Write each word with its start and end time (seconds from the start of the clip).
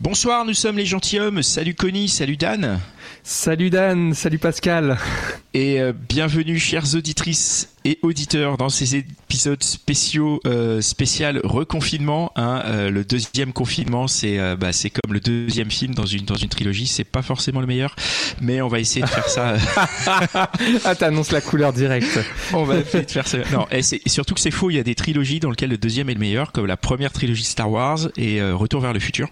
Bonsoir, 0.00 0.44
nous 0.44 0.54
sommes 0.54 0.76
les 0.76 0.86
gentilshommes. 0.86 1.44
Salut 1.44 1.76
Connie, 1.76 2.08
salut 2.08 2.36
Dan. 2.36 2.80
Salut 3.22 3.70
Dan, 3.70 4.14
salut 4.14 4.38
Pascal. 4.38 4.98
Et 5.52 5.80
euh, 5.80 5.92
bienvenue, 6.08 6.58
chères 6.58 6.94
auditrices 6.94 7.68
et 7.84 7.98
auditeurs, 8.02 8.56
dans 8.56 8.68
ces 8.68 8.96
épisodes 8.96 9.62
spéciaux, 9.62 10.40
euh, 10.46 10.80
spécial 10.80 11.40
reconfinement. 11.44 12.30
Hein, 12.36 12.62
euh, 12.66 12.90
le 12.90 13.04
deuxième 13.04 13.52
confinement, 13.52 14.06
c'est 14.06 14.38
euh, 14.38 14.54
bah, 14.56 14.72
c'est 14.72 14.90
comme 14.90 15.12
le 15.12 15.20
deuxième 15.20 15.70
film 15.70 15.94
dans 15.94 16.06
une 16.06 16.24
dans 16.24 16.36
une 16.36 16.48
trilogie. 16.48 16.86
C'est 16.86 17.04
pas 17.04 17.22
forcément 17.22 17.60
le 17.60 17.66
meilleur, 17.66 17.96
mais 18.40 18.60
on 18.62 18.68
va 18.68 18.78
essayer 18.80 19.02
de 19.02 19.08
faire 19.08 19.28
ça. 19.28 19.54
ah, 20.84 20.94
t'annonces 20.94 21.32
la 21.32 21.40
couleur 21.40 21.72
directe. 21.72 22.20
on 22.52 22.64
va 22.64 22.78
essayer 22.78 23.04
de 23.04 23.10
faire 23.10 23.26
ça. 23.26 23.38
Non, 23.52 23.66
et, 23.70 23.82
c'est- 23.82 24.06
surtout 24.08 24.34
que 24.34 24.40
c'est 24.40 24.50
faux. 24.52 24.70
Il 24.70 24.76
y 24.76 24.80
a 24.80 24.84
des 24.84 24.94
trilogies 24.94 25.40
dans 25.40 25.50
lesquelles 25.50 25.70
le 25.70 25.78
deuxième 25.78 26.08
est 26.10 26.14
le 26.14 26.20
meilleur, 26.20 26.52
comme 26.52 26.66
la 26.66 26.76
première 26.76 27.12
trilogie 27.12 27.44
Star 27.44 27.70
Wars 27.70 27.98
et 28.16 28.40
Retour 28.42 28.80
vers 28.80 28.92
le 28.92 29.00
futur. 29.00 29.28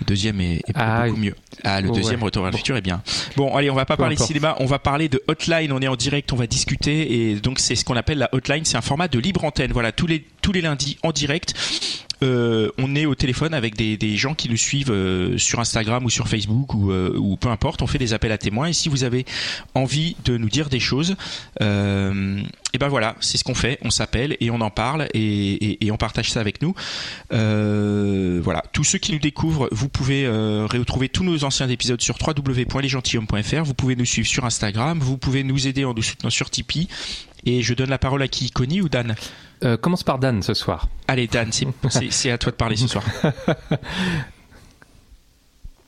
Le 0.00 0.06
deuxième 0.06 0.40
est, 0.40 0.56
est 0.56 0.72
Ah, 0.74 1.06
beaucoup 1.06 1.20
mieux. 1.20 1.34
Ah, 1.64 1.80
le 1.80 1.90
Oh, 1.90 1.94
deuxième 1.94 2.20
ouais. 2.20 2.24
Retour 2.26 2.42
vers 2.42 2.50
le 2.50 2.52
Bon. 2.52 2.58
futur 2.58 2.76
est 2.76 2.80
bien. 2.80 3.01
Bon, 3.36 3.54
allez, 3.54 3.70
on 3.70 3.74
va 3.74 3.84
pas 3.84 3.96
Peu 3.96 4.02
parler 4.02 4.16
de 4.16 4.20
importe. 4.20 4.28
cinéma, 4.28 4.56
on 4.60 4.66
va 4.66 4.78
parler 4.78 5.08
de 5.08 5.22
Hotline. 5.28 5.72
On 5.72 5.80
est 5.80 5.88
en 5.88 5.96
direct, 5.96 6.32
on 6.32 6.36
va 6.36 6.46
discuter 6.46 7.30
et 7.30 7.34
donc 7.36 7.58
c'est 7.58 7.74
ce 7.74 7.84
qu'on 7.84 7.96
appelle 7.96 8.18
la 8.18 8.28
Hotline. 8.32 8.64
C'est 8.64 8.76
un 8.76 8.82
format 8.82 9.08
de 9.08 9.18
libre 9.18 9.44
antenne. 9.44 9.72
Voilà, 9.72 9.92
tous 9.92 10.06
les 10.06 10.24
tous 10.42 10.52
les 10.52 10.60
lundis 10.60 10.98
en 11.02 11.12
direct. 11.12 11.54
Euh, 12.22 12.70
on 12.78 12.94
est 12.94 13.06
au 13.06 13.14
téléphone 13.14 13.54
avec 13.54 13.76
des, 13.76 14.16
gens 14.16 14.34
qui 14.34 14.48
nous 14.48 14.56
suivent 14.56 14.92
euh, 14.92 15.38
sur 15.38 15.58
Instagram 15.58 16.04
ou 16.04 16.10
sur 16.10 16.28
Facebook 16.28 16.74
ou, 16.74 16.92
euh, 16.92 17.16
ou 17.18 17.36
peu 17.36 17.48
importe. 17.48 17.82
On 17.82 17.86
fait 17.86 17.98
des 17.98 18.14
appels 18.14 18.32
à 18.32 18.38
témoins 18.38 18.68
et 18.68 18.72
si 18.72 18.88
vous 18.88 19.04
avez 19.04 19.24
envie 19.74 20.16
de 20.24 20.36
nous 20.36 20.48
dire 20.48 20.68
des 20.68 20.80
choses, 20.80 21.16
et 21.60 22.78
ben 22.78 22.88
voilà, 22.88 23.16
c'est 23.20 23.38
ce 23.38 23.44
qu'on 23.44 23.54
fait. 23.54 23.78
On 23.82 23.90
s'appelle 23.90 24.36
et 24.40 24.50
on 24.50 24.60
en 24.60 24.70
parle 24.70 25.08
et, 25.14 25.78
on 25.90 25.96
partage 25.96 26.30
ça 26.30 26.40
avec 26.40 26.62
nous. 26.62 26.74
Voilà, 27.30 28.62
tous 28.72 28.84
ceux 28.84 28.98
qui 28.98 29.12
nous 29.12 29.18
découvrent, 29.18 29.68
vous 29.72 29.88
pouvez 29.88 30.28
retrouver 30.28 31.08
tous 31.08 31.24
nos 31.24 31.44
anciens 31.44 31.68
épisodes 31.68 32.00
sur 32.00 32.16
www.lesgentilhommes.fr. 32.20 33.62
Vous 33.64 33.74
pouvez 33.74 33.96
nous 33.96 34.04
suivre 34.04 34.28
sur 34.28 34.44
Instagram. 34.44 34.98
Vous 35.00 35.18
pouvez 35.18 35.44
nous 35.44 35.66
aider 35.66 35.84
en 35.84 35.94
nous 35.94 36.02
soutenant 36.02 36.30
sur 36.30 36.50
Tipeee. 36.50 36.88
Et 37.44 37.62
je 37.62 37.74
donne 37.74 37.90
la 37.90 37.98
parole 37.98 38.22
à 38.22 38.28
qui 38.28 38.50
Connie 38.50 38.80
ou 38.80 38.88
Dan? 38.88 39.14
Euh, 39.64 39.76
commence 39.76 40.02
par 40.04 40.18
Dan 40.18 40.42
ce 40.42 40.54
soir. 40.54 40.88
Allez 41.08 41.26
Dan, 41.26 41.50
c'est- 42.10 42.30
à 42.30 42.38
toi 42.38 42.52
de 42.52 42.56
parler 42.56 42.76
ce 42.76 42.86
soir. 42.86 43.04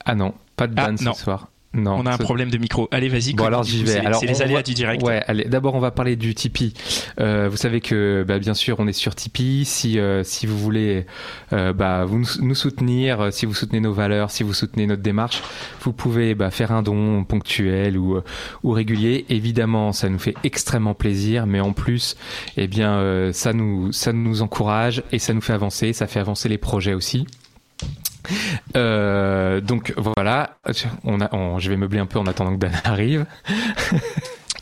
Ah 0.04 0.14
non, 0.14 0.34
pas 0.56 0.66
de 0.66 0.74
Ah, 0.76 0.86
Dan 0.86 0.98
ce 0.98 1.04
non. 1.04 1.14
soir. 1.14 1.48
Non. 1.74 1.96
On 1.98 2.06
a 2.06 2.12
un 2.14 2.18
problème 2.18 2.50
de 2.50 2.58
micro. 2.58 2.88
Allez, 2.92 3.08
vas-y. 3.08 3.32
Bon 3.34 3.44
alors 3.44 3.64
j'y 3.64 3.82
vais. 3.84 4.00
c'est- 4.20 4.26
les 4.26 4.42
aléas 4.42 4.56
va- 4.58 4.62
du 4.62 4.74
direct. 4.74 5.02
Ouais, 5.02 5.22
allez. 5.26 5.44
D'abord 5.44 5.74
on 5.74 5.80
va 5.80 5.90
parler 5.90 6.16
du 6.16 6.34
Tipeee. 6.34 6.72
Euh, 7.20 7.48
vous 7.50 7.56
savez 7.56 7.80
que 7.80 8.24
bah, 8.26 8.38
bien 8.38 8.54
sûr 8.54 8.76
on 8.78 8.86
est 8.86 8.92
sur 8.92 9.14
Tipeee. 9.14 9.64
Si 9.64 9.98
euh, 9.98 10.22
si 10.24 10.46
vous 10.46 10.56
voulez 10.58 11.06
euh, 11.52 11.72
bah, 11.72 12.04
vous 12.04 12.18
nous, 12.20 12.26
nous 12.40 12.54
soutenir, 12.54 13.20
euh, 13.20 13.30
si 13.30 13.44
vous 13.46 13.54
soutenez 13.54 13.80
nos 13.80 13.92
valeurs, 13.92 14.30
si 14.30 14.42
vous 14.44 14.54
soutenez 14.54 14.86
notre 14.86 15.02
démarche, 15.02 15.42
vous 15.82 15.92
pouvez 15.92 16.34
bah, 16.34 16.50
faire 16.50 16.72
un 16.72 16.82
don 16.82 17.24
ponctuel 17.24 17.98
ou 17.98 18.16
euh, 18.16 18.24
ou 18.62 18.70
régulier. 18.70 19.24
Évidemment, 19.28 19.92
ça 19.92 20.08
nous 20.08 20.18
fait 20.18 20.34
extrêmement 20.44 20.94
plaisir, 20.94 21.46
mais 21.46 21.60
en 21.60 21.72
plus, 21.72 22.16
eh 22.56 22.66
bien 22.68 22.94
euh, 22.94 23.32
ça 23.32 23.52
nous 23.52 23.92
ça 23.92 24.12
nous 24.12 24.42
encourage 24.42 25.02
et 25.12 25.18
ça 25.18 25.34
nous 25.34 25.40
fait 25.40 25.52
avancer. 25.52 25.92
Ça 25.92 26.06
fait 26.06 26.20
avancer 26.20 26.48
les 26.48 26.58
projets 26.58 26.94
aussi. 26.94 27.26
Euh, 28.76 29.60
donc 29.60 29.92
voilà, 29.96 30.56
on 31.04 31.20
a, 31.20 31.34
on- 31.34 31.58
je 31.58 31.70
vais 31.70 31.76
meubler 31.76 31.98
un 31.98 32.06
peu 32.06 32.18
en 32.18 32.26
attendant 32.26 32.52
que 32.54 32.58
Dan 32.60 32.72
arrive. 32.84 33.26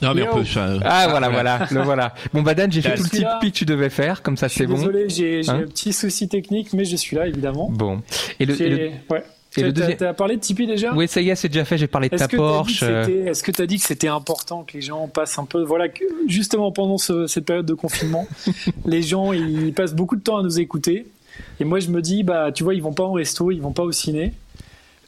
Non, 0.01 0.15
mais 0.15 0.27
on 0.29 0.35
peut. 0.39 0.45
ça- 0.45 0.79
Ah 0.85 1.07
voilà, 1.09 1.29
voilà, 1.29 1.67
le 1.71 1.81
voilà. 1.83 2.15
Bon 2.33 2.43
bah 2.43 2.55
Dan, 2.55 2.71
j'ai 2.73 2.83
fait 2.83 2.97
tout 2.97 3.05
le. 3.05 3.09
Tipeee 3.09 3.53
que 3.53 3.57
tu 3.57 3.65
devais 3.65 3.91
faire, 3.91 4.23
comme 4.23 4.37
ça 4.37 4.49
c'est 4.49 4.67
bon. 4.67 4.75
désolé, 4.75 5.09
j'ai 5.09 5.43
Hein 5.49 5.61
un 5.63 5.67
petit 5.67 5.93
souci 5.93 6.29
technique, 6.29 6.73
mais 6.73 6.85
je 6.85 6.97
suis 6.97 7.17
là 7.17 7.27
évidemment. 7.29 7.69
Bon. 7.71 8.01
Et 8.41 8.47
le, 8.47 8.61
et 8.61 8.69
le- 8.69 8.77
ouais. 9.11 9.23
et 9.57 9.63
le 9.63 9.73
T'as- 9.73 9.81
deuxième- 9.81 9.97
T'as 9.99 10.13
parlé 10.13 10.35
de 10.37 10.41
Tipeee 10.41 10.67
déjà? 10.67 10.93
Oui, 10.93 11.07
ça 11.07 11.21
y 11.21 11.31
est, 11.31 11.37
c'est 11.37 11.49
déjà 11.49 11.65
fait. 11.65 11.79
J'ai 11.79 11.87
parlé 11.87 12.09
de 12.09 12.17
ta 12.17 12.27
t'as 12.27 12.37
Porsche. 12.37 12.83
euh, 12.83 13.27
Est-ce 13.27 13.45
que 13.45 13.53
tu 13.53 13.63
as 13.63 13.67
dit 13.67 13.77
que 13.79 13.85
c'était 13.85 14.09
important 14.09 14.65
que 14.65 14.73
les 14.73 14.81
gens 14.83 15.07
passent 15.07 15.39
un 15.39 15.45
peu, 15.45 15.63
voilà, 15.63 15.89
que 15.89 16.03
justement 16.27 16.73
pendant 16.73 16.99
ce- 16.99 17.29
cette 17.29 17.45
période 17.45 17.67
de 17.67 17.75
confinement, 17.75 18.27
les 18.85 19.03
gens 19.03 19.33
ils 19.33 19.73
passent 19.73 19.95
beaucoup 19.95 20.17
de 20.17 20.23
temps 20.23 20.39
à 20.39 20.43
nous 20.43 20.59
écouter. 20.59 21.07
Et 21.61 21.65
moi 21.65 21.81
je 21.81 21.89
me 21.91 22.01
dis, 22.03 22.23
bah 22.23 22.51
tu 22.53 22.65
vois, 22.65 22.75
ils 22.75 22.83
vont 22.83 22.93
pas 22.93 23.05
au 23.05 23.13
resto, 23.13 23.51
ils 23.51 23.61
vont 23.61 23.73
pas 23.73 23.83
au 23.85 23.93
ciné. 23.93 24.33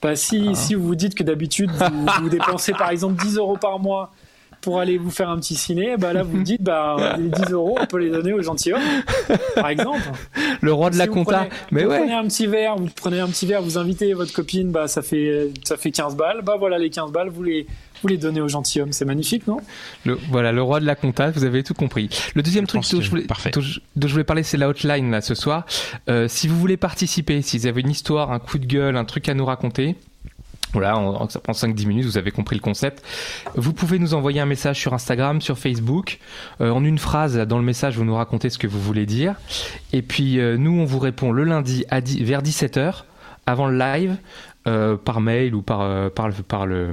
Bah 0.02 0.16
si, 0.16 0.48
Ah. 0.50 0.54
si 0.54 0.74
vous 0.74 0.84
vous 0.86 0.94
dites 0.94 1.14
que 1.14 1.22
d'habitude 1.22 1.70
vous, 1.70 2.06
vous 2.22 2.28
dépensez 2.38 2.72
par 2.72 2.90
exemple 2.90 3.22
10 3.24 3.36
euros 3.38 3.56
par 3.56 3.78
mois 3.78 4.12
pour 4.60 4.80
aller 4.80 4.96
vous 4.96 5.10
faire 5.10 5.28
un 5.28 5.36
petit 5.38 5.54
ciné, 5.56 5.96
bah 5.98 6.12
là 6.14 6.22
vous 6.22 6.42
dites, 6.42 6.62
bah 6.62 7.16
les 7.18 7.28
10 7.28 7.52
euros 7.52 7.76
on 7.80 7.84
peut 7.86 7.98
les 7.98 8.08
donner 8.10 8.32
aux 8.32 8.40
gentilshommes, 8.42 8.80
par 9.54 9.68
exemple. 9.68 10.00
le 10.62 10.72
roi 10.72 10.88
de 10.88 10.94
Si 10.94 10.98
la 11.00 11.06
compta. 11.06 11.36
prenez- 11.38 11.50
Mais 11.70 11.84
vous 11.84 11.90
ouais. 11.90 11.98
prenez 11.98 12.12
un 12.14 12.24
petit 12.24 12.46
verre, 12.46 12.76
vous 12.76 12.88
prenez 12.94 13.20
un 13.20 13.28
petit 13.28 13.44
verre, 13.46 13.60
vous 13.62 13.76
invitez 13.76 14.14
votre 14.14 14.32
copine, 14.32 14.70
bah 14.70 14.88
ça 14.88 15.02
fait 15.02 15.50
ça 15.64 15.76
fait 15.76 15.90
15 15.90 16.16
balles. 16.16 16.40
Bah 16.42 16.56
voilà 16.58 16.78
les 16.78 16.88
15 16.90 17.12
balles, 17.12 17.28
vous 17.28 17.42
les 17.42 17.66
vous 18.02 18.08
les 18.08 18.18
donnez 18.18 18.40
aux 18.40 18.48
gentilshommes, 18.48 18.92
c'est 18.92 19.04
magnifique, 19.04 19.46
non? 19.46 19.58
Le, 20.04 20.18
voilà, 20.30 20.52
le 20.52 20.62
roi 20.62 20.80
de 20.80 20.84
la 20.86 20.94
compta, 20.94 21.30
vous 21.30 21.44
avez 21.44 21.62
tout 21.62 21.74
compris. 21.74 22.08
Le 22.34 22.42
deuxième 22.42 22.64
Je 22.64 22.68
truc 22.68 22.82
dont 22.92 23.00
je, 23.00 23.08
voulais, 23.10 23.22
parfait. 23.22 23.50
dont 23.50 23.60
je- 23.60 23.80
dont 23.96 24.06
je 24.08 24.12
voulais 24.12 24.24
parler, 24.24 24.42
c'est 24.42 24.56
la 24.58 24.68
hotline 24.68 25.10
là 25.10 25.20
ce 25.20 25.34
soir. 25.34 25.64
Euh, 26.08 26.28
si 26.28 26.48
vous 26.48 26.58
voulez 26.58 26.76
participer, 26.76 27.40
si 27.42 27.58
vous 27.58 27.66
avez 27.66 27.80
une 27.80 27.90
histoire, 27.90 28.30
un 28.32 28.38
coup 28.38 28.58
de 28.58 28.66
gueule, 28.66 28.96
un 28.96 29.04
truc 29.04 29.28
à 29.28 29.34
nous 29.34 29.44
raconter. 29.46 29.96
Voilà, 30.72 30.98
en- 30.98 31.28
ça 31.28 31.38
prend 31.38 31.52
5-10 31.52 31.86
minutes, 31.86 32.04
vous 32.04 32.18
avez 32.18 32.32
compris 32.32 32.56
le 32.56 32.60
concept. 32.60 33.04
Vous 33.54 33.72
pouvez 33.72 34.00
nous 34.00 34.12
envoyer 34.14 34.40
un 34.40 34.46
message 34.46 34.80
sur 34.80 34.92
Instagram, 34.92 35.40
sur 35.40 35.56
Facebook. 35.56 36.18
Euh, 36.60 36.70
en 36.70 36.84
une 36.84 36.98
phrase, 36.98 37.38
dans 37.38 37.58
le 37.58 37.64
message, 37.64 37.96
vous 37.96 38.04
nous 38.04 38.16
racontez 38.16 38.50
ce 38.50 38.58
que 38.58 38.66
vous 38.66 38.80
voulez 38.80 39.06
dire. 39.06 39.36
Et 39.92 40.02
puis, 40.02 40.40
euh, 40.40 40.56
nous, 40.56 40.72
on 40.72 40.84
vous 40.84 40.98
répond 40.98 41.30
le 41.30 41.44
lundi 41.44 41.84
à 41.90 42.00
10 42.00 42.24
vers 42.24 42.42
17h, 42.42 43.04
avant 43.46 43.68
le 43.68 43.78
live, 43.78 44.16
euh, 44.66 44.96
par 44.96 45.20
mail 45.20 45.54
ou 45.54 45.62
par, 45.62 45.82
euh, 45.82 46.08
par, 46.08 46.28
le, 46.28 46.34
par, 46.34 46.66
le, 46.66 46.92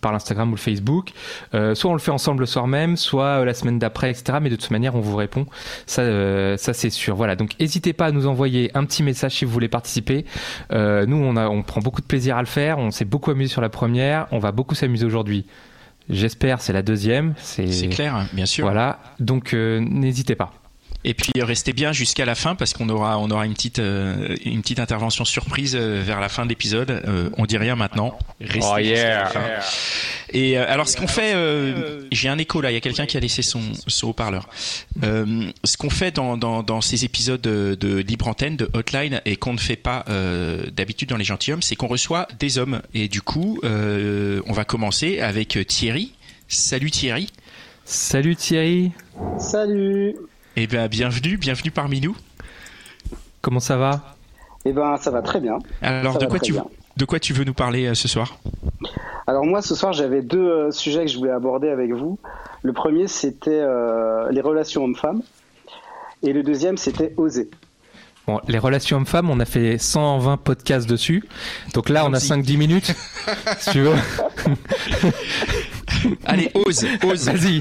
par 0.00 0.12
l'Instagram 0.12 0.48
ou 0.50 0.54
le 0.54 0.60
Facebook. 0.60 1.10
Euh, 1.54 1.74
soit 1.74 1.90
on 1.90 1.94
le 1.94 2.00
fait 2.00 2.10
ensemble 2.10 2.40
le 2.40 2.46
soir 2.46 2.66
même, 2.66 2.96
soit 2.96 3.40
euh, 3.40 3.44
la 3.44 3.54
semaine 3.54 3.78
d'après, 3.78 4.10
etc. 4.10 4.38
Mais 4.40 4.50
de 4.50 4.56
toute 4.56 4.70
manière, 4.70 4.94
on 4.94 5.00
vous 5.00 5.16
répond. 5.16 5.46
Ça, 5.86 6.02
euh, 6.02 6.56
ça 6.56 6.72
c'est 6.72 6.90
sûr. 6.90 7.14
Voilà. 7.14 7.36
Donc, 7.36 7.58
n'hésitez 7.60 7.92
pas 7.92 8.06
à 8.06 8.12
nous 8.12 8.26
envoyer 8.26 8.70
un 8.74 8.84
petit 8.84 9.02
message 9.02 9.32
si 9.32 9.44
vous 9.44 9.52
voulez 9.52 9.68
participer. 9.68 10.24
Euh, 10.72 11.06
nous, 11.06 11.16
on, 11.16 11.36
a, 11.36 11.48
on 11.48 11.62
prend 11.62 11.80
beaucoup 11.80 12.00
de 12.00 12.06
plaisir 12.06 12.36
à 12.36 12.40
le 12.40 12.46
faire. 12.46 12.78
On 12.78 12.90
s'est 12.90 13.04
beaucoup 13.04 13.30
amusé 13.30 13.50
sur 13.52 13.60
la 13.60 13.68
première. 13.68 14.26
On 14.30 14.38
va 14.38 14.52
beaucoup 14.52 14.74
s'amuser 14.74 15.04
aujourd'hui. 15.04 15.46
J'espère, 16.08 16.60
c'est 16.60 16.72
la 16.72 16.82
deuxième. 16.82 17.34
C'est, 17.36 17.70
C'est 17.70 17.88
clair, 17.88 18.26
bien 18.32 18.46
sûr. 18.46 18.64
Voilà. 18.64 18.98
Donc, 19.20 19.54
euh, 19.54 19.80
n'hésitez 19.80 20.34
pas. 20.34 20.52
Et 21.04 21.14
puis 21.14 21.32
euh, 21.38 21.44
restez 21.44 21.72
bien 21.72 21.92
jusqu'à 21.92 22.24
la 22.24 22.34
fin 22.34 22.54
parce 22.54 22.72
qu'on 22.74 22.88
aura 22.88 23.18
on 23.18 23.30
aura 23.30 23.44
une 23.44 23.54
petite 23.54 23.80
euh, 23.80 24.36
une 24.44 24.62
petite 24.62 24.78
intervention 24.78 25.24
surprise 25.24 25.74
euh, 25.74 26.00
vers 26.04 26.20
la 26.20 26.28
fin 26.28 26.44
de 26.44 26.48
l'épisode. 26.50 26.90
Euh, 26.90 27.28
on 27.38 27.44
dit 27.46 27.56
rien 27.56 27.74
maintenant. 27.74 28.16
Restez 28.40 28.70
Oh, 28.72 28.78
yeah. 28.78 29.22
la 29.24 29.26
fin. 29.26 29.40
Et 30.32 30.56
euh, 30.58 30.64
alors 30.68 30.88
ce 30.88 30.96
qu'on 30.96 31.08
fait, 31.08 31.34
euh, 31.34 32.06
j'ai 32.12 32.28
un 32.28 32.38
écho 32.38 32.60
là. 32.60 32.70
Il 32.70 32.74
y 32.74 32.76
a 32.76 32.80
quelqu'un 32.80 33.06
qui 33.06 33.16
a 33.16 33.20
laissé 33.20 33.42
son 33.42 33.60
son 33.88 34.08
haut-parleur. 34.08 34.48
Euh, 35.02 35.50
ce 35.64 35.76
qu'on 35.76 35.90
fait 35.90 36.12
dans, 36.14 36.36
dans 36.36 36.62
dans 36.62 36.80
ces 36.80 37.04
épisodes 37.04 37.40
de, 37.40 37.76
de 37.78 37.98
libre 37.98 38.28
antenne 38.28 38.56
de 38.56 38.70
Hotline 38.72 39.20
et 39.24 39.36
qu'on 39.36 39.52
ne 39.54 39.58
fait 39.58 39.76
pas 39.76 40.04
euh, 40.08 40.66
d'habitude 40.70 41.08
dans 41.08 41.16
les 41.16 41.24
gentilshommes, 41.24 41.62
c'est 41.62 41.74
qu'on 41.76 41.88
reçoit 41.88 42.28
des 42.38 42.58
hommes. 42.58 42.80
Et 42.94 43.08
du 43.08 43.22
coup, 43.22 43.58
euh, 43.64 44.40
on 44.46 44.52
va 44.52 44.64
commencer 44.64 45.20
avec 45.20 45.58
Thierry. 45.66 46.12
Salut 46.48 46.90
Thierry. 46.90 47.28
Salut 47.84 48.36
Thierry. 48.36 48.92
Salut. 49.38 50.14
Eh 50.56 50.66
bien, 50.66 50.86
bienvenue, 50.88 51.36
bienvenue 51.36 51.70
parmi 51.70 52.00
nous. 52.00 52.16
Comment 53.40 53.60
ça 53.60 53.76
va? 53.76 54.14
Eh 54.64 54.72
ben, 54.72 54.96
ça 54.98 55.10
va 55.10 55.22
très 55.22 55.40
bien. 55.40 55.58
Alors, 55.80 56.14
Ça 56.14 56.18
de 56.20 56.26
quoi 56.26 56.38
très 56.38 56.46
tu 56.46 56.52
bien. 56.52 56.64
de 56.96 57.04
quoi 57.04 57.18
tu 57.18 57.32
veux 57.32 57.44
nous 57.44 57.54
parler 57.54 57.86
euh, 57.86 57.94
ce 57.94 58.06
soir? 58.06 58.38
Alors 59.26 59.44
moi, 59.44 59.62
ce 59.62 59.74
soir, 59.74 59.92
j'avais 59.92 60.22
deux 60.22 60.38
euh, 60.46 60.70
sujets 60.70 61.04
que 61.04 61.10
je 61.10 61.16
voulais 61.18 61.30
aborder 61.32 61.68
avec 61.68 61.92
vous. 61.92 62.18
Le 62.62 62.72
premier, 62.72 63.08
c'était 63.08 63.50
euh, 63.50 64.30
les 64.30 64.40
relations 64.40 64.84
hommes-femmes. 64.84 65.22
Et 66.22 66.32
le 66.32 66.42
deuxième, 66.42 66.76
c'était 66.76 67.12
oser. 67.16 67.50
Bon, 68.26 68.40
les 68.46 68.58
relations 68.58 68.98
hommes-femmes, 68.98 69.30
on 69.30 69.40
a 69.40 69.44
fait 69.44 69.78
120 69.78 70.36
podcasts 70.36 70.88
dessus. 70.88 71.24
Donc 71.74 71.88
là, 71.88 72.04
on 72.04 72.12
a 72.12 72.18
Vas-y. 72.18 72.40
5-10 72.42 72.56
minutes. 72.58 72.94
si 73.58 73.70
tu 73.70 73.80
veux. 73.80 73.94
Allez, 76.24 76.50
ose, 76.54 76.86
ose. 77.04 77.28
Vas-y, 77.28 77.60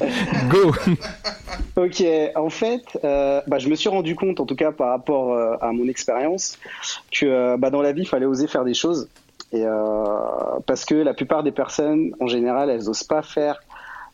go 0.49 0.75
Ok, 1.77 2.03
en 2.35 2.49
fait, 2.49 2.99
euh, 3.03 3.41
bah, 3.47 3.57
je 3.57 3.69
me 3.69 3.75
suis 3.75 3.87
rendu 3.87 4.15
compte, 4.15 4.41
en 4.41 4.45
tout 4.45 4.55
cas 4.55 4.73
par 4.73 4.89
rapport 4.89 5.33
euh, 5.33 5.55
à 5.61 5.71
mon 5.71 5.87
expérience, 5.87 6.59
que 7.11 7.25
euh, 7.25 7.57
bah, 7.57 7.69
dans 7.69 7.81
la 7.81 7.93
vie, 7.93 8.01
il 8.01 8.07
fallait 8.07 8.25
oser 8.25 8.47
faire 8.47 8.65
des 8.65 8.73
choses. 8.73 9.07
Et, 9.53 9.65
parce 10.65 10.85
que 10.85 10.95
la 10.95 11.13
plupart 11.13 11.43
des 11.43 11.51
personnes, 11.51 12.13
en 12.21 12.27
général, 12.27 12.69
elles 12.69 12.85
n'osent 12.85 13.03
pas 13.03 13.21
faire 13.21 13.61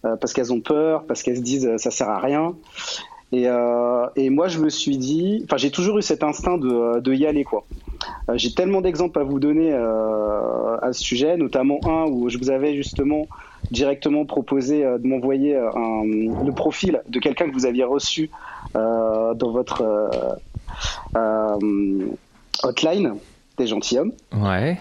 parce 0.01 0.33
qu'elles 0.33 0.51
ont 0.51 0.61
peur, 0.61 1.03
parce 1.05 1.21
qu'elles 1.21 1.37
se 1.37 1.41
disent 1.41 1.77
ça 1.77 1.91
sert 1.91 2.09
à 2.09 2.17
rien. 2.17 2.55
Et, 3.31 3.45
et, 4.15 4.29
moi, 4.31 4.47
je 4.47 4.57
me 4.57 4.69
suis 4.69 4.97
dit, 4.97 5.43
enfin, 5.43 5.57
j'ai 5.57 5.69
toujours 5.69 5.99
eu 5.99 6.01
cet 6.01 6.23
instinct 6.23 6.57
de, 6.57 7.01
de 7.01 7.13
y 7.13 7.27
aller, 7.27 7.43
quoi. 7.43 7.65
j'ai 8.33 8.51
tellement 8.55 8.81
d'exemples 8.81 9.19
à 9.19 9.23
vous 9.23 9.39
donner 9.39 9.71
à 9.73 10.89
ce 10.91 11.03
sujet, 11.03 11.37
notamment 11.37 11.81
un 11.85 12.05
où 12.05 12.29
je 12.29 12.39
vous 12.39 12.49
avais 12.49 12.75
justement 12.75 13.27
directement 13.71 14.25
proposé 14.25 14.83
euh, 14.83 14.97
de 14.97 15.07
m'envoyer 15.07 15.55
euh, 15.55 15.69
le 16.45 16.51
profil 16.51 17.01
de 17.07 17.19
quelqu'un 17.19 17.47
que 17.47 17.53
vous 17.53 17.65
aviez 17.65 17.83
reçu 17.83 18.29
euh, 18.75 19.33
dans 19.33 19.51
votre 19.51 20.09
hotline 22.63 23.15
des 23.57 23.67
gentilshommes. 23.67 24.11
Ouais. 24.33 24.79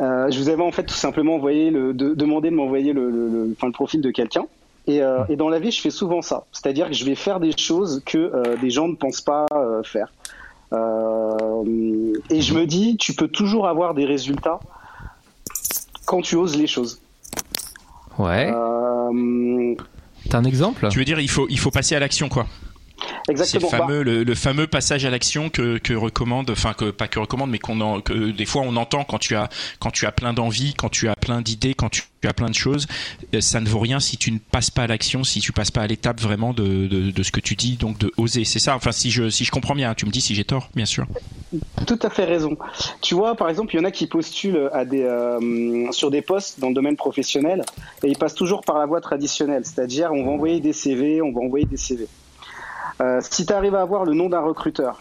je 0.00 0.38
vous 0.38 0.48
avais 0.48 0.62
en 0.62 0.72
fait 0.72 0.84
tout 0.84 0.94
simplement 0.94 1.36
envoyé 1.36 1.70
le, 1.70 1.92
demandé 1.92 2.50
de 2.50 2.54
m'envoyer 2.54 2.92
le, 2.92 3.10
le, 3.10 3.28
le, 3.28 3.72
profil 3.72 4.00
de 4.00 4.10
quelqu'un. 4.10 4.46
Et, 4.88 5.00
et, 5.28 5.36
dans 5.36 5.48
la 5.48 5.58
vie, 5.58 5.72
je 5.72 5.80
fais 5.80 5.90
souvent 5.90 6.22
ça. 6.22 6.44
C'est-à-dire 6.52 6.88
que 6.88 6.94
je 6.94 7.04
vais 7.04 7.16
faire 7.16 7.40
des 7.40 7.56
choses 7.56 8.02
que 8.06 8.56
des 8.60 8.70
gens 8.70 8.88
ne 8.88 8.94
pensent 8.94 9.20
pas 9.20 9.46
faire. 9.84 10.12
et 10.72 12.40
je 12.40 12.54
me 12.54 12.66
dis, 12.66 12.96
tu 12.96 13.14
peux 13.14 13.28
toujours 13.28 13.66
avoir 13.68 13.94
des 13.94 14.04
résultats 14.04 14.60
quand 16.06 16.22
tu 16.22 16.36
oses 16.36 16.56
les 16.56 16.68
choses. 16.68 17.00
Ouais. 18.18 18.52
Euh... 18.52 19.74
T'as 20.28 20.38
un 20.38 20.44
exemple? 20.44 20.88
Tu 20.90 20.98
veux 20.98 21.04
dire 21.04 21.20
il 21.20 21.30
faut 21.30 21.46
il 21.48 21.58
faut 21.58 21.70
passer 21.70 21.94
à 21.94 22.00
l'action 22.00 22.28
quoi. 22.28 22.46
Exactement. 23.28 23.68
C'est 23.68 23.76
fameux, 23.76 24.02
le, 24.02 24.34
fameux 24.34 24.66
passage 24.66 25.04
à 25.04 25.10
l'action 25.10 25.50
que, 25.50 25.78
que 25.78 25.92
recommande, 25.92 26.50
enfin 26.50 26.74
que 26.74 26.90
pas 26.90 27.08
que 27.08 27.18
recommande, 27.18 27.50
mais 27.50 27.58
qu'on 27.58 28.00
que 28.00 28.30
des 28.30 28.46
fois 28.46 28.62
on 28.62 28.76
entend 28.76 29.04
quand 29.04 29.18
tu 29.18 29.34
as 29.34 29.48
quand 29.78 29.90
tu 29.90 30.06
as 30.06 30.12
plein 30.12 30.32
d'envie, 30.32 30.74
quand 30.74 30.88
tu 30.88 31.08
as 31.08 31.16
plein 31.16 31.40
d'idées, 31.40 31.74
quand 31.74 31.90
tu 31.90 32.02
as 32.24 32.32
plein 32.32 32.48
de 32.48 32.54
choses, 32.54 32.86
euh, 33.34 33.40
ça 33.40 33.60
ne 33.60 33.68
vaut 33.68 33.78
rien 33.78 34.00
si 34.00 34.16
tu 34.16 34.32
ne 34.32 34.38
passes 34.38 34.70
pas 34.70 34.82
à 34.82 34.86
l'action, 34.86 35.24
si 35.24 35.40
tu 35.40 35.52
passes 35.52 35.70
pas 35.70 35.82
à 35.82 35.86
l'étape 35.86 36.20
vraiment 36.20 36.52
de, 36.52 36.86
de, 36.86 37.10
de, 37.10 37.22
ce 37.22 37.30
que 37.30 37.40
tu 37.40 37.54
dis, 37.54 37.76
donc 37.76 37.98
de 37.98 38.12
oser. 38.16 38.44
C'est 38.44 38.58
ça. 38.58 38.74
Enfin, 38.74 38.92
si 38.92 39.10
je 39.10 39.30
si 39.30 39.44
je 39.44 39.50
comprends 39.50 39.74
bien, 39.74 39.94
tu 39.94 40.06
me 40.06 40.10
dis 40.10 40.20
si 40.20 40.34
j'ai 40.34 40.44
tort, 40.44 40.70
bien 40.74 40.86
sûr. 40.86 41.06
Tout 41.86 41.98
à 42.02 42.10
fait 42.10 42.24
raison. 42.24 42.56
Tu 43.00 43.14
vois, 43.14 43.34
par 43.34 43.48
exemple, 43.48 43.74
il 43.74 43.78
y 43.78 43.80
en 43.80 43.84
a 43.84 43.90
qui 43.90 44.06
postulent 44.06 44.70
à 44.72 44.84
des 44.84 45.02
euh, 45.02 45.90
sur 45.92 46.10
des 46.10 46.22
postes 46.22 46.60
dans 46.60 46.68
le 46.68 46.74
domaine 46.74 46.96
professionnel 46.96 47.64
et 48.02 48.08
ils 48.08 48.18
passent 48.18 48.34
toujours 48.34 48.62
par 48.62 48.78
la 48.78 48.86
voie 48.86 49.00
traditionnelle, 49.00 49.64
c'est-à-dire 49.64 50.10
on 50.12 50.24
va 50.24 50.30
envoyer 50.30 50.60
des 50.60 50.72
CV, 50.72 51.22
on 51.22 51.32
va 51.32 51.40
envoyer 51.40 51.66
des 51.66 51.76
CV. 51.76 52.06
Euh, 53.00 53.20
si 53.22 53.46
tu 53.46 53.52
arrives 53.52 53.74
à 53.74 53.82
avoir 53.82 54.04
le 54.04 54.14
nom 54.14 54.28
d'un 54.28 54.40
recruteur, 54.40 55.00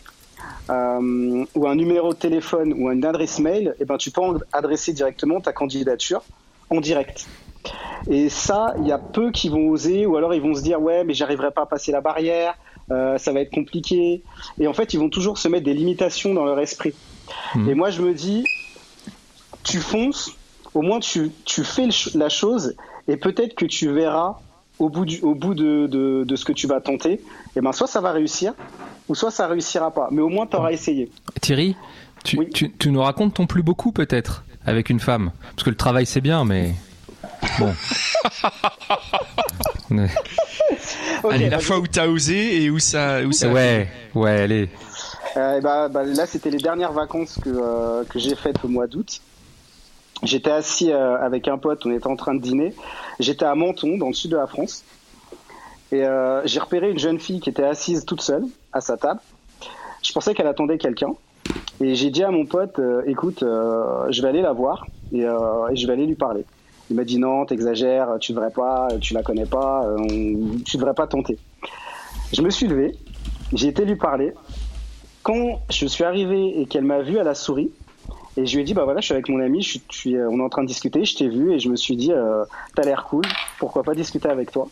euh, 0.69 1.45
ou 1.55 1.67
un 1.67 1.75
numéro 1.75 2.13
de 2.13 2.17
téléphone 2.17 2.73
ou 2.73 2.91
une 2.91 3.05
adresse 3.05 3.39
mail, 3.39 3.75
eh 3.79 3.85
ben, 3.85 3.97
tu 3.97 4.11
peux 4.11 4.21
adresser 4.51 4.93
directement 4.93 5.39
ta 5.39 5.53
candidature 5.53 6.23
en 6.69 6.81
direct. 6.81 7.27
Et 8.09 8.29
ça, 8.29 8.73
il 8.79 8.87
y 8.87 8.91
a 8.91 8.97
peu 8.97 9.31
qui 9.31 9.49
vont 9.49 9.69
oser, 9.69 10.05
ou 10.05 10.17
alors 10.17 10.33
ils 10.33 10.41
vont 10.41 10.53
se 10.53 10.61
dire 10.61 10.81
ouais, 10.81 11.03
mais 11.03 11.13
j'arriverai 11.13 11.51
pas 11.51 11.63
à 11.63 11.65
passer 11.65 11.91
la 11.91 12.01
barrière, 12.01 12.55
euh, 12.91 13.17
ça 13.17 13.31
va 13.31 13.41
être 13.41 13.51
compliqué. 13.51 14.21
Et 14.59 14.67
en 14.67 14.73
fait, 14.73 14.93
ils 14.93 14.99
vont 14.99 15.09
toujours 15.09 15.37
se 15.37 15.47
mettre 15.47 15.65
des 15.65 15.73
limitations 15.73 16.33
dans 16.33 16.45
leur 16.45 16.59
esprit. 16.59 16.93
Mmh. 17.55 17.69
Et 17.69 17.73
moi, 17.73 17.89
je 17.89 18.01
me 18.01 18.13
dis, 18.13 18.43
tu 19.63 19.79
fonces, 19.79 20.31
au 20.73 20.81
moins 20.81 20.99
tu, 20.99 21.31
tu 21.45 21.63
fais 21.63 21.89
la 22.13 22.29
chose, 22.29 22.75
et 23.07 23.17
peut-être 23.17 23.55
que 23.55 23.65
tu 23.65 23.91
verras 23.91 24.39
au 24.79 24.89
bout, 24.89 25.05
du, 25.05 25.21
au 25.21 25.35
bout 25.35 25.53
de, 25.53 25.87
de, 25.87 26.23
de, 26.25 26.35
ce 26.35 26.45
que 26.45 26.51
tu 26.51 26.67
vas 26.67 26.81
tenter, 26.81 27.13
et 27.13 27.21
eh 27.57 27.61
ben 27.61 27.71
soit 27.71 27.87
ça 27.87 28.01
va 28.01 28.11
réussir, 28.11 28.53
ou 29.07 29.15
soit 29.15 29.31
ça 29.31 29.47
réussira 29.47 29.91
pas. 29.91 30.09
Mais 30.11 30.21
au 30.21 30.29
moins, 30.29 30.47
tu 30.47 30.57
auras 30.57 30.71
essayé. 30.71 31.09
Thierry, 31.41 31.75
tu, 32.23 32.49
tu, 32.49 32.71
tu, 32.71 32.91
nous 32.91 33.01
racontes 33.01 33.35
ton 33.35 33.47
plus 33.47 33.63
beau 33.63 33.75
coup 33.75 33.91
peut-être 33.91 34.43
avec 34.65 34.89
une 34.89 34.99
femme 34.99 35.31
Parce 35.51 35.63
que 35.63 35.69
le 35.69 35.75
travail 35.75 36.05
c'est 36.05 36.21
bien, 36.21 36.43
mais 36.43 36.73
bon. 37.59 37.73
allez, 41.29 41.49
la 41.49 41.59
fois 41.59 41.79
où 41.79 41.87
tu 41.87 41.99
as 41.99 42.09
osé 42.09 42.63
et 42.63 42.69
où 42.69 42.79
ça. 42.79 43.21
Où 43.23 43.31
ça 43.31 43.49
ouais, 43.49 43.87
ouais, 44.15 44.41
allez. 44.41 44.69
Euh, 45.37 45.59
bah, 45.61 45.89
bah, 45.89 46.03
là, 46.03 46.25
c'était 46.25 46.49
les 46.49 46.59
dernières 46.59 46.93
vacances 46.93 47.37
que, 47.43 47.49
euh, 47.49 48.03
que 48.05 48.19
j'ai 48.19 48.35
faites 48.35 48.63
au 48.63 48.67
mois 48.67 48.87
d'août. 48.87 49.21
J'étais 50.23 50.51
assis 50.51 50.91
euh, 50.91 51.17
avec 51.19 51.47
un 51.47 51.57
pote, 51.57 51.85
on 51.85 51.91
était 51.91 52.07
en 52.07 52.15
train 52.15 52.33
de 52.33 52.41
dîner. 52.41 52.73
J'étais 53.19 53.45
à 53.45 53.53
Menton, 53.55 53.97
dans 53.97 54.07
le 54.07 54.13
sud 54.13 54.31
de 54.31 54.37
la 54.37 54.47
France. 54.47 54.83
Et 55.91 56.03
euh, 56.03 56.41
j'ai 56.45 56.59
repéré 56.59 56.89
une 56.89 56.99
jeune 56.99 57.19
fille 57.19 57.39
qui 57.39 57.49
était 57.49 57.63
assise 57.63 58.05
toute 58.05 58.21
seule 58.21 58.45
à 58.73 58.81
sa 58.81 58.97
table. 58.97 59.19
Je 60.01 60.11
pensais 60.13 60.33
qu'elle 60.33 60.47
attendait 60.47 60.77
quelqu'un. 60.77 61.13
Et 61.81 61.95
j'ai 61.95 62.09
dit 62.09 62.23
à 62.23 62.31
mon 62.31 62.45
pote, 62.45 62.79
euh, 62.79 63.03
écoute, 63.05 63.39
je 63.41 64.21
vais 64.21 64.27
aller 64.27 64.41
la 64.41 64.53
voir 64.53 64.85
et, 65.11 65.21
je 65.21 65.87
vais 65.87 65.93
aller 65.93 66.05
lui 66.05 66.15
parler. 66.15 66.45
Il 66.89 66.95
m'a 66.95 67.03
dit 67.03 67.17
non, 67.17 67.45
t'exagères, 67.45 68.17
tu 68.19 68.31
devrais 68.31 68.51
pas, 68.51 68.87
tu 69.01 69.13
la 69.13 69.23
connais 69.23 69.45
pas, 69.45 69.85
tu 70.65 70.77
devrais 70.77 70.93
pas 70.93 71.07
tenter. 71.07 71.37
Je 72.31 72.41
me 72.41 72.49
suis 72.49 72.67
levé, 72.67 72.95
j'ai 73.53 73.67
été 73.67 73.85
lui 73.85 73.95
parler. 73.95 74.33
Quand 75.23 75.61
je 75.71 75.87
suis 75.87 76.03
arrivé 76.03 76.61
et 76.61 76.67
qu'elle 76.67 76.83
m'a 76.83 77.01
vu, 77.01 77.17
à 77.17 77.23
la 77.23 77.33
souris. 77.33 77.71
Et 78.37 78.45
je 78.45 78.55
lui 78.55 78.61
ai 78.61 78.65
dit, 78.65 78.73
bah 78.73 78.83
voilà, 78.83 78.99
je 78.99 79.05
suis 79.05 79.13
avec 79.13 79.29
mon 79.29 79.39
ami, 79.39 79.63
suis, 79.63 79.79
on 80.17 80.39
est 80.39 80.43
en 80.43 80.49
train 80.49 80.63
de 80.63 80.67
discuter, 80.67 81.05
je 81.05 81.15
t'ai 81.15 81.29
vu 81.29 81.53
et 81.53 81.59
je 81.59 81.69
me 81.69 81.75
suis 81.75 81.95
dit, 81.95 82.11
euh, 82.11 82.43
t'as 82.75 82.83
l'air 82.83 83.05
cool, 83.05 83.23
pourquoi 83.59 83.83
pas 83.83 83.95
discuter 83.95 84.27
avec 84.27 84.51
toi? 84.51 84.67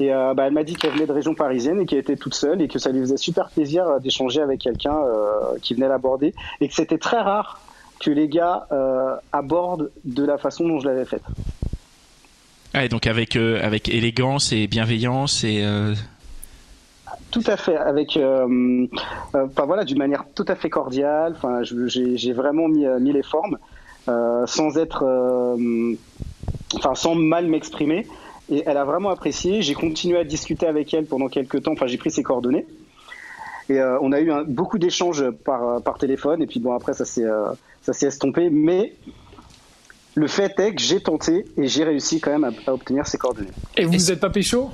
Et 0.00 0.12
euh, 0.12 0.34
bah, 0.34 0.44
elle 0.46 0.52
m'a 0.52 0.62
dit 0.62 0.74
qu'elle 0.74 0.92
venait 0.92 1.06
de 1.06 1.12
région 1.12 1.34
parisienne 1.34 1.80
et 1.80 1.86
qu'elle 1.86 1.98
était 1.98 2.16
toute 2.16 2.34
seule 2.34 2.62
et 2.62 2.68
que 2.68 2.78
ça 2.78 2.90
lui 2.90 3.00
faisait 3.00 3.16
super 3.16 3.50
plaisir 3.50 3.86
euh, 3.86 3.98
d'échanger 3.98 4.40
avec 4.40 4.60
quelqu'un 4.60 4.94
euh, 4.94 5.58
qui 5.60 5.74
venait 5.74 5.88
l'aborder 5.88 6.34
et 6.60 6.68
que 6.68 6.74
c'était 6.74 6.98
très 6.98 7.20
rare 7.20 7.60
que 8.00 8.10
les 8.10 8.28
gars 8.28 8.66
euh, 8.70 9.16
abordent 9.32 9.90
de 10.04 10.24
la 10.24 10.38
façon 10.38 10.68
dont 10.68 10.78
je 10.78 10.86
l'avais 10.86 11.04
faite. 11.04 11.24
Ah, 12.74 12.86
donc 12.86 13.08
avec, 13.08 13.34
avec 13.34 13.88
élégance 13.88 14.52
et 14.52 14.68
bienveillance 14.68 15.42
et 15.42 15.64
tout 17.30 17.42
à 17.46 17.56
fait, 17.56 17.76
avec, 17.76 18.16
euh, 18.16 18.86
euh, 19.34 19.46
voilà, 19.56 19.84
d'une 19.84 19.98
manière 19.98 20.24
tout 20.34 20.44
à 20.48 20.54
fait 20.54 20.70
cordiale. 20.70 21.34
Enfin, 21.36 21.60
j'ai 21.62 22.32
vraiment 22.32 22.68
mis, 22.68 22.86
euh, 22.86 22.98
mis 22.98 23.12
les 23.12 23.22
formes 23.22 23.58
euh, 24.08 24.46
sans 24.46 24.78
être, 24.78 25.04
euh, 25.04 25.94
enfin 26.76 26.94
sans 26.94 27.14
mal 27.14 27.46
m'exprimer. 27.46 28.06
Et 28.50 28.62
elle 28.64 28.78
a 28.78 28.84
vraiment 28.84 29.10
apprécié. 29.10 29.60
J'ai 29.60 29.74
continué 29.74 30.18
à 30.18 30.24
discuter 30.24 30.66
avec 30.66 30.94
elle 30.94 31.04
pendant 31.04 31.28
quelques 31.28 31.62
temps. 31.62 31.72
Enfin, 31.72 31.86
j'ai 31.86 31.98
pris 31.98 32.10
ses 32.10 32.22
coordonnées. 32.22 32.66
Et 33.68 33.78
on 34.00 34.12
a 34.12 34.20
eu 34.20 34.32
un, 34.32 34.44
beaucoup 34.44 34.78
d'échanges 34.78 35.30
par, 35.44 35.82
par 35.82 35.98
téléphone. 35.98 36.40
Et 36.40 36.46
puis 36.46 36.58
bon, 36.58 36.72
après, 36.72 36.94
ça 36.94 37.04
s'est 37.04 37.26
ça 37.82 37.92
s'est 37.92 38.06
estompé. 38.06 38.48
Mais 38.48 38.94
le 40.14 40.26
fait 40.26 40.58
est 40.58 40.74
que 40.74 40.80
j'ai 40.80 41.00
tenté 41.00 41.44
et 41.58 41.68
j'ai 41.68 41.84
réussi 41.84 42.20
quand 42.20 42.30
même 42.30 42.44
à, 42.44 42.70
à 42.70 42.72
obtenir 42.72 43.06
ses 43.06 43.18
coordonnées. 43.18 43.50
Et 43.76 43.84
vous 43.84 43.92
n'êtes 43.92 44.20
pas 44.20 44.30
pécho? 44.30 44.70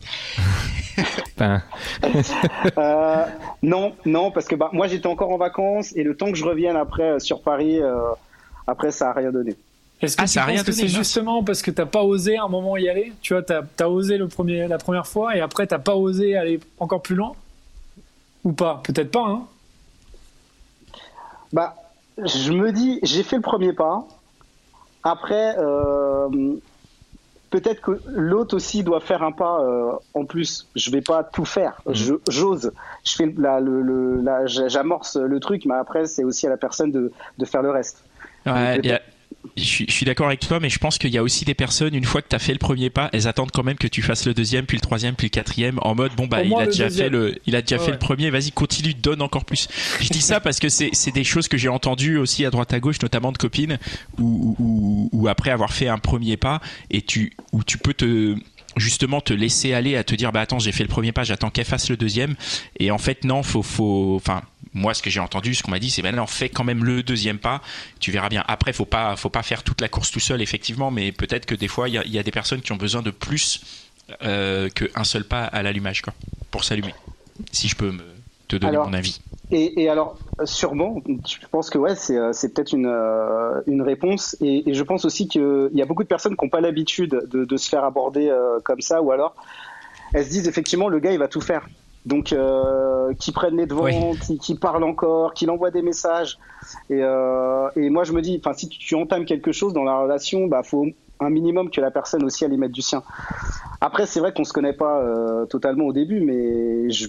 euh, 2.78 3.24
non, 3.62 3.94
non, 4.04 4.30
parce 4.30 4.46
que 4.46 4.54
bah, 4.54 4.70
moi 4.72 4.86
j'étais 4.86 5.06
encore 5.06 5.30
en 5.30 5.36
vacances 5.36 5.94
et 5.96 6.02
le 6.02 6.16
temps 6.16 6.30
que 6.30 6.36
je 6.36 6.44
revienne 6.44 6.76
après 6.76 7.02
euh, 7.02 7.18
sur 7.18 7.42
Paris, 7.42 7.80
euh, 7.80 7.98
après 8.66 8.90
ça 8.90 9.10
a 9.10 9.12
rien 9.12 9.30
donné. 9.30 9.56
Est-ce 10.00 10.16
que 10.16 10.22
ah, 10.22 10.26
ça 10.26 10.44
rien 10.44 10.64
que 10.64 10.72
c'est 10.72 10.88
justement 10.88 11.44
parce 11.44 11.62
que 11.62 11.70
t'as 11.70 11.86
pas 11.86 12.02
osé 12.02 12.38
à 12.38 12.44
un 12.44 12.48
moment 12.48 12.76
y 12.76 12.88
aller? 12.88 13.12
Tu 13.20 13.34
vois, 13.34 13.42
t'as 13.42 13.62
as 13.78 13.88
osé 13.88 14.16
le 14.16 14.28
premier, 14.28 14.66
la 14.66 14.78
première 14.78 15.06
fois 15.06 15.36
et 15.36 15.40
après 15.40 15.66
t'as 15.66 15.78
pas 15.78 15.94
osé 15.94 16.36
aller 16.36 16.60
encore 16.78 17.02
plus 17.02 17.16
loin? 17.16 17.32
Ou 18.44 18.52
pas? 18.52 18.80
Peut-être 18.82 19.10
pas, 19.10 19.26
hein. 19.26 19.42
Bah, 21.52 21.74
je 22.16 22.52
me 22.52 22.72
dis, 22.72 23.00
j'ai 23.02 23.22
fait 23.22 23.36
le 23.36 23.42
premier 23.42 23.72
pas. 23.72 24.06
Après, 25.02 25.56
peut-être 27.50 27.80
que 27.80 28.00
l'autre 28.06 28.56
aussi 28.56 28.82
doit 28.82 29.00
faire 29.00 29.22
un 29.22 29.32
pas 29.32 29.60
euh, 29.60 29.92
en 30.14 30.24
plus. 30.24 30.68
Je 30.74 30.90
vais 30.90 31.02
pas 31.02 31.24
tout 31.24 31.44
faire. 31.44 31.82
Mhm. 31.86 32.18
J'ose. 32.28 32.72
Je 33.04 33.14
fais 33.14 33.34
la, 33.36 33.60
le, 33.60 33.82
le, 33.82 34.22
j'amorce 34.46 35.16
le 35.16 35.40
truc, 35.40 35.66
mais 35.66 35.74
après 35.74 36.06
c'est 36.06 36.24
aussi 36.24 36.46
à 36.46 36.50
la 36.50 36.56
personne 36.56 36.90
de, 36.92 37.12
de 37.38 37.44
faire 37.44 37.62
le 37.62 37.70
reste. 37.70 38.04
Ouais, 38.46 38.80
je 38.82 38.90
je 39.56 39.62
suis 39.88 40.04
d'accord 40.04 40.26
avec 40.26 40.40
toi, 40.40 40.60
mais 40.60 40.68
je 40.68 40.78
pense 40.78 40.98
qu'il 40.98 41.10
y 41.10 41.18
a 41.18 41.22
aussi 41.22 41.44
des 41.44 41.54
personnes, 41.54 41.94
une 41.94 42.04
fois 42.04 42.22
que 42.22 42.28
tu 42.28 42.36
as 42.36 42.38
fait 42.38 42.52
le 42.52 42.58
premier 42.58 42.90
pas, 42.90 43.08
elles 43.12 43.26
attendent 43.26 43.50
quand 43.50 43.62
même 43.62 43.76
que 43.76 43.86
tu 43.86 44.02
fasses 44.02 44.26
le 44.26 44.34
deuxième, 44.34 44.66
puis 44.66 44.76
le 44.76 44.82
troisième, 44.82 45.14
puis 45.14 45.26
le 45.26 45.30
quatrième, 45.30 45.78
en 45.82 45.94
mode 45.94 46.12
bon 46.14 46.26
bah 46.26 46.42
il 46.42 46.54
a, 46.54 46.66
déjà 46.66 46.90
fait 46.90 47.08
le, 47.08 47.36
il 47.46 47.56
a 47.56 47.62
déjà 47.62 47.78
fait 47.78 47.90
le 47.90 47.98
premier, 47.98 48.30
vas-y 48.30 48.52
continue, 48.52 48.94
donne 48.94 49.22
encore 49.22 49.44
plus. 49.44 49.68
Je 50.00 50.08
dis 50.08 50.20
ça 50.20 50.40
parce 50.40 50.58
que 50.58 50.68
c'est 50.68 51.12
des 51.12 51.24
choses 51.24 51.48
que 51.48 51.56
j'ai 51.56 51.68
entendues 51.68 52.18
aussi 52.18 52.44
à 52.44 52.50
droite 52.50 52.72
à 52.72 52.80
gauche, 52.80 53.00
notamment 53.02 53.32
de 53.32 53.38
copines, 53.38 53.78
où, 54.18 54.56
où, 54.58 55.08
où 55.12 55.28
après 55.28 55.50
avoir 55.50 55.72
fait 55.72 55.88
un 55.88 55.98
premier 55.98 56.36
pas, 56.36 56.60
et 56.90 57.02
tu, 57.02 57.32
où 57.52 57.64
tu 57.64 57.78
peux 57.78 57.94
te 57.94 58.36
justement 58.76 59.20
te 59.20 59.32
laisser 59.32 59.72
aller 59.72 59.96
à 59.96 60.04
te 60.04 60.14
dire 60.14 60.30
bah 60.30 60.40
attends 60.40 60.60
j'ai 60.60 60.70
fait 60.70 60.84
le 60.84 60.88
premier 60.88 61.10
pas 61.10 61.24
j'attends 61.24 61.50
qu'elle 61.50 61.64
fasse 61.64 61.90
le 61.90 61.96
deuxième. 61.96 62.36
Et 62.78 62.90
en 62.90 62.98
fait 62.98 63.24
non 63.24 63.42
faut 63.42 63.62
faut 63.62 64.14
enfin 64.16 64.42
moi, 64.74 64.94
ce 64.94 65.02
que 65.02 65.10
j'ai 65.10 65.20
entendu, 65.20 65.54
ce 65.54 65.62
qu'on 65.62 65.70
m'a 65.70 65.78
dit, 65.78 65.90
c'est 65.90 66.02
maintenant 66.02 66.26
fais 66.26 66.48
quand 66.48 66.64
même 66.64 66.84
le 66.84 67.02
deuxième 67.02 67.38
pas. 67.38 67.60
Tu 67.98 68.10
verras 68.10 68.28
bien. 68.28 68.44
Après, 68.46 68.72
faut 68.72 68.84
pas, 68.84 69.16
faut 69.16 69.30
pas 69.30 69.42
faire 69.42 69.62
toute 69.62 69.80
la 69.80 69.88
course 69.88 70.10
tout 70.10 70.20
seul, 70.20 70.42
effectivement, 70.42 70.90
mais 70.90 71.12
peut-être 71.12 71.46
que 71.46 71.54
des 71.54 71.68
fois, 71.68 71.88
il 71.88 71.94
y 71.94 71.98
a, 71.98 72.06
y 72.06 72.18
a, 72.18 72.22
des 72.22 72.30
personnes 72.30 72.60
qui 72.60 72.72
ont 72.72 72.76
besoin 72.76 73.02
de 73.02 73.10
plus 73.10 73.62
euh, 74.22 74.68
qu'un 74.68 75.04
seul 75.04 75.24
pas 75.24 75.44
à 75.44 75.62
l'allumage, 75.62 76.02
quoi, 76.02 76.14
pour 76.50 76.64
s'allumer. 76.64 76.94
Si 77.52 77.68
je 77.68 77.76
peux 77.76 77.90
me, 77.90 78.04
te 78.50 78.56
donner 78.56 78.74
Alors, 78.74 78.88
mon 78.88 78.92
avis. 78.92 79.20
Et, 79.50 79.82
et 79.82 79.88
alors, 79.88 80.16
sûrement, 80.44 81.02
je 81.06 81.46
pense 81.50 81.70
que 81.70 81.78
ouais, 81.78 81.94
c'est 81.96 82.16
euh, 82.16 82.32
c'est 82.32 82.52
peut-être 82.54 82.72
une, 82.72 82.86
euh, 82.86 83.60
une 83.66 83.82
réponse. 83.82 84.36
Et, 84.40 84.68
et 84.68 84.74
je 84.74 84.82
pense 84.82 85.04
aussi 85.04 85.26
qu'il 85.28 85.70
y 85.72 85.82
a 85.82 85.86
beaucoup 85.86 86.02
de 86.02 86.08
personnes 86.08 86.36
qui 86.36 86.44
n'ont 86.44 86.50
pas 86.50 86.60
l'habitude 86.60 87.10
de, 87.30 87.44
de 87.44 87.56
se 87.56 87.68
faire 87.68 87.84
aborder 87.84 88.28
euh, 88.28 88.60
comme 88.62 88.80
ça, 88.80 89.02
ou 89.02 89.10
alors 89.10 89.34
elles 90.12 90.24
se 90.24 90.30
disent 90.30 90.48
effectivement, 90.48 90.88
le 90.88 90.98
gars, 90.98 91.12
il 91.12 91.18
va 91.18 91.28
tout 91.28 91.40
faire. 91.40 91.68
Donc, 92.06 92.32
euh, 92.32 93.12
qui 93.18 93.30
prennent 93.32 93.58
les 93.58 93.66
devants, 93.66 93.84
Oui. 93.84 94.18
qui, 94.20 94.38
qui 94.38 94.54
parle 94.54 94.84
encore, 94.84 95.34
qui 95.34 95.48
envoie 95.50 95.70
des 95.70 95.82
messages. 95.82 96.38
Et, 96.88 97.00
euh, 97.02 97.68
et 97.76 97.90
moi, 97.90 98.04
je 98.04 98.12
me 98.12 98.22
dis, 98.22 98.40
enfin, 98.42 98.54
si 98.56 98.68
tu, 98.68 98.78
tu 98.78 98.94
entames 98.94 99.24
quelque 99.26 99.52
chose 99.52 99.72
dans 99.74 99.84
la 99.84 99.98
relation, 99.98 100.46
bah, 100.46 100.62
faut 100.62 100.86
un 101.20 101.28
minimum 101.30 101.70
que 101.70 101.80
la 101.82 101.90
personne 101.90 102.24
aussi 102.24 102.44
elle 102.44 102.52
y 102.54 102.56
mette 102.56 102.72
du 102.72 102.80
sien. 102.80 103.02
Après, 103.82 104.06
c'est 104.06 104.20
vrai 104.20 104.32
qu'on 104.32 104.44
se 104.44 104.52
connaît 104.54 104.72
pas 104.72 105.00
euh, 105.00 105.44
totalement 105.44 105.84
au 105.84 105.92
début, 105.92 106.20
mais 106.20 106.90
je- 106.90 107.08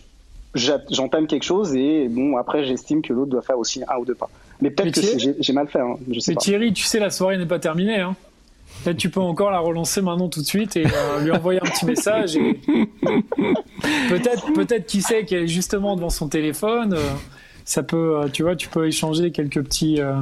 j'entame 0.54 1.28
quelque 1.28 1.44
chose 1.44 1.74
et 1.76 2.10
bon, 2.10 2.36
après, 2.36 2.66
j'estime 2.66 3.02
que 3.02 3.14
l'autre 3.14 3.32
doit 3.32 3.42
faire 3.42 3.58
aussi 3.58 3.82
un 3.88 3.98
ou 3.98 4.04
deux 4.06 4.16
pas. 4.16 4.30
Mais 4.62 4.70
peut-être 4.70 4.94
que 4.94 5.18
j'ai 5.18 5.36
j'ai 5.40 5.54
mal 5.54 5.68
fait, 5.70 5.80
hein, 5.80 5.96
je 6.12 6.20
sais 6.20 6.32
Mais 6.32 6.36
pas. 6.36 6.42
Thierry, 6.42 6.74
tu 6.74 6.84
sais, 6.84 7.00
la 7.00 7.10
soirée 7.10 7.38
n'est 7.38 7.46
pas 7.46 7.60
terminée. 7.60 8.00
Hein. 8.02 8.16
Là, 8.86 8.94
tu 8.96 9.10
peux 9.10 9.20
encore 9.20 9.52
la 9.52 9.60
relancer 9.60 10.02
maintenant 10.02 10.28
tout 10.30 10.42
de 10.42 10.46
suite 10.46 10.76
et 10.76 10.86
euh, 10.86 11.20
lui 11.22 11.32
envoyer 11.32 11.60
un 11.62 11.70
petit 11.70 11.86
message. 11.86 12.36
Et... 12.36 12.60
Peut-être, 14.10 14.54
peut-être, 14.54 14.86
qui 14.88 15.02
sait 15.02 15.26
qu'elle 15.26 15.44
est 15.44 15.48
justement 15.48 15.96
devant 15.96 16.10
son 16.10 16.28
téléphone. 16.28 16.94
euh, 16.94 17.10
ça 17.66 17.84
peut, 17.84 18.22
euh, 18.24 18.28
tu 18.28 18.44
vois, 18.44 18.56
tu 18.56 18.68
peux 18.70 18.88
échanger 18.88 19.32
quelques 19.32 19.62
petits, 19.64 20.02
euh, 20.02 20.16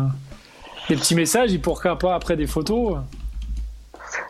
des 0.90 0.96
petits 0.96 1.16
messages 1.16 1.54
et 1.54 1.58
pourquoi 1.58 1.98
pas 1.98 2.16
après 2.16 2.36
des 2.36 2.48
photos. 2.48 2.98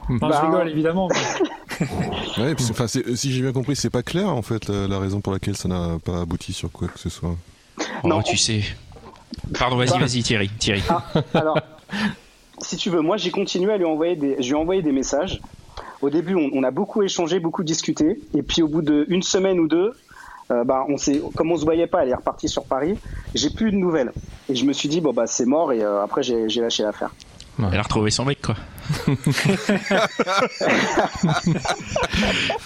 Non, 0.09 0.15
je 0.15 0.17
Bah, 0.19 0.41
rigole 0.45 0.69
évidemment. 0.69 1.07
mais- 1.09 1.87
Ouais, 2.43 2.51
et 2.51 2.55
puis, 2.55 2.65
enfin, 2.69 2.87
c'est- 2.87 3.15
si 3.15 3.31
j'ai 3.31 3.41
bien 3.41 3.51
compris, 3.53 3.75
c'est 3.75 3.89
pas 3.89 4.03
clair 4.03 4.27
en 4.29 4.41
fait 4.41 4.67
la, 4.67 4.87
la 4.87 4.99
raison 4.99 5.21
pour 5.21 5.33
laquelle 5.33 5.55
ça 5.57 5.67
n'a 5.69 5.97
pas 6.03 6.21
abouti 6.21 6.53
sur 6.53 6.71
quoi 6.71 6.87
que 6.87 6.99
ce 6.99 7.09
soit. 7.09 7.35
Non. 8.03 8.19
Oh, 8.19 8.23
tu 8.25 8.37
sais. 8.37 8.61
Pardon, 9.57 9.77
vas-y, 9.77 9.89
Bah. 9.91 9.99
vas-y, 9.99 10.21
Thierry. 10.23 10.49
Thierry. 10.59 10.83
Ah, 10.89 11.03
alors, 11.33 11.57
si 12.61 12.77
tu 12.77 12.89
veux, 12.89 13.01
moi 13.01 13.17
j'ai 13.17 13.31
continué 13.31 13.73
à 13.73 13.77
lui 13.77 13.85
envoyer 13.85 14.15
des, 14.15 14.41
je 14.41 14.81
des 14.81 14.91
messages. 14.91 15.41
Au 16.01 16.09
début, 16.09 16.35
on, 16.35 16.63
a 16.63 16.71
beaucoup 16.71 17.03
échangé, 17.03 17.39
beaucoup 17.39 17.63
discuté, 17.63 18.21
et 18.33 18.41
puis 18.41 18.61
au 18.61 18.69
bout 18.69 18.81
d'une 18.81 19.21
semaine 19.21 19.59
ou 19.59 19.67
deux, 19.67 19.93
euh, 20.51 20.63
bah, 20.63 20.85
on 20.87 20.95
s'est, 20.95 21.21
comme 21.35 21.51
on 21.51 21.57
se 21.57 21.65
voyait 21.65 21.87
pas, 21.87 22.03
elle 22.03 22.09
est 22.09 22.15
repartie 22.15 22.47
sur 22.47 22.63
Paris. 22.65 22.97
J'ai 23.35 23.49
plus 23.49 23.71
de 23.71 23.75
nouvelles, 23.75 24.13
et 24.47 24.55
je 24.55 24.65
me 24.65 24.73
suis 24.73 24.87
dit 24.87 25.01
bon 25.01 25.11
bah 25.11 25.27
c'est 25.27 25.45
mort, 25.45 25.73
et 25.73 25.81
euh, 25.81 26.01
après 26.01 26.23
j'ai 26.23 26.47
lâché 26.61 26.83
l'affaire. 26.83 27.13
Elle 27.71 27.79
a 27.79 27.83
retrouvé 27.83 28.09
son 28.11 28.25
mec, 28.25 28.41
quoi. 28.41 28.55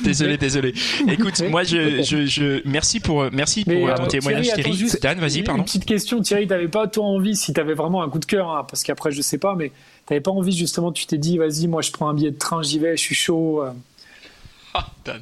désolé, 0.04 0.38
désolé. 0.38 0.74
Écoute, 1.08 1.42
moi, 1.50 1.64
je, 1.64 2.02
je, 2.04 2.26
je, 2.26 2.62
merci 2.68 3.00
pour, 3.00 3.26
merci 3.32 3.64
pour 3.64 3.74
Mais, 3.74 3.84
euh, 3.86 3.92
euh, 3.92 3.96
ton 3.98 4.06
témoignage, 4.08 4.54
Thierry, 4.54 4.92
Dan, 5.02 5.20
vas-y, 5.20 5.40
Une 5.40 5.44
pardon. 5.46 5.64
petite 5.64 5.86
question, 5.86 6.22
Thierry, 6.22 6.48
t'avais 6.48 6.68
pas 6.68 6.88
toi 6.88 7.06
envie, 7.06 7.36
si 7.36 7.54
t'avais 7.54 7.74
vraiment 7.74 8.04
un 8.04 8.10
coup 8.10 8.20
de 8.20 8.26
cœur, 8.26 8.50
hein, 8.50 8.66
parce 8.70 8.84
qu'après 8.84 9.12
je 9.12 9.22
sais 9.22 9.38
pas, 9.38 9.56
mais 9.56 9.72
t'avais 10.06 10.22
pas 10.22 10.32
envie 10.32 10.56
justement, 10.56 10.92
tu 10.92 11.06
t'es 11.06 11.18
dit, 11.18 11.38
vas-y, 11.38 11.68
moi 11.68 11.82
je 11.82 11.92
prends 11.92 12.08
un 12.10 12.14
billet 12.14 12.32
de 12.32 12.38
train, 12.38 12.62
j'y 12.62 12.80
vais, 12.80 12.96
je 12.98 13.02
suis 13.02 13.16
chaud. 13.16 13.64
euh. 13.64 13.72
Ah, 14.74 14.88
Dan. 15.06 15.22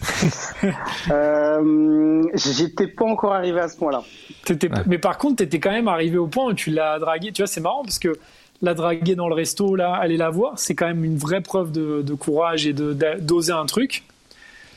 Euh, 1.10 2.22
J'étais 2.34 2.86
pas 2.86 3.04
encore 3.04 3.34
arrivé 3.34 3.58
à 3.60 3.68
ce 3.68 3.76
point-là. 3.76 4.02
Ouais. 4.48 4.56
Mais 4.86 4.98
par 4.98 5.18
contre, 5.18 5.36
t'étais 5.36 5.58
quand 5.60 5.70
même 5.72 5.88
arrivé 5.88 6.16
au 6.18 6.26
point 6.28 6.46
où 6.46 6.52
tu 6.52 6.70
l'as 6.70 6.98
dragué. 6.98 7.32
Tu 7.32 7.42
vois, 7.42 7.46
c'est 7.46 7.60
marrant 7.60 7.82
parce 7.82 7.98
que 7.98 8.16
la 8.62 8.74
draguer 8.74 9.14
dans 9.14 9.28
le 9.28 9.34
resto, 9.34 9.76
là, 9.76 9.94
aller 9.94 10.16
la 10.16 10.30
voir, 10.30 10.58
c'est 10.58 10.74
quand 10.74 10.86
même 10.86 11.04
une 11.04 11.16
vraie 11.16 11.40
preuve 11.40 11.70
de, 11.72 12.02
de 12.02 12.14
courage 12.14 12.66
et 12.66 12.72
d'oser 12.72 13.52
un 13.52 13.66
truc. 13.66 14.02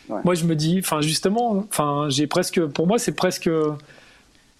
Ouais. 0.09 0.19
Moi, 0.23 0.35
je 0.35 0.45
me 0.45 0.55
dis, 0.55 0.79
enfin, 0.83 1.01
justement, 1.01 1.65
enfin, 1.69 2.05
j'ai 2.09 2.27
presque, 2.27 2.63
pour 2.67 2.85
moi, 2.85 2.99
c'est 2.99 3.13
presque 3.13 3.49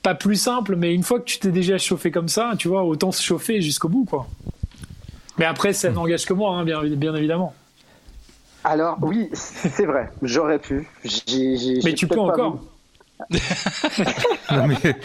pas 0.02 0.16
plus 0.16 0.36
simple, 0.38 0.76
mais 0.76 0.94
une 0.94 1.04
fois 1.04 1.20
que 1.20 1.26
tu 1.26 1.38
t'es 1.40 1.52
déjà 1.52 1.78
chauffé 1.78 2.10
comme 2.10 2.30
ça, 2.30 2.54
tu 2.58 2.68
vois, 2.68 2.84
autant 2.84 3.12
se 3.12 3.22
chauffer 3.22 3.62
jusqu'au 3.62 3.90
bout, 3.90 4.06
quoi. 4.06 4.28
Mais 5.38 5.46
après, 5.46 5.74
ça 5.74 5.90
n'engage 5.92 6.26
que 6.26 6.34
moi, 6.34 6.56
hein, 6.56 6.64
bien, 6.64 6.84
bien 6.84 7.14
évidemment. 7.16 7.54
Alors 8.64 8.98
oui, 9.02 9.30
c'est 9.34 9.86
vrai, 9.86 10.10
j'aurais 10.22 10.60
pu. 10.60 10.88
Mais 11.84 11.94
tu 11.94 12.08
peux 12.08 12.20
encore. 12.20 12.58
voulu. 12.58 13.40
Non, 14.52 14.68
mais- 14.68 14.96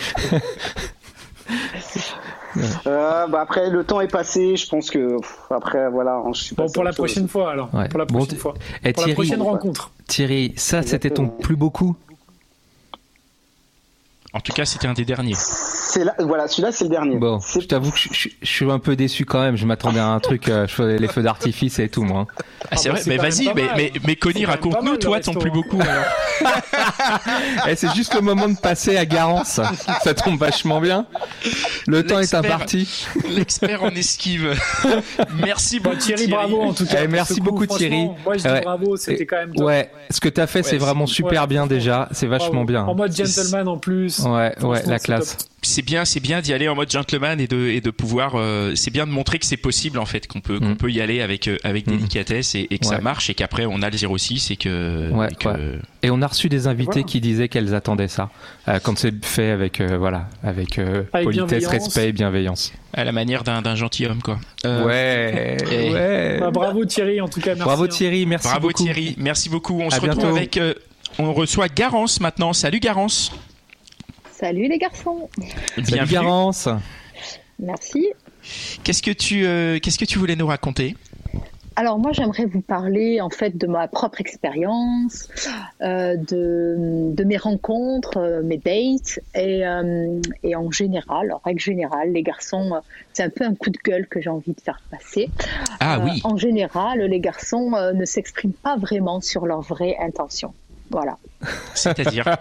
Euh, 2.87 3.27
bah 3.29 3.41
après, 3.43 3.71
le 3.71 3.85
temps 3.85 4.01
est 4.01 4.11
passé. 4.11 4.57
Je 4.57 4.69
pense 4.69 4.91
que 4.91 5.19
pff, 5.21 5.39
après, 5.51 5.89
voilà, 5.91 6.15
hein, 6.15 6.31
je 6.35 6.41
suis 6.43 6.57
Bon, 6.57 6.69
pour 6.71 6.85
la 6.85 6.91
chose. 6.91 6.97
prochaine 6.97 7.29
fois, 7.29 7.51
alors. 7.53 7.73
Ouais. 7.75 7.89
Pour 7.89 7.99
la 7.99 8.07
prochaine 8.07 8.39
fois. 8.39 8.55
Eh, 8.85 8.93
Pour 8.93 9.03
la 9.03 9.05
Thierry, 9.05 9.13
prochaine 9.15 9.43
rencontre. 9.43 9.91
Thierry, 10.07 10.53
ça 10.57 10.83
c'était 10.83 11.11
ton 11.11 11.29
plus 11.29 11.57
beau 11.57 11.71
coup? 11.71 11.97
En 14.33 14.41
tout 14.41 14.53
cas, 14.53 14.65
c'était 14.65 14.87
un 14.87 14.93
des 14.95 15.05
derniers. 15.05 15.35
C'est 15.97 16.05
là, 16.05 16.15
voilà, 16.19 16.47
celui-là, 16.47 16.73
c'est 16.73 16.85
le 16.85 16.91
dernier. 16.91 17.17
Bon, 17.17 17.41
C'est- 17.41 17.63
je 17.63 17.69
t'avoue 17.69 17.91
que 17.91 17.99
je, 17.99 18.09
je- 18.13 18.29
je 18.43 18.47
suis 18.47 18.71
un 18.71 18.79
peu 18.79 18.97
déçu 18.97 19.25
quand 19.25 19.41
même. 19.41 19.57
Je 19.57 19.65
m'attendais 19.65 19.99
à 19.99 20.09
un 20.09 20.21
truc, 20.21 20.47
euh, 20.51 20.67
je 20.67 20.75
faisais 20.75 20.99
les 20.99 21.09
feux 21.09 21.23
d'artifice 21.23 21.79
et 21.79 21.89
tout, 21.89 22.03
moi. 22.05 22.27
Ah, 22.71 22.77
c'est 22.77 22.91
bah, 22.91 22.97
vrai, 22.97 23.01
c'est 23.03 23.09
mais 23.11 23.17
quand 23.17 23.23
même 23.23 23.33
vas-y, 23.33 23.55
mais, 23.55 23.69
mais, 23.77 23.93
mais 24.07 24.17
pas 24.45 24.51
raconte-nous, 24.51 24.99
toi, 24.99 25.21
ton 25.21 25.33
plus 25.33 25.51
beau 25.51 25.63
coup, 25.63 25.81
alors. 25.81 26.05
Eh, 27.69 27.77
c'est 27.77 27.95
juste 27.95 28.15
le 28.15 28.21
moment 28.21 28.49
de 28.49 28.59
passer 28.59 28.97
à 28.97 29.07
Garance. 29.07 29.61
Ça 30.03 30.15
tombe 30.15 30.39
vachement 30.39 30.81
bien. 30.81 31.07
Le 31.87 32.05
temps 32.05 32.19
est 32.21 32.35
imparti. 32.35 33.07
L'expert 33.31 33.83
en 33.83 33.91
esquive. 33.91 34.55
Merci 35.43 35.81
Bon, 35.81 35.91
beaucoup. 35.91 36.03
Thierry, 36.03 36.27
bravo 36.27 36.61
en 36.63 36.73
tout 36.75 36.85
cas. 36.87 36.99
Eh, 37.05 37.09
merci 37.09 37.37
coup, 37.37 37.45
beaucoup, 37.45 37.67
Thierry. 37.67 38.09
Moi 38.25 38.37
je 38.37 38.43
dis 38.43 38.49
Ouais. 38.49 38.61
bravo, 38.61 38.97
c'était 38.97 39.27
quand 39.27 39.37
même 39.37 39.55
top. 39.55 39.67
Ouais, 39.67 39.91
ce 40.11 40.21
que 40.21 40.29
t'as 40.29 40.47
fait, 40.47 40.63
c'est 40.63 40.79
vraiment 40.79 41.07
super 41.07 41.47
bien 41.49 41.67
déjà. 41.67 42.09
C'est 42.13 42.27
vachement 42.27 42.65
bien. 42.65 42.85
En 42.85 42.95
mode 42.95 43.17
gentleman 43.17 43.69
en 43.69 43.79
plus. 43.79 44.21
Ouais, 44.21 44.55
ouais, 44.63 44.83
la 44.87 44.99
classe. 44.99 45.37
C'est 45.67 45.83
bien, 45.83 46.05
c'est 46.05 46.21
bien 46.21 46.41
d'y 46.41 46.53
aller 46.53 46.69
en 46.69 46.75
mode 46.75 46.91
gentleman 46.91 47.41
et 47.41 47.47
de 47.47 47.67
et 47.69 47.81
de 47.81 47.91
pouvoir. 47.91 48.35
euh, 48.37 48.75
c'est 48.77 48.91
bien 48.93 49.07
de 49.07 49.11
montrer 49.11 49.39
que 49.39 49.47
c'est 49.47 49.57
possible 49.57 49.99
en 49.99 50.07
fait, 50.07 50.27
qu'on 50.27 50.41
peut 50.41 50.59
qu'on 50.61 50.71
Mm. 50.71 50.77
peut 50.77 50.91
y 50.91 51.01
aller 51.01 51.21
avec 51.21 51.49
euh, 51.49 51.59
avec 51.65 51.87
Mm. 51.87 51.97
délicatesse 51.97 52.55
et, 52.55 52.67
et 52.71 52.79
que 52.79 52.87
ça 52.87 53.01
marche 53.01 53.29
et 53.31 53.35
qu'après 53.35 53.67
on 53.67 53.83
a 53.83 53.91
le 53.91 53.97
06 53.99 54.51
et 54.51 54.57
que. 54.57 55.11
Ouais, 55.11 55.29
et 55.31 55.35
que- 55.35 55.49
ouais. 55.49 55.79
Et 56.03 56.11
on 56.11 56.23
a 56.23 56.27
reçu 56.29 56.49
des 56.49 56.67
invités 56.69 56.93
Voilà. 56.93 57.03
qui 57.03 57.21
disaient 57.21 57.49
qu'elles 57.49 57.75
attendaient 57.75 58.07
ça. 58.09 58.31
Euh, 58.69 58.79
quand 58.83 58.97
c'est 58.97 59.25
fait 59.25 59.51
avec, 59.51 59.81
euh, 59.81 59.99
voilà, 59.99 60.29
avec, 60.45 60.79
euh, 60.79 61.03
Avec 61.13 61.25
politesse, 61.27 61.67
respect 61.67 62.09
et 62.11 62.13
bienveillance. 62.13 62.73
à 62.95 63.03
la 63.05 63.13
manière 63.13 63.43
d'un 63.43 63.61
d'un 63.63 63.75
gentilhomme 63.75 64.23
quoi. 64.23 64.39
Euh, 64.65 64.85
ouais, 64.87 65.57
et- 65.71 65.93
ouais. 65.93 66.37
Bah, 66.41 66.51
bravo 66.53 66.85
Thierry, 66.85 67.21
en 67.21 67.29
tout 67.29 67.41
cas, 67.41 67.51
merci. 67.55 67.65
Bravo 67.65 67.85
hein. 67.85 67.89
Thierry, 67.89 68.25
merci 68.27 68.47
Bravo 68.49 68.69
beaucoup. 68.69 68.85
Thierry, 68.85 69.15
merci 69.19 69.49
beaucoup. 69.49 69.81
On 69.81 69.89
À 69.89 69.97
se 69.97 70.01
retrouve 70.01 70.37
avec. 70.37 70.57
euh, 70.59 70.75
on 71.19 71.33
reçoit 71.33 71.69
Garance 71.69 72.21
maintenant. 72.21 72.53
Salut 72.53 72.79
Garance. 72.81 73.33
Salut 74.39 74.69
les 74.69 74.79
garçons. 74.79 75.29
Salut 75.77 75.87
Bienvenue. 75.87 76.13
Garance. 76.13 76.69
Merci. 77.59 78.09
Qu'est-ce 78.85 79.03
que 79.03 79.11
tu 79.11 79.47
euh, 79.47 79.79
qu'est-ce 79.83 79.99
que 79.99 80.05
tu 80.05 80.19
voulais 80.19 80.37
nous 80.37 80.47
raconter? 80.47 80.95
Alors 81.79 81.99
moi 81.99 82.13
j'aimerais 82.13 82.47
vous 82.47 82.63
parler 82.63 83.21
en 83.21 83.29
fait 83.29 83.57
de 83.59 83.67
ma 83.67 83.87
propre 83.89 84.21
expérience, 84.21 85.29
euh, 85.83 86.17
de, 86.17 87.13
de 87.13 87.25
mes 87.25 87.37
rencontres, 87.37 88.17
euh, 88.19 88.43
mes 88.43 88.57
dates 88.57 89.21
et, 89.35 89.67
euh, 89.67 90.21
et 90.43 90.57
en 90.57 90.71
général, 90.71 91.33
en 91.33 91.39
règle 91.45 91.61
générale, 91.61 92.13
les 92.13 92.23
garçons, 92.23 92.73
c'est 93.13 93.25
un 93.25 93.29
peu 93.31 93.45
un 93.45 93.55
coup 93.55 93.69
de 93.71 93.79
gueule 93.85 94.07
que 94.07 94.23
j'ai 94.23 94.31
envie 94.31 94.53
de 94.55 94.61
faire 94.61 94.81
passer. 94.91 95.29
Ah 95.81 95.99
Euh, 95.99 96.05
oui. 96.05 96.21
En 96.25 96.37
général, 96.39 97.01
les 97.01 97.21
garçons 97.21 97.73
euh, 97.75 97.93
ne 97.93 98.07
s'expriment 98.07 98.53
pas 98.55 98.77
vraiment 98.79 99.21
sur 99.21 99.45
leurs 99.47 99.61
vraies 99.63 99.97
intentions. 100.01 100.55
Voilà. 100.91 101.19
C'est-à-dire. 101.75 102.25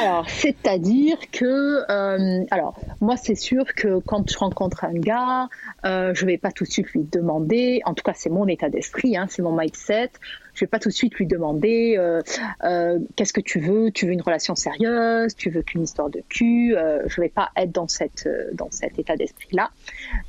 Alors, 0.00 0.28
c'est-à-dire 0.28 1.18
que, 1.30 1.90
euh, 1.90 2.44
alors, 2.50 2.78
moi, 3.00 3.16
c'est 3.16 3.34
sûr 3.34 3.64
que 3.74 3.98
quand 4.00 4.30
je 4.30 4.38
rencontre 4.38 4.84
un 4.84 4.94
gars, 4.94 5.48
euh, 5.84 6.14
je 6.14 6.26
vais 6.26 6.38
pas 6.38 6.52
tout 6.52 6.64
de 6.64 6.70
suite 6.70 6.88
lui 6.90 7.04
demander, 7.10 7.80
en 7.84 7.94
tout 7.94 8.02
cas, 8.02 8.12
c'est 8.14 8.30
mon 8.30 8.46
état 8.46 8.68
d'esprit, 8.68 9.16
hein, 9.16 9.26
c'est 9.28 9.42
mon 9.42 9.56
mindset, 9.56 10.10
je 10.54 10.60
vais 10.60 10.68
pas 10.68 10.78
tout 10.78 10.90
de 10.90 10.94
suite 10.94 11.14
lui 11.14 11.26
demander 11.26 11.94
euh, 11.96 12.20
euh, 12.64 12.98
qu'est-ce 13.16 13.32
que 13.32 13.40
tu 13.40 13.58
veux, 13.58 13.90
tu 13.90 14.06
veux 14.06 14.12
une 14.12 14.22
relation 14.22 14.54
sérieuse, 14.54 15.34
tu 15.34 15.50
veux 15.50 15.62
qu'une 15.62 15.82
histoire 15.82 16.10
de 16.10 16.22
cul, 16.28 16.76
euh, 16.76 17.02
je 17.06 17.20
vais 17.20 17.28
pas 17.28 17.50
être 17.56 17.72
dans 17.72 17.88
cette 17.88 18.26
euh, 18.26 18.50
dans 18.52 18.70
cet 18.70 18.98
état 18.98 19.16
d'esprit-là. 19.16 19.70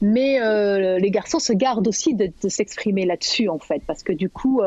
Mais 0.01 0.41
euh, 0.41 0.97
les 0.97 1.11
garçons 1.11 1.39
se 1.39 1.53
gardent 1.53 1.87
aussi 1.87 2.13
de, 2.13 2.31
de 2.41 2.49
s'exprimer 2.49 3.05
là-dessus, 3.05 3.49
en 3.49 3.59
fait, 3.59 3.81
parce 3.85 4.03
que 4.03 4.13
du 4.13 4.29
coup. 4.29 4.61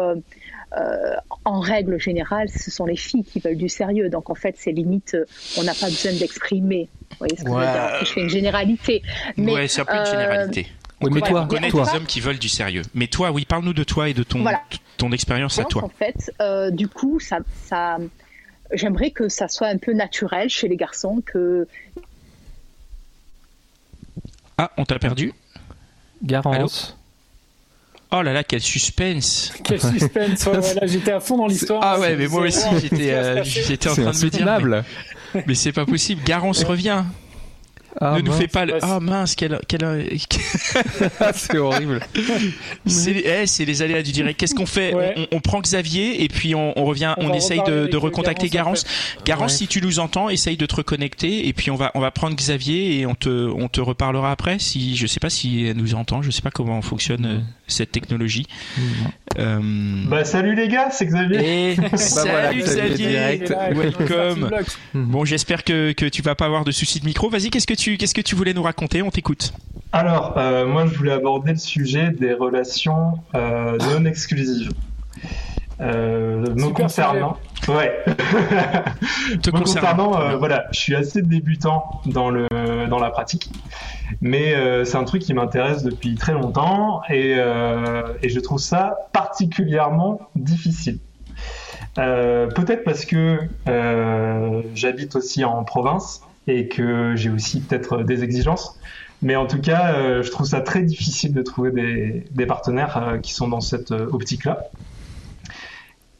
Euh, 0.72 0.76
euh, 0.76 1.16
en 1.44 1.60
règle 1.60 1.98
générale, 1.98 2.48
ce 2.48 2.70
sont 2.70 2.86
les 2.86 2.96
filles 2.96 3.24
qui 3.24 3.40
veulent 3.40 3.56
du 3.56 3.68
sérieux. 3.68 4.08
Donc 4.08 4.30
en 4.30 4.34
fait, 4.34 4.56
c'est 4.58 4.72
limite, 4.72 5.14
euh, 5.14 5.24
on 5.58 5.62
n'a 5.62 5.74
pas 5.74 5.86
besoin 5.86 6.12
d'exprimer. 6.12 6.88
Vous 7.10 7.16
voyez 7.18 7.36
ce 7.36 7.44
que 7.44 7.50
je 7.50 7.54
veux 7.54 7.60
dire 7.60 7.98
Je 8.00 8.12
fais 8.12 8.20
une 8.20 8.28
généralité. 8.28 9.02
Mais, 9.36 9.54
ouais, 9.54 9.68
c'est 9.68 9.80
un 9.82 9.84
peu 9.84 9.94
une 9.94 10.00
euh, 10.00 10.04
généralité. 10.10 10.66
Oui, 11.00 11.10
mais 11.12 11.20
Ouais, 11.22 11.28
toi, 11.28 11.42
On 11.42 11.46
connaît 11.46 11.68
toi, 11.68 11.84
des 11.84 11.96
hommes 11.96 12.06
qui 12.06 12.20
veulent 12.20 12.38
du 12.38 12.48
sérieux. 12.48 12.82
Mais 12.94 13.06
toi, 13.06 13.30
oui, 13.30 13.44
parle-nous 13.44 13.74
de 13.74 13.84
toi 13.84 14.08
et 14.08 14.14
de 14.14 14.22
ton 14.22 14.42
Voilà. 14.42 14.62
ton 14.96 15.12
expérience 15.12 15.58
à 15.58 15.64
toi. 15.64 15.84
En 15.84 15.88
fait, 15.88 16.32
euh, 16.40 16.70
du 16.70 16.88
coup, 16.88 17.20
ça, 17.20 17.38
ça, 17.64 17.98
j'aimerais 18.72 19.10
que 19.10 19.28
ça 19.28 19.46
soit 19.48 19.68
un 19.68 19.78
peu 19.78 19.92
naturel 19.92 20.48
chez 20.48 20.68
les 20.68 20.76
garçons, 20.76 21.22
que 21.24 21.68
Ah, 24.58 24.70
on 24.78 24.84
t'a 24.84 24.98
perdu? 24.98 25.32
Garance. 26.22 26.96
Oh 28.12 28.22
là 28.22 28.32
là, 28.32 28.44
quel 28.44 28.60
suspense 28.60 29.52
Quel 29.64 29.80
suspense 29.80 30.46
ouais, 30.46 30.58
ouais, 30.58 30.74
là, 30.74 30.86
J'étais 30.86 31.12
à 31.12 31.20
fond 31.20 31.38
dans 31.38 31.48
l'histoire. 31.48 31.80
Ah 31.82 31.98
ouais, 31.98 32.16
mais 32.16 32.28
moi 32.28 32.42
aussi, 32.42 32.66
j'étais 32.80 33.12
euh, 33.12 33.42
j'étais 33.44 33.88
en 33.88 33.94
train 33.94 34.12
de 34.12 34.24
me 34.24 34.30
dire. 34.30 34.84
Mais, 35.34 35.44
mais 35.48 35.54
c'est 35.54 35.72
pas 35.72 35.86
possible. 35.86 36.22
Garance 36.24 36.62
revient. 36.64 37.04
Ah, 38.00 38.16
ne 38.16 38.20
nous 38.22 38.30
mince. 38.30 38.38
fais 38.40 38.48
pas 38.48 38.66
le. 38.66 38.74
Ah 38.82 39.00
mince, 39.00 39.34
quel. 39.34 39.58
quel... 39.68 39.80
c'est 41.34 41.56
horrible. 41.58 42.00
c'est 42.86 43.16
eh, 43.24 43.46
c'est 43.46 43.64
les 43.64 43.82
aléas 43.82 44.02
du 44.02 44.12
direct. 44.12 44.38
Qu'est-ce 44.38 44.54
qu'on 44.54 44.66
fait? 44.66 44.94
Ouais. 44.94 45.14
on, 45.16 45.36
on 45.36 45.40
prend 45.40 45.60
Xavier 45.60 46.22
et 46.22 46.28
puis 46.28 46.54
on, 46.54 46.78
on 46.78 46.84
revient, 46.84 47.14
On 47.18 47.32
essaye 47.32 47.62
de, 47.64 47.96
recontacter 47.96 48.48
Garance, 48.48 48.84
Garance. 48.84 49.24
Garance, 49.24 49.52
Ouais. 49.52 49.58
si 49.58 49.66
tu 49.68 49.80
nous 49.80 49.98
entends, 49.98 50.28
essaye 50.28 50.56
de 50.56 50.66
te 50.66 50.74
reconnecter 50.76 51.46
et 51.48 51.52
puis 51.52 51.70
on 51.70 51.76
va, 51.76 51.90
on 51.94 52.00
va 52.00 52.10
prendre 52.10 52.34
Xavier 52.36 52.98
et 53.00 53.06
on 53.06 53.14
te, 53.14 53.28
on 53.50 53.68
te 53.68 53.80
reparlera 53.80 54.30
après. 54.32 54.58
Si 54.58 54.96
je 54.96 55.06
sais 55.06 55.20
pas 55.20 55.30
si 55.30 55.66
elle 55.66 55.76
nous 55.76 55.94
entend, 55.94 56.20
je 56.22 56.30
sais 56.30 56.42
pas 56.42 56.50
comment 56.50 56.80
fonctionne 56.82 57.26
euh, 57.26 57.38
cette 57.66 57.92
technologie. 57.92 58.46
Euh, 59.38 59.60
Bah 60.08 60.24
salut 60.24 60.54
les 60.54 60.68
gars, 60.68 60.90
c'est 60.90 61.06
Xavier. 61.06 61.70
et 61.72 61.74
voilà, 61.74 61.96
salut 61.96 62.60
Xavier 62.60 62.88
Xavier. 62.90 63.08
direct. 63.08 63.54
Welcome. 63.74 64.48
block. 64.48 64.66
Bon, 64.94 65.24
j'espère 65.24 65.64
que, 65.64 65.92
que 65.92 66.06
tu 66.06 66.22
vas 66.22 66.34
pas 66.34 66.46
avoir 66.46 66.64
de 66.64 66.72
soucis 66.72 67.00
de 67.00 67.04
micro. 67.06 67.28
Vas-y, 67.30 67.50
qu'est-ce 67.50 67.66
que 67.66 67.74
tu 67.74 67.85
qu'est-ce 67.94 68.14
que 68.14 68.20
tu 68.20 68.34
voulais 68.34 68.54
nous 68.54 68.62
raconter? 68.62 69.02
On 69.02 69.10
t'écoute. 69.10 69.52
Alors, 69.92 70.34
euh, 70.36 70.66
moi 70.66 70.86
je 70.86 70.94
voulais 70.96 71.12
aborder 71.12 71.52
le 71.52 71.58
sujet 71.58 72.10
des 72.10 72.32
relations 72.34 73.14
euh, 73.34 73.78
non 73.78 74.04
exclusives. 74.04 74.70
Euh, 75.80 76.46
me 76.54 76.70
concernant, 76.70 77.36
ouais. 77.68 78.02
Te 78.06 79.50
Me 79.50 79.58
concernant. 79.58 79.60
concernant, 79.60 80.20
euh, 80.20 80.36
voilà, 80.36 80.66
je 80.72 80.80
suis 80.80 80.94
assez 80.96 81.20
débutant 81.20 82.00
dans 82.06 82.30
le 82.30 82.46
dans 82.88 82.98
la 82.98 83.10
pratique, 83.10 83.50
mais 84.22 84.54
euh, 84.54 84.84
c'est 84.86 84.96
un 84.96 85.04
truc 85.04 85.20
qui 85.22 85.34
m'intéresse 85.34 85.82
depuis 85.82 86.14
très 86.14 86.32
longtemps 86.32 87.02
et 87.10 87.34
euh, 87.36 88.02
et 88.22 88.30
je 88.30 88.40
trouve 88.40 88.58
ça 88.58 88.96
particulièrement 89.12 90.20
difficile. 90.34 90.98
Euh, 91.98 92.46
Peut-être 92.48 92.84
parce 92.84 93.04
que 93.04 93.38
euh, 93.68 94.62
j'habite 94.74 95.14
aussi 95.16 95.44
en 95.44 95.62
province 95.64 96.22
et 96.46 96.68
que 96.68 97.14
j'ai 97.16 97.30
aussi 97.30 97.60
peut-être 97.60 98.02
des 98.02 98.22
exigences. 98.22 98.78
Mais 99.22 99.36
en 99.36 99.46
tout 99.46 99.60
cas, 99.60 99.94
euh, 99.94 100.22
je 100.22 100.30
trouve 100.30 100.46
ça 100.46 100.60
très 100.60 100.82
difficile 100.82 101.32
de 101.32 101.42
trouver 101.42 102.24
des, 102.30 102.46
partenaires 102.46 102.96
euh, 102.98 103.18
qui 103.18 103.32
sont 103.32 103.48
dans 103.48 103.60
cette 103.60 103.90
euh, 103.90 104.08
optique-là. 104.12 104.68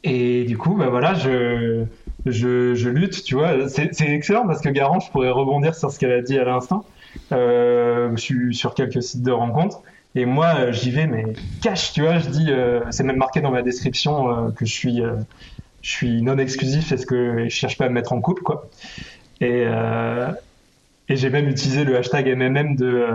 Et 0.03 0.45
du 0.45 0.57
coup, 0.57 0.75
bah 0.75 0.87
voilà, 0.89 1.13
je, 1.13 1.85
je, 2.25 2.89
lutte, 2.89 3.23
tu 3.23 3.35
vois. 3.35 3.69
C'est 3.69 4.01
excellent 4.01 4.47
parce 4.47 4.61
que 4.61 4.69
Garant, 4.69 4.99
je 4.99 5.11
pourrais 5.11 5.29
rebondir 5.29 5.75
sur 5.75 5.91
ce 5.91 5.99
qu'elle 5.99 6.11
a 6.11 6.21
dit 6.21 6.37
à 6.37 6.43
l'instant. 6.43 6.85
Euh, 7.31 8.11
je 8.15 8.21
suis 8.21 8.55
sur 8.55 8.73
quelques 8.73 9.03
sites 9.03 9.23
de 9.23 9.31
rencontres. 9.31 9.81
Et 10.15 10.25
moi, 10.25 10.55
euh, 10.57 10.71
j'y 10.71 10.91
vais, 10.91 11.07
mais 11.07 11.25
cash, 11.61 11.93
tu 11.93 12.01
vois. 12.01 12.17
Je 12.17 12.29
dis, 12.29 12.47
euh, 12.49 12.81
c'est 12.89 13.03
même 13.03 13.17
marqué 13.17 13.41
dans 13.41 13.51
ma 13.51 13.61
description 13.61 14.47
euh, 14.47 14.51
que 14.51 14.65
je 14.65 14.73
suis, 14.73 15.01
euh, 15.01 15.15
je 15.81 15.91
suis 15.91 16.21
non 16.21 16.37
exclusif 16.37 16.89
parce 16.89 17.05
que 17.05 17.43
je 17.43 17.49
cherche 17.49 17.77
pas 17.77 17.85
à 17.85 17.89
me 17.89 17.93
mettre 17.93 18.13
en 18.13 18.21
couple, 18.21 18.41
quoi. 18.41 18.67
Et, 19.41 19.63
euh, 19.67 20.31
et 21.09 21.15
j'ai 21.15 21.29
même 21.29 21.47
utilisé 21.47 21.83
le 21.83 21.97
hashtag 21.97 22.27
MMM 22.27 22.75
de, 22.75 22.85
euh, 22.85 23.11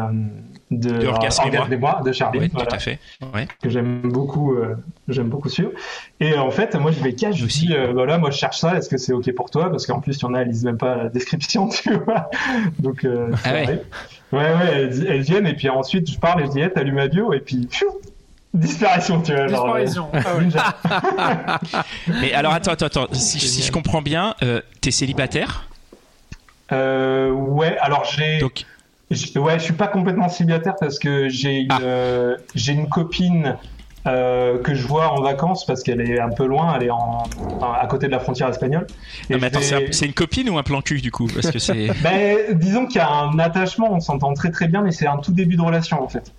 de, 0.71 0.89
De 0.89 1.75
et 1.75 1.77
moi. 1.77 2.01
De 2.05 2.13
Charlie, 2.13 2.39
Oui, 2.39 2.51
voilà, 2.53 2.71
tout 2.71 2.77
à 2.77 2.79
fait. 2.79 2.99
Ouais. 3.35 3.47
que 3.63 3.69
j'aime 3.69 4.01
beaucoup, 4.11 4.55
euh, 4.55 4.77
j'aime 5.09 5.29
beaucoup 5.29 5.49
suivre. 5.51 5.73
Et 6.21 6.37
en 6.39 6.51
fait, 6.51 6.75
moi, 6.77 6.91
je 6.93 7.01
vais 7.03 7.13
cash, 7.15 7.37
je 7.37 7.45
Aussi. 7.45 7.67
dis, 7.67 7.75
euh, 7.75 7.93
voilà, 7.93 8.17
moi, 8.19 8.31
je 8.31 8.39
cherche 8.39 8.59
ça, 8.59 8.77
est-ce 8.77 8.89
que 8.89 8.97
c'est 8.97 9.13
ok 9.13 9.35
pour 9.35 9.51
toi? 9.51 9.69
Parce 9.71 9.87
qu'en 9.87 10.01
plus, 10.01 10.17
il 10.17 10.23
y 10.23 10.25
en 10.25 10.35
a, 10.35 10.41
elles 10.41 10.49
lisent 10.49 10.65
même 10.65 10.79
pas 10.79 10.97
la 10.97 11.09
description, 11.11 11.69
tu 11.69 11.93
vois. 11.95 12.31
Donc, 12.79 13.05
euh, 13.05 13.31
Ah 13.45 13.53
ouais. 13.53 13.83
Ouais, 14.33 14.39
ouais, 14.39 14.69
elles, 15.09 15.21
viennent, 15.23 15.47
et 15.47 15.53
puis 15.55 15.69
ensuite, 15.69 16.11
je 16.11 16.19
parle 16.19 16.43
et 16.43 16.47
je 16.47 16.51
dis, 16.53 16.61
hey, 16.61 16.71
t'as 16.75 16.83
lu 16.85 16.93
ma 16.93 17.09
bio, 17.09 17.35
et 17.35 17.41
puis, 17.41 17.67
pfiou, 17.67 17.89
disparition, 18.55 19.21
tu 19.21 19.35
vois. 19.35 19.49
genre, 19.49 19.77
Disparition. 19.77 20.09
euh, 20.15 20.21
Ah 20.25 20.37
ouais. 20.37 20.43
ninja. 20.45 20.75
Mais 22.23 22.33
alors 22.33 22.55
attends, 22.55 22.73
attends, 22.73 22.87
attends. 22.87 23.07
Si, 23.13 23.39
si 23.41 23.63
je 23.63 23.71
comprends 23.73 24.01
bien, 24.01 24.35
euh, 24.43 24.63
t'es 24.81 24.91
célibataire? 24.91 25.69
Euh, 26.73 27.31
ouais, 27.31 27.77
alors 27.79 28.05
j'ai. 28.05 28.39
Donc 28.39 28.65
Ouais, 29.37 29.59
je 29.59 29.65
suis 29.65 29.75
pas 29.75 29.89
complètement 29.89 30.31
célibataire 30.31 30.75
parce 30.81 30.99
que 30.99 31.29
j'ai 31.29 31.59
une, 31.59 31.69
Ah. 31.71 31.81
euh, 31.83 32.37
j'ai 32.55 32.73
une 32.73 32.89
copine 32.89 33.59
euh, 34.07 34.59
que 34.63 34.75
je 34.75 34.87
vois 34.87 35.13
en 35.13 35.21
vacances 35.21 35.67
parce 35.67 35.83
qu'elle 35.83 36.01
est 36.01 36.19
un 36.19 36.31
peu 36.31 36.47
loin, 36.47 36.73
elle 36.75 36.87
est 36.87 36.91
en, 36.91 37.25
à 37.63 37.87
côté 37.89 38.07
de 38.07 38.13
la 38.13 38.21
frontière 38.21 38.49
espagnole. 38.49 38.87
Et 39.29 39.35
non, 39.35 39.39
mais 39.39 39.49
attends, 39.49 39.61
c'est 39.61 39.79
vais- 39.79 39.89
un- 39.89 39.93
c'est 39.93 40.07
une 40.07 40.15
copine 40.15 40.49
ou 40.49 40.57
un 40.57 40.63
plan 40.63 40.81
cul 40.81 41.03
du 41.03 41.11
coup? 41.11 41.27
Parce 41.33 41.51
que 41.51 41.59
c'est. 41.59 41.89
Ben, 42.03 42.39
disons 42.59 42.87
qu'il 42.87 42.97
y 42.97 43.01
a 43.01 43.11
un 43.13 43.39
attachement, 43.39 43.93
on 43.93 44.01
s'entend 44.01 44.33
très 44.33 44.51
très 44.51 44.67
bien, 44.67 44.81
mais 44.81 44.93
c'est 44.93 45.07
un 45.07 45.19
tout 45.19 45.33
début 45.33 45.57
de 45.57 45.63
relation 45.63 46.03
en 46.03 46.09
fait. 46.09 46.33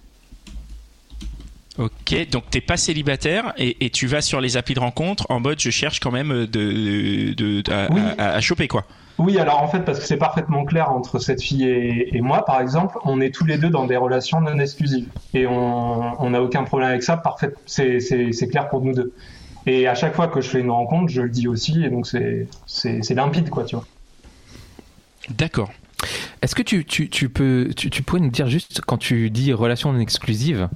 Ok, 1.78 2.30
donc 2.32 2.44
t'es 2.52 2.62
pas 2.62 2.78
célibataire 2.78 3.54
et, 3.58 3.84
et 3.86 3.90
tu 3.90 4.06
vas 4.08 4.22
sur 4.22 4.42
les 4.42 4.58
applis 4.58 4.76
de 4.76 4.80
rencontre 4.80 5.26
en 5.30 5.40
mode 5.40 5.60
je 5.60 5.72
cherche 5.72 6.00
quand 6.00 6.12
même 6.12 6.30
de, 6.30 6.46
de, 6.46 7.62
de- 7.62 7.72
à, 7.72 7.92
Oui. 7.92 8.02
à- 8.20 8.34
à 8.34 8.42
choper 8.42 8.68
quoi. 8.68 8.84
Oui, 9.20 9.38
alors 9.38 9.62
en 9.62 9.68
fait, 9.68 9.82
parce 9.82 10.00
que 10.00 10.06
c'est 10.06 10.18
parfaitement 10.18 10.66
clair 10.66 10.92
entre 10.92 11.20
cette 11.20 11.42
fille 11.42 11.66
et, 11.68 12.20
moi, 12.22 12.44
par 12.46 12.60
exemple, 12.60 12.98
on 13.04 13.22
est 13.22 13.34
tous 13.34 13.46
les 13.46 13.58
deux 13.58 13.70
dans 13.70 13.86
des 13.86 13.96
relations 13.96 14.42
non 14.42 14.58
exclusives. 14.60 15.08
Et 15.34 15.46
on 15.46 16.30
n'a 16.30 16.42
aucun 16.42 16.64
problème 16.64 16.90
avec 16.90 17.04
ça, 17.04 17.18
parfait, 17.18 17.54
c'est 17.66 18.48
clair 18.50 18.70
pour 18.70 18.82
nous 18.82 18.94
deux. 18.94 19.14
Et 19.66 19.88
à 19.88 19.96
chaque 19.96 20.16
fois 20.16 20.28
que 20.28 20.42
je 20.42 20.50
fais 20.50 20.60
une 20.60 20.72
rencontre, 20.72 21.10
je 21.12 21.22
le 21.22 21.30
dis 21.30 21.48
aussi, 21.48 21.84
et 21.84 21.90
donc 21.90 22.08
c'est 22.08 23.10
limpide, 23.12 23.50
quoi, 23.50 23.64
tu 23.66 23.76
vois. 23.76 23.86
D'accord. 25.30 25.72
Est-ce 26.42 26.56
que 26.56 26.64
tu, 26.64 26.84
tu, 26.84 27.10
tu 27.10 27.30
peux, 27.30 27.70
tu, 27.78 27.90
tu 27.90 28.04
pourrais 28.04 28.20
nous 28.22 28.30
dire 28.32 28.48
juste, 28.48 28.82
quand 28.82 28.98
tu 28.98 29.30
dis 29.30 29.54
relation 29.54 29.94
non 29.94 30.00
exclusive, 30.00 30.68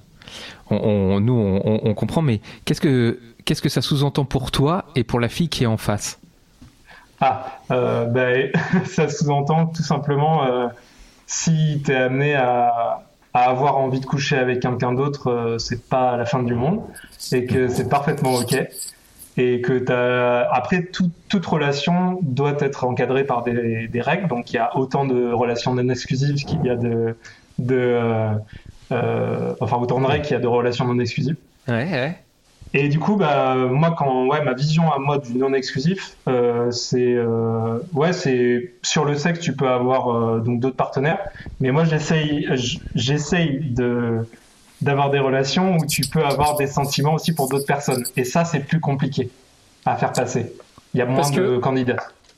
on, 0.69 1.19
nous 1.19 1.33
on- 1.33 1.81
on 1.83 1.93
comprend, 1.93 2.21
mais 2.21 2.39
qu'est-ce 2.65 2.79
que, 2.81 3.19
qu'est-ce 3.43 3.61
que 3.61 3.69
ça 3.69 3.81
sous-entend 3.81 4.23
pour 4.25 4.51
toi 4.51 4.85
et 4.95 5.03
pour 5.03 5.19
la 5.19 5.27
fille 5.27 5.49
qui 5.49 5.63
est 5.63 5.67
en 5.67 5.77
face? 5.77 6.19
Ah, 7.21 7.59
euh, 7.71 8.05
ben, 8.05 8.51
ça 8.85 9.09
sous-entend 9.09 9.67
tout 9.67 9.83
simplement, 9.83 10.45
euh, 10.45 10.67
si 11.25 11.81
tu 11.85 11.91
es 11.91 11.95
amené 11.95 12.35
à, 12.35 13.01
à 13.33 13.39
avoir 13.49 13.77
envie 13.77 13.99
de 13.99 14.05
coucher 14.05 14.37
avec 14.37 14.59
quelqu'un 14.61 14.93
d'autre, 14.93 15.31
euh, 15.31 15.57
c'est 15.57 15.87
pas 15.89 16.15
la 16.17 16.25
fin 16.25 16.43
du 16.43 16.53
monde 16.53 16.81
et 17.31 17.45
que 17.45 17.67
c'est 17.67 17.89
parfaitement 17.89 18.35
ok. 18.35 18.55
Et 19.39 19.61
que 19.61 19.77
t'as... 19.77 20.49
après, 20.51 20.83
tout- 20.85 21.11
toute 21.29 21.45
relation 21.45 22.17
doit 22.23 22.55
être 22.59 22.85
encadrée 22.85 23.23
par 23.23 23.43
des, 23.43 23.87
des 23.87 24.01
règles. 24.01 24.27
Donc, 24.27 24.51
il 24.51 24.55
y 24.55 24.59
a 24.59 24.75
autant 24.75 25.05
de 25.05 25.31
relations 25.31 25.75
non 25.75 25.89
exclusives 25.89 26.43
qu'il 26.45 26.65
y 26.65 26.69
a 26.71 26.75
de, 26.75 27.15
de 27.59 27.75
euh, 27.77 28.31
euh, 28.91 29.53
enfin 29.59 29.77
autant 29.77 29.99
de 30.01 30.05
règles 30.07 30.23
qu'il 30.25 30.33
y 30.33 30.37
a 30.37 30.41
de 30.41 30.47
relations 30.47 30.85
non 30.85 30.97
exclusives. 30.99 31.35
Ouais, 31.67 31.73
ouais. 31.91 32.17
Et 32.73 32.89
du 32.89 32.99
coup, 32.99 33.15
bah, 33.15 33.55
moi, 33.55 33.95
quand, 33.97 34.27
ouais, 34.27 34.43
ma 34.43 34.53
vision 34.53 34.91
à 34.91 34.99
moi 34.99 35.17
du 35.17 35.35
non 35.35 35.53
exclusif, 35.53 36.17
euh, 36.27 36.69
c'est, 36.71 37.13
euh, 37.15 37.79
ouais, 37.93 38.13
c'est 38.13 38.73
sur 38.83 39.05
le 39.05 39.15
sexe, 39.15 39.39
tu 39.39 39.55
peux 39.55 39.67
avoir 39.69 40.09
euh, 40.13 40.39
donc 40.39 40.59
d'autres 40.59 40.75
partenaires, 40.75 41.19
mais 41.59 41.71
moi, 41.71 41.85
j'essaye, 41.85 42.47
j'essaye 42.95 43.59
de 43.71 44.27
d'avoir 44.79 45.09
des 45.09 45.17
relations 45.17 45.77
où 45.77 45.85
tu 45.87 46.03
peux 46.03 46.23
avoir 46.23 46.55
des 46.55 46.67
sentiments 46.67 47.15
aussi 47.15 47.33
pour 47.33 47.49
d'autres 47.49 47.65
personnes. 47.65 48.03
Et 48.15 48.23
ça, 48.23 48.45
c'est 48.45 48.59
plus 48.59 48.79
compliqué 48.79 49.31
à 49.85 49.95
faire 49.95 50.13
passer. 50.13 50.53
Il 50.93 50.99
y 50.99 51.01
a 51.01 51.05
moins 51.07 51.15
Parce 51.15 51.31
que- 51.31 51.39
de 51.55 51.57
candidats. 51.57 51.97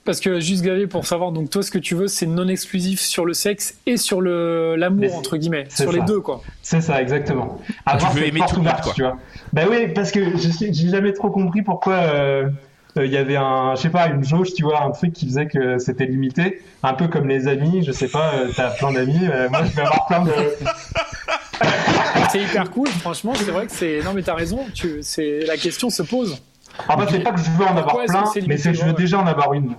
Parce 0.10 0.22
que 0.22 0.40
juste 0.40 0.64
Gavier, 0.64 0.88
pour 0.88 1.06
savoir, 1.06 1.32
donc 1.32 1.52
toi, 1.52 1.62
ce 1.62 1.70
que 1.70 1.78
tu 1.78 1.94
veux, 1.94 2.08
c'est 2.08 2.26
non 2.26 2.48
exclusif 2.48 3.00
sur 3.00 3.26
le 3.26 3.36
sexe 3.36 3.76
et 3.86 3.96
sur 3.96 4.22
le 4.22 4.76
l'amour 4.76 5.16
entre 5.16 5.38
guillemets, 5.38 5.68
sur 5.70 5.92
les 5.92 6.02
deux 6.02 6.20
quoi. 6.20 6.42
C'est 6.64 6.82
ça, 6.82 7.00
exactement. 7.00 7.60
Avoir 7.86 8.14
veux 8.14 8.22
cette 8.22 8.30
aimer 8.30 8.42
tout 8.50 8.60
le 8.60 8.72
quoi. 8.82 8.94
tu 8.96 9.04
vois. 9.04 9.20
Bah 9.54 9.66
oui, 9.70 9.90
parce 9.94 10.12
que 10.12 10.36
j'ai 10.36 10.90
jamais 10.90 11.14
trop 11.14 11.30
compris 11.30 11.62
pourquoi 11.62 11.94
euh, 11.94 12.50
euh, 12.98 13.06
il 13.06 13.12
y 13.12 13.18
avait 13.18 13.36
un, 13.36 13.76
je 13.76 13.84
sais 13.84 13.92
pas, 13.92 14.08
une 14.08 14.24
jauge, 14.24 14.56
tu 14.56 14.64
vois, 14.64 14.82
un 14.82 14.90
truc 14.90 15.14
qui 15.14 15.28
faisait 15.28 15.46
que 15.46 15.78
c'était 15.78 16.08
limité, 16.08 16.64
un 16.82 16.96
peu 16.96 17.08
comme 17.08 17.28
les 17.28 17.48
amis. 17.48 17.84
Je 17.84 17.92
sais 17.92 18.08
pas, 18.08 18.34
euh, 18.34 18.48
t'as 18.56 18.72
plein 18.72 18.92
d'amis, 18.92 19.28
euh, 19.32 19.48
moi 19.52 19.62
je 19.64 19.76
vais 19.76 19.84
avoir 19.84 20.08
plein 20.08 20.24
de. 20.24 20.32
C'est 22.32 22.42
hyper 22.42 22.70
cool, 22.72 22.88
franchement, 22.88 23.34
c'est 23.36 23.52
vrai 23.52 23.66
que 23.66 23.72
c'est. 23.72 24.02
Non 24.04 24.14
mais 24.14 24.22
t'as 24.22 24.36
raison, 24.36 24.60
tu... 24.74 25.00
c'est 25.02 25.40
la 25.48 25.58
question 25.58 25.90
se 25.90 26.04
pose. 26.04 26.40
En 26.88 26.98
fait, 26.98 27.12
c'est 27.12 27.20
pas 27.20 27.32
que 27.32 27.40
je 27.40 27.52
veux 27.52 27.66
en 27.66 27.78
avoir 27.78 28.04
plein, 28.06 28.24
mais 28.48 28.58
c'est 28.58 28.72
que 28.72 28.78
je 28.78 28.84
veux 28.84 28.92
ouais. 28.92 28.96
déjà 28.96 29.20
en 29.20 29.28
avoir 29.28 29.54
une 29.54 29.76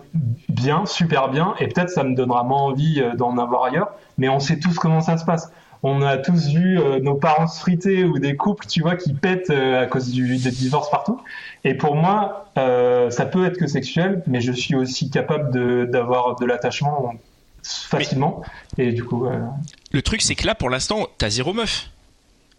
bien, 0.48 0.84
super 0.86 1.28
bien, 1.28 1.54
et 1.58 1.68
peut-être 1.68 1.90
ça 1.90 2.04
me 2.04 2.14
donnera 2.14 2.42
moins 2.44 2.62
envie 2.62 3.00
euh, 3.00 3.14
d'en 3.14 3.38
avoir 3.38 3.64
ailleurs. 3.64 3.90
Mais 4.18 4.28
on 4.28 4.40
sait 4.40 4.58
tous 4.58 4.78
comment 4.78 5.00
ça 5.00 5.16
se 5.16 5.24
passe. 5.24 5.50
On 5.82 6.02
a 6.02 6.18
tous 6.18 6.48
vu 6.48 6.78
euh, 6.78 7.00
nos 7.00 7.14
parents 7.14 7.46
se 7.46 7.58
friter 7.58 8.04
ou 8.04 8.18
des 8.18 8.36
couples, 8.36 8.66
tu 8.66 8.82
vois, 8.82 8.96
qui 8.96 9.14
pètent 9.14 9.50
euh, 9.50 9.82
à 9.82 9.86
cause 9.86 10.10
du, 10.10 10.36
des 10.36 10.50
divorces 10.50 10.90
partout. 10.90 11.20
Et 11.64 11.74
pour 11.74 11.96
moi, 11.96 12.50
euh, 12.58 13.10
ça 13.10 13.24
peut 13.24 13.46
être 13.46 13.56
que 13.56 13.66
sexuel, 13.66 14.22
mais 14.26 14.40
je 14.40 14.52
suis 14.52 14.74
aussi 14.74 15.10
capable 15.10 15.90
d'avoir 15.90 16.36
de, 16.36 16.44
l'attachement 16.44 17.14
facilement. 17.62 18.42
Et 18.76 18.92
du 18.92 19.04
coup, 19.04 19.26
euh, 19.26 19.38
Le 19.92 20.02
truc 20.02 20.22
c'est 20.22 20.34
que 20.34 20.46
là 20.46 20.54
pour 20.54 20.70
l'instant 20.70 21.06
t'as 21.18 21.30
zéro 21.30 21.52
meuf. 21.52 21.90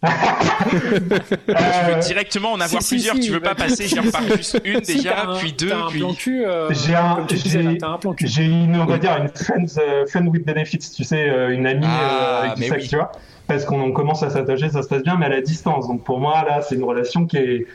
Tu 0.02 1.94
veux 1.94 2.00
directement 2.00 2.52
en 2.52 2.60
avoir 2.60 2.82
si, 2.82 2.88
si, 2.88 2.94
plusieurs, 2.94 3.14
si, 3.16 3.20
tu 3.22 3.30
veux 3.32 3.38
bah, 3.40 3.54
pas 3.54 3.64
passer, 3.66 3.86
j'en 3.88 4.02
repars 4.02 4.22
juste 4.36 4.60
une 4.64 4.82
Si, 4.84 4.96
déjà, 4.96 5.28
un- 5.30 5.36
puis 5.38 5.52
deux, 5.52 5.68
t'as 5.68 5.76
un 5.84 5.88
puis. 5.88 6.00
plan 6.00 6.14
cul, 6.14 6.44
euh, 6.44 6.72
J'ai 6.72 6.94
un, 6.94 7.26
j'ai, 7.30 8.44
une, 8.44 8.76
on 8.76 8.84
va 8.86 8.98
dire, 8.98 9.16
une 9.16 9.28
friends, 9.28 9.78
euh, 9.78 10.06
friend 10.06 10.28
with 10.28 10.44
benefits, 10.46 10.78
tu 10.78 11.04
sais, 11.04 11.28
euh, 11.28 11.50
une 11.54 11.66
amie 11.66 11.86
Ah, 11.88 12.42
euh, 12.42 12.42
avec 12.46 12.56
du 12.56 12.64
sexe, 12.64 12.82
oui. 12.84 12.88
tu 12.88 12.96
vois. 12.96 13.12
Parce 13.46 13.64
qu'on 13.64 13.80
on 13.80 13.92
commence 13.92 14.22
à 14.22 14.30
s'attacher, 14.30 14.70
ça 14.70 14.82
se 14.82 14.88
passe 14.88 15.02
bien, 15.02 15.16
mais 15.16 15.26
à 15.26 15.30
la 15.30 15.40
distance. 15.40 15.86
Donc 15.88 16.04
pour 16.04 16.18
moi, 16.20 16.44
là, 16.48 16.60
c'est 16.62 16.74
une 16.74 16.84
relation 16.84 17.26
qui 17.26 17.36
est, 17.36 17.66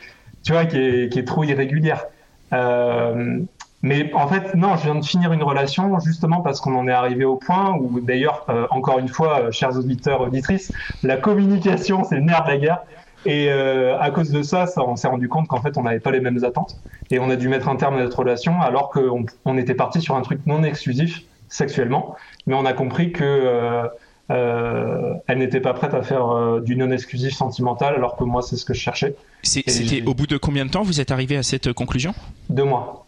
tu 0.43 0.51
vois, 0.53 0.65
qui 0.65 0.77
est, 0.77 1.11
qui 1.11 1.19
est 1.19 1.25
trop 1.25 1.43
irrégulière. 1.43 2.05
Euh, 2.53 3.39
mais 3.81 4.11
en 4.13 4.27
fait, 4.27 4.55
non, 4.55 4.75
je 4.75 4.83
viens 4.83 4.95
de 4.95 5.05
finir 5.05 5.31
une 5.33 5.43
relation 5.43 5.99
justement 5.99 6.41
parce 6.41 6.59
qu'on 6.61 6.75
en 6.75 6.87
est 6.87 6.93
arrivé 6.93 7.25
au 7.25 7.35
point 7.35 7.77
où, 7.79 7.99
d'ailleurs, 7.99 8.45
euh, 8.49 8.67
encore 8.71 8.99
une 8.99 9.07
fois, 9.07 9.39
euh, 9.39 9.51
chers 9.51 9.77
auditeurs, 9.77 10.21
auditrices, 10.21 10.71
la 11.03 11.17
communication, 11.17 12.03
c'est 12.03 12.15
le 12.15 12.21
nerf 12.21 12.43
de 12.43 12.49
la 12.49 12.57
guerre. 12.57 12.79
Et 13.25 13.49
euh, 13.49 13.99
à 13.99 14.09
cause 14.11 14.31
de 14.31 14.41
ça, 14.41 14.67
ça 14.67 14.83
on 14.83 14.95
s'est 14.95 15.07
rendu 15.07 15.27
compte 15.27 15.47
qu'en 15.47 15.61
fait, 15.61 15.77
on 15.77 15.83
n'avait 15.83 15.99
pas 15.99 16.11
les 16.11 16.21
mêmes 16.21 16.43
attentes. 16.43 16.79
Et 17.11 17.19
on 17.19 17.29
a 17.29 17.35
dû 17.35 17.49
mettre 17.49 17.67
un 17.67 17.75
terme 17.75 17.95
à 17.95 17.99
notre 17.99 18.19
relation 18.19 18.61
alors 18.61 18.89
qu'on 18.89 19.25
on 19.45 19.57
était 19.57 19.75
parti 19.75 20.01
sur 20.01 20.15
un 20.15 20.21
truc 20.21 20.39
non 20.45 20.63
exclusif 20.63 21.23
sexuellement. 21.49 22.15
Mais 22.45 22.53
on 22.53 22.65
a 22.65 22.73
compris 22.73 23.11
que 23.11 23.89
euh, 24.29 25.13
elle 25.27 25.37
n'était 25.37 25.61
pas 25.61 25.73
prête 25.73 25.93
à 25.93 26.01
faire 26.01 26.29
euh, 26.29 26.59
du 26.59 26.75
non 26.75 26.91
exclusif 26.91 27.33
sentimental 27.33 27.95
alors 27.95 28.17
que 28.17 28.23
moi, 28.23 28.41
c'est 28.41 28.57
ce 28.57 28.65
que 28.65 28.73
je 28.73 28.79
cherchais. 28.79 29.15
C'était 29.43 30.03
au 30.05 30.13
bout 30.13 30.27
de 30.27 30.37
combien 30.37 30.65
de 30.65 30.71
temps 30.71 30.83
vous 30.83 30.99
êtes 30.99 31.11
arrivé 31.11 31.37
à 31.37 31.43
cette 31.43 31.71
conclusion? 31.73 32.13
Deux 32.49 32.65
mois. 32.65 33.06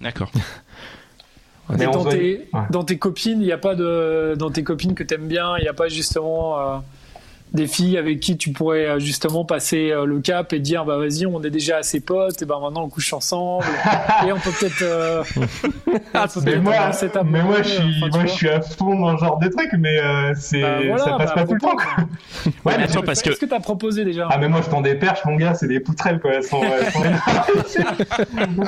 D'accord. 0.00 0.30
Mais 1.68 1.86
dans, 1.86 2.04
tes, 2.04 2.48
ouais. 2.52 2.60
dans 2.70 2.84
tes 2.84 2.96
copines, 2.96 3.40
il 3.40 3.46
n'y 3.46 3.52
a 3.52 3.58
pas 3.58 3.74
de 3.74 4.36
dans 4.38 4.50
tes 4.50 4.62
copines 4.62 4.94
que 4.94 5.02
t'aimes 5.02 5.26
bien, 5.26 5.56
il 5.58 5.62
n'y 5.62 5.68
a 5.68 5.74
pas 5.74 5.88
justement 5.88 6.58
euh, 6.58 6.76
des 7.52 7.66
filles 7.66 7.96
avec 7.96 8.20
qui 8.20 8.36
tu 8.36 8.50
pourrais 8.50 8.86
euh, 8.86 8.98
justement 8.98 9.44
passer 9.44 9.90
euh, 9.90 10.04
le 10.04 10.20
cap 10.20 10.52
et 10.52 10.58
dire 10.58 10.84
bah 10.84 10.98
vas-y 10.98 11.26
on 11.26 11.42
est 11.42 11.50
déjà 11.50 11.78
assez 11.78 12.00
potes 12.00 12.42
et 12.42 12.44
ben 12.44 12.58
maintenant 12.60 12.82
on 12.84 12.88
couche 12.88 13.12
ensemble 13.12 13.64
et 14.26 14.32
on 14.32 14.38
peut 14.38 14.50
peut-être 14.50 14.82
euh, 14.82 15.22
peut 15.34 16.40
Mais 16.44 16.56
moi, 16.56 16.74
mais 17.24 17.42
moi, 17.42 17.56
main, 17.58 17.62
je 17.62 17.68
suis, 17.68 17.82
enfin, 18.02 18.18
moi, 18.18 18.26
je 18.26 18.32
suis 18.32 18.48
à 18.48 18.60
fond 18.60 18.98
dans 18.98 19.16
ce 19.16 19.24
genre 19.24 19.38
de 19.38 19.48
trucs, 19.48 19.72
mais 19.78 19.98
euh, 19.98 20.32
c'est, 20.38 20.60
Bah, 20.60 20.78
voilà, 20.84 21.04
ça 21.04 21.10
passe 21.16 21.28
bah, 21.28 21.34
pas 21.34 21.46
tout 21.46 21.54
le 21.54 21.60
temps. 21.60 21.76
Quoi. 21.76 21.86
Ouais, 22.46 22.52
mais 22.66 22.78
mais 22.78 22.84
attends, 22.84 23.02
parce 23.02 23.22
que 23.22 23.30
Est-ce 23.30 23.40
que 23.40 23.46
t'as 23.46 23.60
proposé 23.60 24.04
déjà 24.04 24.28
Ah 24.30 24.38
mais 24.38 24.48
moi 24.48 24.60
je 24.64 24.68
tends 24.70 24.80
des 24.82 24.94
perches 24.94 25.24
mon 25.24 25.36
gars 25.36 25.54
c'est 25.54 25.68
des 25.68 25.80
poutrelles 25.80 26.20
quoi 26.20 26.34
elles 26.34 26.44
sont, 26.44 26.60
elles 26.62 26.92
sont 26.92 27.04
énormes. 28.36 28.64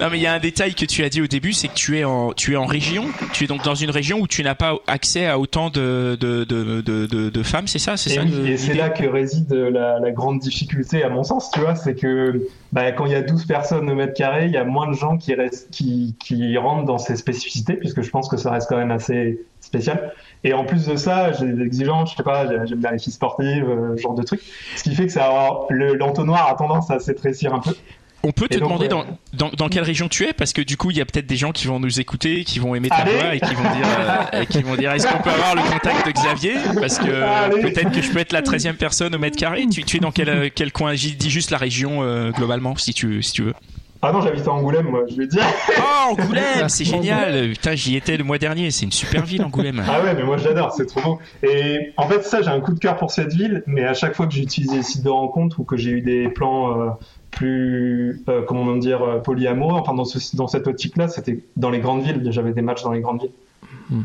non 0.00 0.08
mais 0.10 0.18
il 0.18 0.22
y 0.22 0.26
a 0.26 0.32
un 0.32 0.38
détail 0.38 0.74
que 0.74 0.84
tu 0.84 1.04
as 1.04 1.08
dit 1.08 1.20
au 1.20 1.26
début, 1.26 1.52
c'est 1.52 1.68
que 1.68 1.74
tu 1.74 1.98
es 1.98 2.04
en 2.04 2.32
tu 2.32 2.52
es 2.54 2.56
en 2.56 2.66
région, 2.66 3.06
tu 3.32 3.44
es 3.44 3.46
donc 3.46 3.62
dans 3.64 3.74
une 3.74 3.90
région 3.90 4.18
où 4.20 4.26
tu 4.26 4.42
n'as 4.42 4.54
pas 4.54 4.74
accès 4.86 5.26
à 5.26 5.38
autant 5.38 5.70
de 5.70 6.16
de 6.20 6.44
de 6.44 6.80
de, 6.80 7.06
de- 7.06 7.30
de 7.30 7.42
femmes, 7.42 7.55
c'est 7.66 7.78
ça, 7.78 7.96
c'est 7.96 8.10
et, 8.10 8.14
ça 8.14 8.22
oui, 8.22 8.30
le- 8.30 8.46
et 8.48 8.56
c'est 8.56 8.74
là 8.74 8.90
que 8.90 9.04
réside 9.06 9.52
la, 9.52 9.98
la 9.98 10.10
grande 10.10 10.38
difficulté 10.38 11.02
à 11.02 11.08
mon 11.08 11.22
sens 11.22 11.50
tu 11.50 11.60
vois 11.60 11.74
c'est 11.74 11.94
que 11.94 12.42
bah, 12.72 12.92
quand 12.92 13.06
il 13.06 13.12
y 13.12 13.14
a 13.14 13.22
12 13.22 13.46
personnes 13.46 13.88
au 13.90 13.94
mètre 13.94 14.12
carré 14.14 14.46
il 14.46 14.52
y 14.52 14.56
a 14.56 14.64
moins 14.64 14.88
de 14.88 14.94
gens 14.94 15.16
qui 15.16 15.34
restent 15.34 15.70
qui, 15.70 16.16
qui 16.20 16.56
rentrent 16.58 16.84
dans 16.84 16.98
ces 16.98 17.16
spécificités 17.16 17.74
puisque 17.74 18.02
je 18.02 18.10
pense 18.10 18.28
que 18.28 18.36
ça 18.36 18.50
reste 18.50 18.68
quand 18.68 18.76
même 18.76 18.90
assez 18.90 19.40
spécial. 19.60 20.12
Et 20.44 20.52
en 20.52 20.64
plus 20.64 20.86
de 20.86 20.96
ça 20.96 21.32
j'ai 21.32 21.46
des 21.52 21.62
exigences 21.64 22.12
je 22.12 22.16
sais 22.16 22.22
pas 22.22 22.46
j'ai- 22.46 22.66
j'aime 22.66 22.78
bien 22.80 22.90
les 22.92 22.98
filles 22.98 23.12
sportives 23.12 23.68
euh, 23.68 23.96
ce 23.96 24.02
genre 24.02 24.14
de 24.14 24.22
trucs. 24.22 24.42
Ce 24.76 24.82
qui 24.82 24.94
fait 24.94 25.06
que 25.06 25.12
ça 25.12 25.30
le- 25.70 25.94
l'entonnoir 25.94 26.48
a 26.50 26.54
tendance 26.54 26.90
à 26.90 26.98
s'étrécir 26.98 27.54
un 27.54 27.60
peu 27.60 27.72
On 28.22 28.32
peut 28.32 28.48
te 28.48 28.58
donc, 28.58 28.68
demander 28.68 28.88
dans, 28.88 29.04
dans 29.34 29.50
dans 29.50 29.68
quelle 29.68 29.84
région 29.84 30.08
tu 30.08 30.24
es 30.24 30.32
parce 30.32 30.52
que 30.52 30.60
du 30.60 30.76
coup 30.76 30.90
il 30.90 30.96
y 30.96 31.00
a 31.00 31.04
peut-être 31.04 31.26
des 31.26 31.36
gens 31.36 31.52
qui 31.52 31.66
vont 31.68 31.78
nous 31.78 32.00
écouter, 32.00 32.42
qui 32.44 32.58
vont 32.58 32.74
aimer 32.74 32.88
ta 32.88 32.96
Allez 32.96 33.12
voix 33.12 33.34
et 33.34 33.40
qui 33.40 33.54
vont 33.54 33.62
dire 33.62 33.86
euh, 34.32 34.40
et 34.40 34.46
qui 34.46 34.62
vont 34.62 34.74
dire 34.74 34.90
est-ce 34.92 35.06
qu'on 35.06 35.22
peut 35.22 35.30
avoir 35.30 35.54
le 35.54 35.62
contact 35.62 36.06
de 36.06 36.12
Xavier? 36.12 36.54
Parce 36.80 36.98
que 36.98 37.60
peut-être 37.62 37.92
que 37.92 38.02
je 38.02 38.10
peux 38.10 38.18
être 38.18 38.32
la 38.32 38.42
13e 38.42 38.74
personne 38.74 39.14
au 39.14 39.18
mètre 39.18 39.36
carré. 39.36 39.64
Tu, 39.70 39.84
tu 39.84 39.98
es 39.98 40.00
dans 40.00 40.10
quel 40.10 40.28
euh, 40.28 40.48
quel 40.52 40.72
coin? 40.72 40.94
J'y 40.94 41.12
dis 41.12 41.30
juste 41.30 41.50
la 41.50 41.58
région 41.58 42.02
euh, 42.02 42.30
globalement 42.32 42.74
si 42.76 42.94
tu 42.94 43.22
si 43.22 43.32
tu 43.32 43.42
veux. 43.42 43.54
ah 44.02 44.12
non 44.12 44.20
j'habite 44.20 44.46
à 44.46 44.52
Angoulême 44.52 44.86
moi 44.88 45.04
je 45.08 45.16
vais 45.16 45.26
dire 45.26 45.44
Oh 45.78 46.12
Angoulême, 46.12 46.68
c'est 46.68 46.84
génial. 46.84 47.50
Putain, 47.50 47.74
j'y 47.74 47.96
étais 47.96 48.16
le 48.16 48.24
mois 48.24 48.38
dernier, 48.38 48.70
c'est 48.70 48.84
une 48.84 48.92
super 48.92 49.24
ville 49.24 49.42
Angoulême. 49.42 49.82
Ah 49.88 50.02
ouais, 50.02 50.14
mais 50.14 50.22
moi 50.22 50.36
j'adore, 50.36 50.72
c'est 50.72 50.86
trop 50.86 51.00
beau. 51.00 51.18
Et 51.42 51.92
en 51.96 52.08
fait, 52.08 52.22
ça, 52.22 52.42
j'ai 52.42 52.48
un 52.48 52.60
coup 52.60 52.72
de 52.72 52.78
cœur 52.78 52.96
pour 52.96 53.10
cette 53.10 53.32
ville, 53.32 53.62
mais 53.66 53.84
à 53.84 53.94
chaque 53.94 54.14
fois 54.14 54.26
que 54.26 54.34
j'ai 54.34 54.42
utilisé 54.42 54.76
les 54.76 54.82
sites 54.82 55.02
de 55.02 55.08
rencontres 55.10 55.58
ou 55.60 55.64
que 55.64 55.76
j'ai 55.76 55.90
eu 55.90 56.00
des 56.02 56.28
plans 56.28 56.96
plus, 57.36 58.22
euh, 58.28 58.42
comment 58.42 58.74
dire, 58.76 59.02
euh, 59.02 59.18
polyamoureux, 59.18 59.78
enfin 59.78 59.94
dans, 59.94 60.04
ce, 60.04 60.34
dans 60.34 60.48
cette 60.48 60.66
optique-là, 60.66 61.06
c'était 61.06 61.44
dans 61.56 61.70
les 61.70 61.78
grandes 61.78 62.02
villes. 62.02 62.26
J'avais 62.32 62.52
des 62.52 62.62
matchs 62.62 62.82
dans 62.82 62.92
les 62.92 63.00
grandes 63.00 63.20
villes. 63.20 64.02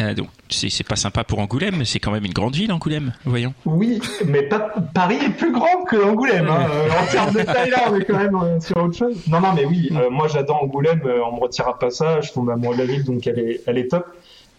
Euh, 0.00 0.14
donc 0.14 0.28
c'est 0.48 0.70
c'est 0.70 0.82
pas 0.82 0.96
sympa 0.96 1.24
pour 1.24 1.38
Angoulême, 1.38 1.76
mais 1.78 1.84
c'est 1.84 2.00
quand 2.00 2.10
même 2.10 2.24
une 2.24 2.32
grande 2.32 2.54
ville 2.54 2.72
Angoulême, 2.72 3.12
voyons. 3.24 3.52
Oui, 3.66 4.00
mais 4.26 4.42
pas, 4.42 4.72
Paris 4.94 5.18
est 5.24 5.30
plus 5.30 5.52
grand 5.52 5.84
que 5.84 5.96
Angoulême. 6.02 6.48
Hein. 6.48 6.66
Euh, 6.70 6.88
en 6.88 7.06
termes 7.06 7.34
de 7.34 7.42
taille, 7.42 7.70
là, 7.70 7.84
on 7.90 7.96
est 7.96 8.04
quand 8.04 8.18
même 8.18 8.34
euh, 8.34 8.60
sur 8.60 8.76
autre 8.78 8.96
chose. 8.96 9.22
Non, 9.28 9.40
non, 9.40 9.52
mais 9.54 9.66
oui, 9.66 9.90
euh, 9.92 10.10
moi 10.10 10.26
j'adore 10.26 10.64
Angoulême, 10.64 11.02
on 11.04 11.36
me 11.36 11.40
retirera 11.40 11.78
pas 11.78 11.90
ça, 11.90 12.20
je 12.22 12.32
tombe 12.32 12.48
amoureux 12.50 12.74
de 12.76 12.80
la 12.80 12.86
ville, 12.86 13.04
donc 13.04 13.26
elle 13.26 13.38
est, 13.38 13.60
elle 13.66 13.78
est 13.78 13.88
top. 13.88 14.06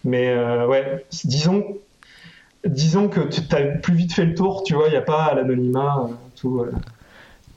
Mais 0.04 0.34
ouais, 0.64 1.04
disons, 1.24 1.76
disons 2.64 3.08
que 3.08 3.20
tu 3.20 3.40
as 3.54 3.60
plus 3.60 3.94
vite 3.94 4.14
fait 4.14 4.24
le 4.24 4.34
tour, 4.34 4.62
tu 4.62 4.74
vois, 4.74 4.86
il 4.86 4.92
n'y 4.92 4.96
a 4.96 5.02
pas 5.02 5.34
l'anonymat, 5.34 6.08
tout. 6.36 6.64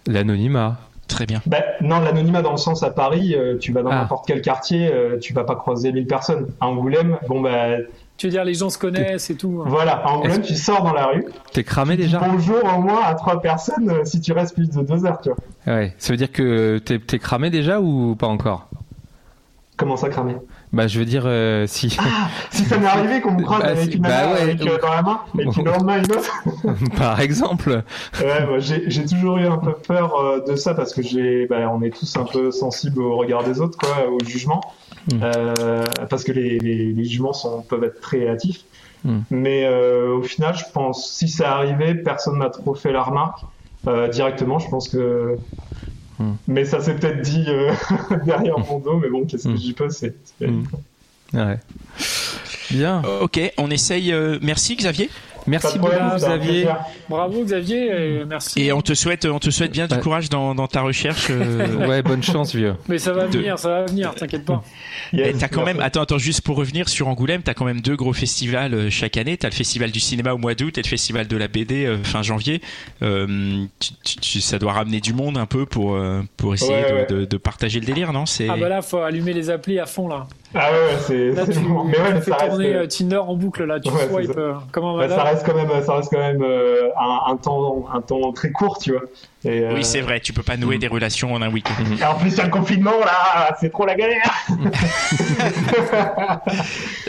L'anonymat. 0.08 0.78
Très 1.08 1.26
bien. 1.26 1.42
Bah, 1.46 1.58
non, 1.82 2.00
l'anonymat 2.00 2.42
dans 2.42 2.52
le 2.52 2.58
sens 2.58 2.82
à 2.82 2.89
Paris, 2.89 3.36
euh, 3.36 3.58
tu 3.60 3.72
vas 3.74 3.84
dans 3.84 3.92
Ah. 3.92 3.96
n'importe 4.02 4.26
quel 4.26 4.42
quartier, 4.42 4.89
euh, 4.92 5.20
tu 5.20 5.34
vas 5.34 5.44
pas 5.44 5.56
croiser 5.56 5.92
1000 5.92 6.08
personnes. 6.08 6.48
À 6.62 6.68
Angoulême, 6.68 7.18
bon 7.28 7.42
bah 7.42 7.76
Tu 8.18 8.28
veux 8.28 8.32
dire 8.32 8.46
les 8.46 8.54
gens 8.54 8.70
se 8.70 8.78
connaissent 8.78 9.30
et 9.30 9.36
tout. 9.36 9.62
hein. 9.62 9.66
voilà, 9.68 9.94
à 9.98 10.08
Angoulême, 10.12 10.42
tu 10.42 10.56
sors 10.56 10.82
dans 10.82 10.94
la 10.94 11.08
rue, 11.08 11.26
T'es 11.52 11.63
cramé 11.63 11.98
déjà? 11.98 12.20
bonjour 12.20 12.58
au 12.63 12.82
moins 12.82 13.02
à 13.04 13.16
trois 13.16 13.42
personnes 13.42 13.89
euh, 13.89 14.06
si 14.06 14.22
tu 14.22 14.32
restes 14.32 14.56
plus 14.56 14.70
de 14.70 14.82
deux 14.82 15.06
heures, 15.06 15.20
tu 15.22 15.30
vois. 15.30 15.76
Ouais. 15.76 15.94
Ça 15.98 16.13
veut 16.13 16.18
dire 16.18 16.32
que 16.32 16.78
t'es 16.80 17.00
t'es 17.00 17.20
cramé 17.20 17.50
déjà 17.50 17.82
ou 17.82 18.16
pas 18.16 18.28
encore? 18.28 18.70
Comment 19.76 19.98
ça 19.98 20.10
cramer 20.10 20.36
Bah, 20.72 20.86
je 20.88 21.00
veux 21.00 21.06
dire, 21.06 21.24
euh, 21.26 21.66
si. 21.68 21.98
Si 22.52 22.64
ça 22.66 22.78
m'est 22.78 22.86
arrivé 22.86 23.22
qu'on 23.22 23.32
me 23.32 23.42
croise 23.42 23.62
Bah, 23.62 23.70
avec 23.70 23.86
c'est- 23.86 23.94
une 23.96 24.04
bah 24.04 24.32
ouais, 24.34 24.42
avec, 24.42 24.62
euh, 24.62 24.78
dans 24.80 24.92
la 24.92 25.02
main, 25.02 25.20
et 25.40 25.46
puis 25.48 25.64
le 25.64 25.72
lendemain 25.72 25.98
une 25.98 26.12
autre. 26.12 26.44
Par 26.98 27.20
exemple. 27.20 27.82
Ouais, 28.22 28.46
moi, 28.46 28.60
j'ai 28.60 29.06
toujours 29.06 29.38
eu 29.40 29.46
un 29.48 29.58
peu 29.58 29.74
peur 29.74 30.16
euh, 30.20 30.42
de 30.48 30.56
ça 30.56 30.76
parce 30.76 30.94
que 30.94 31.02
j'ai, 31.02 31.48
bah, 31.48 31.72
on 31.74 31.82
est 31.82 31.90
tous 31.90 32.16
un 32.18 32.24
peu 32.26 32.52
sensibles 32.52 33.02
au 33.02 33.18
regard 33.18 33.44
des 33.44 33.62
autres, 33.62 33.78
quoi, 33.78 34.08
au 34.10 34.24
jugement, 34.24 34.62
Mm. 35.12 35.20
Euh, 35.22 35.84
parce 36.10 36.24
que 36.24 36.32
les, 36.32 36.60
les, 36.60 36.94
les 36.94 37.04
jugements 37.04 37.34
sont, 37.34 37.62
peuvent 37.64 37.84
être 37.84 38.00
très 38.00 38.26
hâtifs. 38.30 38.62
Mm. 39.04 39.18
Mais 39.32 39.68
au 39.68 40.22
final, 40.22 40.56
je 40.56 40.64
pense, 40.74 41.12
si 41.12 41.28
ça 41.28 41.56
arrivait, 41.56 41.94
personne 41.96 42.38
m'a 42.38 42.50
trop 42.50 42.74
fait 42.74 42.94
la 42.94 43.02
remarque 43.04 43.42
directement. 44.14 44.60
Je 44.60 44.70
pense 44.70 44.88
que, 44.88 45.36
Mm. 46.19 46.32
mais 46.47 46.65
ça 46.65 46.82
s'est 46.82 46.95
peut-être 46.95 47.21
dit 47.21 47.45
euh, 47.47 47.71
derrière 48.26 48.60
mon 48.60 48.80
dos. 48.80 48.97
Mais 48.99 49.10
bon, 49.10 49.26
qu'est-ce 49.26 49.43
que 49.45 49.54
Mm. 49.54 49.58
j'y 49.58 49.73
peux, 49.73 49.89
c'est. 49.89 50.15
Ouais. 51.34 51.60
Bien. 52.71 53.02
Ok, 53.21 53.39
on 53.58 53.69
essaye. 53.71 54.12
euh, 54.13 54.38
merci 54.41 54.76
Xavier. 54.76 55.10
Merci 55.47 55.77
beaucoup, 55.79 55.93
Xavier. 56.15 56.67
Bravo 57.10 57.43
Xavier 57.43 57.88
et 58.19 58.25
merci. 58.25 58.62
Et 58.62 58.71
on 58.71 58.82
te 58.82 58.93
souhaite, 58.93 59.25
on 59.25 59.39
te 59.39 59.49
souhaite 59.49 59.71
bien 59.71 59.88
du 59.88 59.97
courage 59.99 60.29
dans, 60.29 60.56
dans 60.56 60.67
ta 60.67 60.82
recherche. 60.82 61.27
euh, 61.29 61.88
Ouais, 61.88 62.01
bonne 62.01 62.23
chance, 62.23 62.56
vieux. 62.56 62.75
Mais 62.88 62.97
ça 62.97 63.12
va 63.13 63.27
De- 63.27 63.38
venir, 63.38 63.60
ça 63.60 63.69
va 63.69 63.86
venir, 63.86 64.13
t'inquiète 64.15 64.45
pas. 64.45 64.63
Yes, 65.13 65.38
t'as 65.38 65.47
quand 65.47 65.58
merci. 65.63 65.75
même, 65.75 65.84
attends, 65.86 66.01
attends, 66.01 66.17
juste 66.17 66.41
pour 66.41 66.56
revenir 66.58 66.89
sur 66.89 67.08
Angoulême, 67.08 67.43
t'as 67.43 67.53
quand 67.53 67.65
même 67.65 67.82
deux 67.82 67.95
gros 67.95 68.13
festivals 68.13 68.73
euh, 68.73 68.89
chaque 68.89 69.15
année. 69.17 69.38
T'as 69.38 69.49
le 69.49 69.53
festival 69.53 69.91
du 69.91 69.99
cinéma 69.99 70.34
au 70.34 70.38
mois 70.39 70.56
d'août 70.56 70.75
et 70.77 70.82
le 70.82 70.88
festival 70.88 71.27
de 71.27 71.38
la 71.38 71.47
BD 71.47 71.86
euh, 71.86 71.97
fin 72.03 72.23
janvier. 72.23 72.62
Euh, 73.03 73.65
tu- 73.79 73.91
tu- 74.03 74.15
tu- 74.17 74.41
ça 74.41 74.58
doit 74.58 74.73
ramener 74.73 75.01
du 75.01 75.13
monde 75.13 75.38
un 75.38 75.45
peu 75.45 75.65
pour 75.67 75.97
pour 76.38 76.53
essayer 76.56 76.71
Ouais, 76.73 76.89
de, 76.89 76.95
ouais. 76.95 77.06
de- 77.21 77.25
de 77.25 77.38
partager 77.38 77.79
le 77.79 77.86
délire, 77.86 78.12
non? 78.13 78.25
C'est 78.25 78.47
Ah 78.49 78.56
bah 78.58 78.69
là, 78.69 78.82
faut 78.82 78.97
allumer 78.99 79.34
les 79.34 79.49
applis 79.51 79.77
à 79.79 79.86
fond 79.86 80.08
là. 80.08 80.25
Ah 80.56 80.72
ouais, 80.72 80.98
c'est. 81.00 81.52
Tu, 81.52 81.60
bon. 81.62 81.84
Mais 81.86 81.98
ouais, 82.00 82.13
mais 82.13 82.22
fais 82.22 82.32
ça 82.32 82.38
reste. 82.38 82.50
tourner 82.50 82.74
euh, 82.76 82.82
euh, 82.84 82.88
Tinder 82.88 83.18
en 83.18 83.36
boucle 83.36 83.63
là, 83.66 83.80
tu 83.80 83.89
Ouais, 83.92 84.08
swipes 84.08 84.34
ça. 84.34 84.39
euh, 84.39 84.54
comme 84.72 84.86
un 84.86 84.98
Bah, 84.98 85.10
ça 85.10 85.24
reste 85.24 85.46
quand 85.46 85.56
même, 85.56 85.70
ça 85.84 85.96
reste 85.96 86.10
quand 86.12 86.20
même 86.20 86.44
euh, 86.44 86.89
un, 87.00 87.32
un 87.32 87.38
temps, 87.38 87.86
un 87.94 88.02
temps 88.02 88.32
très 88.34 88.52
court, 88.52 88.78
tu 88.78 88.92
vois. 88.92 89.02
Et, 89.45 89.49
euh, 89.60 89.73
Oui, 89.73 89.84
c'est 89.84 90.01
vrai. 90.01 90.19
Tu 90.21 90.32
peux 90.34 90.41
pas 90.43 90.56
nouer 90.58 90.77
des 90.77 90.88
relations 90.88 91.34
en 91.34 91.41
un 91.41 91.51
week-end. 91.51 91.73
et 91.99 92.03
en 92.06 92.15
plus, 92.15 92.29
il 92.32 92.38
y 92.38 92.41
a 92.41 92.45
le 92.45 92.49
confinement 92.49 92.99
là, 93.03 93.56
c'est 93.60 93.69
trop 93.71 93.86
la 93.86 93.95
galère. 93.95 94.32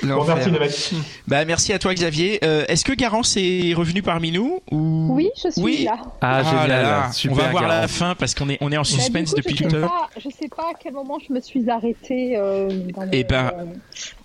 bon, 0.03 0.25
merci 0.25 0.51
les 0.51 0.59
mecs. 0.59 0.91
Bah 1.27 1.45
merci 1.45 1.73
à 1.73 1.79
toi 1.79 1.95
Xavier. 1.95 2.41
Euh, 2.45 2.65
Est-ce 2.69 2.85
que 2.85 2.93
Garance 2.93 3.37
est 3.37 3.73
revenu 3.75 4.03
parmi 4.03 4.33
nous 4.33 4.61
ou? 4.71 5.09
Oui, 5.11 5.31
je 5.43 5.51
suis 5.51 5.63
Oui. 5.63 5.85
là. 5.85 5.97
Ah, 6.21 6.43
génial. 6.43 6.69
là 6.69 6.83
là, 6.83 7.13
Super. 7.13 7.37
on 7.37 7.41
va 7.41 7.49
voir 7.51 7.69
la 7.69 7.89
fin 7.89 8.15
parce 8.15 8.35
qu'on 8.35 8.49
est 8.49 8.59
on 8.61 8.71
est 8.73 8.77
en 8.77 8.81
Bah, 8.81 8.85
suspense 8.85 9.31
coup, 9.31 9.37
depuis 9.37 9.57
je 9.57 9.63
tout 9.65 9.71
sais 9.71 9.77
à 9.77 9.81
l'heure. 9.81 9.89
pas, 9.91 10.21
je 10.21 10.29
sais 10.31 10.49
pas 10.49 10.65
à 10.71 10.75
quel 10.83 10.93
moment 10.93 11.19
je 11.27 11.33
me 11.33 11.41
suis 11.41 11.69
arrêtée 11.71 12.35
euh, 12.37 12.69
dans, 12.95 13.03
le- 13.03 13.09
Eh 13.13 13.25
ben, 13.25 13.53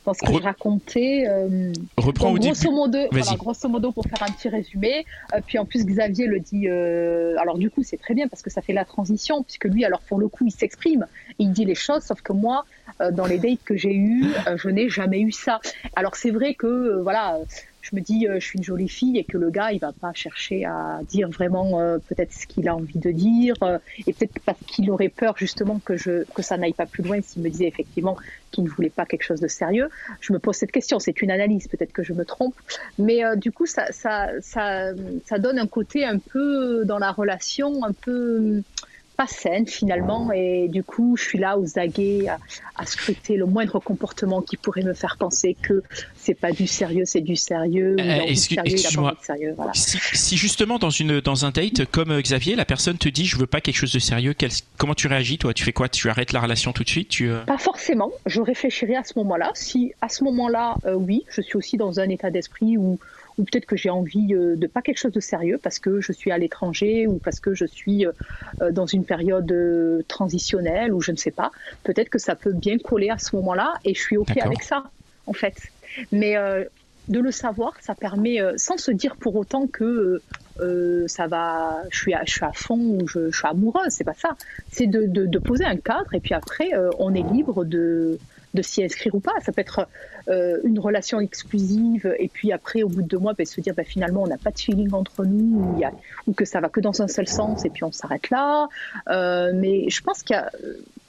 dans 0.06 0.14
ce 0.14 0.22
que 0.22 0.32
re- 0.32 0.40
je 0.40 0.44
racontais. 0.44 1.26
euh, 1.28 1.72
Reprends 1.98 2.32
donc, 2.34 2.42
grosso 2.42 2.72
modo, 2.72 2.98
voilà, 3.12 3.36
grosso 3.38 3.70
modo, 3.70 3.92
pour 3.92 4.06
faire 4.06 4.22
un 4.24 4.32
petit 4.32 4.50
résumé, 4.50 5.06
euh, 5.36 5.42
puis 5.46 5.58
en 5.60 5.66
plus 5.66 5.86
Xavier 5.86 6.28
le 6.28 6.40
dit. 6.40 6.68
euh, 6.68 7.36
alors 7.40 7.58
du 7.58 7.70
coup, 7.70 7.84
c'est 7.84 7.98
très 7.98 8.14
bien 8.14 8.28
parce 8.28 8.42
que 8.42 8.50
ça 8.50 8.62
fait 8.62 8.74
la 8.74 8.86
transition, 8.86 9.44
puisque 9.44 9.66
lui, 9.66 9.86
alors 9.86 10.02
pour 10.02 10.20
le 10.20 10.28
coup, 10.28 10.46
il 10.46 10.52
s'exprime, 10.52 11.06
il 11.38 11.52
dit 11.52 11.66
les 11.66 11.76
choses, 11.76 12.04
sauf 12.04 12.22
que 12.22 12.34
moi, 12.34 12.66
euh, 13.02 13.12
dans 13.12 13.26
les 13.26 13.38
dates 13.40 13.64
que 13.66 13.76
j'ai 13.76 13.94
eues, 13.94 14.26
euh, 14.48 14.58
je 14.58 14.70
n'ai 14.70 14.90
jamais 14.90 15.20
eu 15.22 15.32
ça. 15.32 15.60
Alors 15.96 16.16
c'est 16.16 16.32
vrai 16.32 16.54
que 16.56 16.68
euh, 16.68 17.02
voilà, 17.04 17.38
je 17.90 17.96
me 17.96 18.02
dis, 18.02 18.28
euh, 18.28 18.40
je 18.40 18.46
suis 18.46 18.58
une 18.58 18.64
jolie 18.64 18.90
fille 18.90 19.18
et 19.18 19.24
que 19.24 19.38
le 19.38 19.50
gars, 19.50 19.72
il 19.72 19.80
va 19.80 19.92
pas 19.94 20.14
chercher 20.14 20.66
à 20.66 21.00
dire 21.08 21.30
vraiment 21.30 21.80
euh, 21.80 21.98
peut-être 21.98 22.34
ce 22.34 22.46
qu'il 22.46 22.68
a 22.68 22.76
envie 22.76 23.00
de 23.00 23.12
dire 23.12 23.56
euh, 23.64 23.80
et 24.06 24.14
peut-être 24.14 24.40
parce 24.46 24.60
qu'il 24.68 24.90
aurait 24.92 25.10
peur 25.10 25.36
justement 25.38 25.80
que 25.80 25.98
je 25.98 26.24
que 26.34 26.42
ça 26.42 26.58
n'aille 26.58 26.74
pas 26.74 26.86
plus 26.86 27.04
loin 27.04 27.22
s'il 27.22 27.42
me 27.42 27.50
disait 27.50 27.68
effectivement 27.68 28.18
qu'il 28.52 28.64
ne 28.64 28.70
voulait 28.70 28.90
pas 28.90 29.06
quelque 29.06 29.24
chose 29.24 29.40
de 29.40 29.48
sérieux. 29.48 29.90
Je 30.22 30.34
me 30.34 30.40
pose 30.40 30.56
cette 30.56 30.72
question, 30.72 31.00
c'est 31.00 31.22
une 31.22 31.32
analyse, 31.32 31.68
peut-être 31.68 31.94
que 31.94 32.04
je 32.04 32.14
me 32.14 32.26
trompe, 32.26 32.56
mais 32.98 33.22
du 33.38 33.52
coup, 33.52 33.66
ça, 33.66 33.92
ça, 33.92 34.30
ça, 34.42 34.92
ça 35.26 35.40
donne 35.40 35.60
un 35.60 35.68
côté 35.68 36.06
un 36.06 36.18
peu 36.18 36.84
dans 36.86 36.98
la 36.98 37.12
relation, 37.12 37.84
un 37.84 37.94
peu 37.94 38.64
pas 39.20 39.28
saine 39.28 39.68
finalement 39.68 40.32
et 40.32 40.70
du 40.70 40.82
coup 40.82 41.18
je 41.18 41.24
suis 41.24 41.38
là 41.38 41.60
aux 41.60 41.78
aguets 41.78 42.28
à, 42.30 42.86
scruter 42.86 43.36
le 43.36 43.46
moindre 43.46 43.78
comportement 43.80 44.42
qui 44.42 44.56
pourrait 44.56 44.84
me 44.84 44.94
faire 44.94 45.18
penser 45.18 45.58
que 45.62 45.84
c'est 46.16 46.34
pas 46.34 46.54
du 46.54 46.68
sérieux 46.68 47.04
c'est 47.04 47.20
du 47.20 47.36
sérieux, 47.36 47.98
excuse-moi. 48.00 49.18
si, 49.74 50.38
justement 50.38 50.80
dans 50.80 50.90
une 50.90 51.20
dans 51.20 51.44
un 51.44 51.52
date 51.52 51.84
comme 51.92 52.12
euh, 52.12 52.22
Xavier 52.22 52.56
la 52.56 52.64
personne 52.64 52.98
te 52.98 53.10
dit 53.10 53.26
je 53.26 53.38
veux 53.38 53.46
pas 53.46 53.60
quelque 53.60 53.76
chose 53.76 53.92
de 53.92 54.00
sérieux 54.00 54.34
comment 54.78 54.94
tu 54.94 55.08
réagis 55.08 55.38
toi? 55.38 55.54
Tu 55.54 55.66
fais 55.66 55.74
quoi? 55.74 55.90
Tu 55.90 56.10
arrêtes 56.10 56.32
la 56.32 56.40
relation 56.40 56.72
tout 56.72 56.86
de 56.86 56.90
suite? 56.90 57.10
Tu 57.10 57.30
euh 57.30 57.44
pas 57.46 57.58
forcément. 57.58 58.12
Je 58.26 58.40
réfléchirai 58.40 58.96
à 58.96 59.04
ce 59.04 59.14
moment-là. 59.18 59.52
Si 59.54 59.92
à 60.02 60.08
ce 60.08 60.24
moment-là 60.24 60.76
euh, 60.86 60.94
oui 60.94 61.26
je 61.30 61.42
suis 61.42 61.58
aussi 61.58 61.76
dans 61.76 62.00
un 62.00 62.08
état 62.08 62.30
d'esprit 62.30 62.78
où 62.78 63.00
ou 63.40 63.46
peut-être 63.46 63.66
que 63.66 63.78
j'ai 63.78 63.90
envie 63.90 64.36
euh, 64.36 64.56
de 64.58 64.68
pas 64.68 64.82
quelque 64.82 64.98
chose 64.98 65.14
de 65.14 65.22
sérieux 65.22 65.60
parce 65.64 65.80
que 65.80 66.02
je 66.02 66.12
suis 66.12 66.30
à 66.30 66.38
l'étranger 66.38 67.08
ou 67.08 67.18
parce 67.18 67.40
que 67.40 67.56
je 67.56 67.66
suis 67.66 68.06
euh, 68.06 68.12
euh, 68.62 68.72
dans 68.72 68.86
une 68.86 69.06
période 69.06 69.52
transitionnelle 70.08 70.94
ou 70.94 71.02
je 71.02 71.12
ne 71.12 71.18
sais 71.18 71.32
pas. 71.32 71.52
Peut-être 71.84 72.10
que 72.10 72.20
ça 72.20 72.36
peut 72.36 72.52
bien 72.52 72.78
coller 72.78 73.10
à 73.10 73.18
ce 73.18 73.36
moment-là 73.38 73.76
et 73.86 73.96
je 73.96 74.02
suis 74.02 74.18
OK 74.18 74.38
avec 74.38 74.62
ça, 74.62 74.84
en 75.26 75.34
fait. 75.34 75.56
Mais 76.12 76.36
de 77.08 77.20
le 77.20 77.32
savoir, 77.32 77.74
ça 77.82 77.96
permet, 77.96 78.40
sans 78.58 78.78
se 78.78 78.92
dire 78.92 79.16
pour 79.16 79.36
autant 79.36 79.68
que 79.68 80.22
ça 81.08 81.28
va, 81.28 81.82
je 81.90 81.98
suis 81.98 82.14
à, 82.14 82.24
je 82.26 82.32
suis 82.32 82.46
à 82.46 82.52
fond 82.54 83.00
ou 83.02 83.08
je, 83.08 83.32
suis 83.32 83.48
amoureuse, 83.48 83.90
c'est 83.90 84.04
pas 84.04 84.14
ça. 84.14 84.36
C'est 84.72 84.88
de, 84.88 85.06
de, 85.06 85.40
poser 85.40 85.66
un 85.66 85.78
cadre 85.78 86.14
et 86.14 86.20
puis 86.20 86.34
après, 86.34 86.72
on 87.00 87.14
est 87.14 87.28
libre 87.32 87.64
de, 87.64 88.20
de 88.54 88.62
s'y 88.62 88.84
inscrire 88.84 89.16
ou 89.16 89.20
pas. 89.20 89.34
Ça 89.42 89.52
peut 89.52 89.62
être 89.62 89.88
une 90.64 90.80
relation 90.80 91.20
exclusive 91.20 92.16
et 92.20 92.28
puis 92.28 92.52
après, 92.52 92.84
au 92.84 92.90
bout 92.90 93.02
de 93.02 93.08
deux 93.08 93.18
mois, 93.18 93.34
ben, 93.34 93.46
se 93.46 93.62
dire 93.62 93.74
ben, 93.74 93.86
finalement, 93.86 94.24
on 94.24 94.28
n'a 94.28 94.38
pas 94.38 94.52
de 94.52 94.60
feeling 94.60 94.94
entre 94.94 95.26
nous 95.26 95.60
ou, 95.60 95.80
y 95.80 95.84
a, 95.84 95.92
ou, 96.28 96.34
que 96.34 96.46
ça 96.46 96.60
va 96.60 96.70
que 96.70 96.80
dans 96.80 97.02
un 97.02 97.08
seul 97.08 97.28
sens 97.28 97.66
et 97.66 97.70
puis 97.70 97.84
on 97.84 97.92
s'arrête 97.92 98.30
là. 98.30 98.68
Euh, 99.10 99.52
mais 99.56 99.90
je 99.90 100.02
pense 100.02 100.24
qu'il 100.24 100.36
y 100.36 100.40
a, 100.40 100.52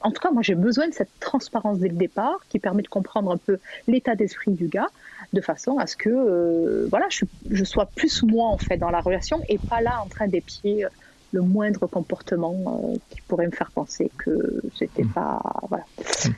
en 0.03 0.11
tout 0.11 0.21
cas, 0.21 0.31
moi 0.31 0.43
j'ai 0.43 0.55
besoin 0.55 0.89
de 0.89 0.95
cette 0.95 1.11
transparence 1.21 1.79
dès 1.79 1.89
le 1.89 1.97
départ 1.97 2.39
qui 2.49 2.59
permet 2.59 2.83
de 2.83 2.89
comprendre 2.89 3.31
un 3.31 3.37
peu 3.37 3.59
l'état 3.87 4.15
d'esprit 4.15 4.53
du 4.53 4.69
gars 4.69 4.89
de 5.33 5.41
façon 5.41 5.79
à 5.79 5.87
ce 5.87 5.97
que 5.97 6.09
euh, 6.11 6.87
voilà, 6.91 7.07
je, 7.11 7.25
je, 7.51 7.65
sois 7.65 7.87
plus 7.87 8.23
moi 8.23 8.49
en 8.49 8.59
fait 8.59 8.79
dans 8.79 8.91
la 8.91 9.01
relation 9.01 9.41
et 9.49 9.59
pas 9.59 9.81
là 9.81 10.01
en 10.03 10.09
train 10.09 10.27
d'épier 10.27 10.87
le 11.33 11.43
moindre 11.43 11.87
comportement 11.87 12.83
euh, 12.85 12.97
qui 13.11 13.21
pourrait 13.23 13.47
me 13.47 13.53
faire 13.53 13.71
penser 13.71 14.11
que 14.19 14.63
c'était 14.77 15.05
hmm. 15.05 15.13
pas 15.13 15.43
voilà. 15.69 15.85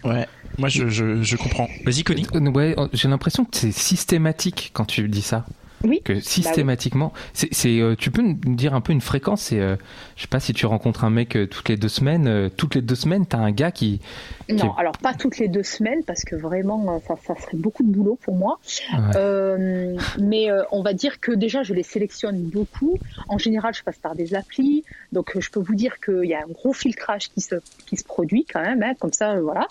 Ouais, 0.04 0.26
moi 0.58 0.68
je, 0.68 0.88
je, 0.88 1.22
je 1.22 1.36
comprends. 1.36 1.68
Vas-y 1.84 2.02
Connie. 2.04 2.26
Euh, 2.34 2.50
ouais, 2.50 2.76
j'ai 2.92 3.08
l'impression 3.08 3.44
que 3.44 3.56
c'est 3.56 3.72
systématique 3.72 4.70
quand 4.72 4.84
tu 4.84 5.08
dis 5.08 5.22
ça. 5.22 5.46
Oui. 5.84 6.00
Que 6.04 6.14
bah 6.14 6.20
systématiquement, 6.22 7.12
c'est, 7.32 7.80
euh, 7.80 7.94
tu 7.96 8.10
peux 8.10 8.22
nous 8.22 8.36
dire 8.54 8.74
un 8.74 8.80
peu 8.80 8.92
une 8.92 9.00
fréquence. 9.00 9.42
C'est, 9.42 9.60
euh, 9.60 9.76
je 10.16 10.22
sais 10.22 10.28
pas 10.28 10.40
si 10.40 10.52
tu 10.52 10.66
rencontres 10.66 11.04
un 11.04 11.10
mec 11.10 11.36
euh, 11.36 11.46
toutes 11.46 11.68
les 11.68 11.76
deux 11.76 11.88
semaines. 11.88 12.50
toutes 12.56 12.74
les 12.74 12.82
deux 12.82 12.94
semaines, 12.94 13.26
t'as 13.26 13.38
un 13.38 13.50
gars 13.50 13.70
qui. 13.70 14.00
Non, 14.48 14.74
alors 14.74 14.98
pas 14.98 15.14
toutes 15.14 15.38
les 15.38 15.48
deux 15.48 15.62
semaines 15.62 16.02
parce 16.04 16.24
que 16.24 16.36
vraiment, 16.36 17.00
ça, 17.06 17.14
ça 17.24 17.34
serait 17.36 17.56
beaucoup 17.56 17.82
de 17.82 17.88
boulot 17.88 18.18
pour 18.22 18.34
moi. 18.34 18.58
mais 20.18 20.48
on 20.70 20.82
va 20.82 20.92
dire 20.92 21.20
que 21.20 21.32
déjà, 21.32 21.62
je 21.62 21.74
les 21.74 21.82
sélectionne 21.82 22.42
beaucoup. 22.42 22.98
En 23.28 23.38
général, 23.38 23.74
je 23.74 23.82
passe 23.82 23.98
par 23.98 24.14
des 24.14 24.34
applis, 24.34 24.84
donc 25.12 25.38
je 25.38 25.50
peux 25.50 25.60
vous 25.60 25.74
dire 25.74 26.00
qu'il 26.00 26.24
y 26.24 26.34
a 26.34 26.38
un 26.38 26.50
gros 26.50 26.72
filtrage 26.72 27.30
qui 27.30 27.40
se 27.40 27.56
qui 27.86 27.96
se 27.96 28.04
produit 28.04 28.44
quand 28.44 28.62
même. 28.62 28.82
Hein, 28.82 28.94
comme 28.98 29.12
ça, 29.12 29.40
voilà. 29.40 29.66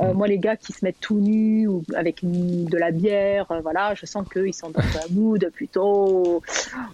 Mm. 0.00 0.12
Moi, 0.12 0.28
les 0.28 0.38
gars 0.38 0.56
qui 0.56 0.72
se 0.72 0.84
mettent 0.84 1.00
tout 1.00 1.20
nus 1.20 1.66
ou 1.66 1.82
avec 1.94 2.20
de 2.22 2.76
la 2.76 2.90
bière, 2.90 3.46
voilà, 3.62 3.94
je 3.94 4.06
sens 4.06 4.26
qu'ils 4.28 4.54
sont 4.54 4.70
dans 4.70 4.80
un 4.80 5.10
mood 5.12 5.50
plutôt, 5.56 6.42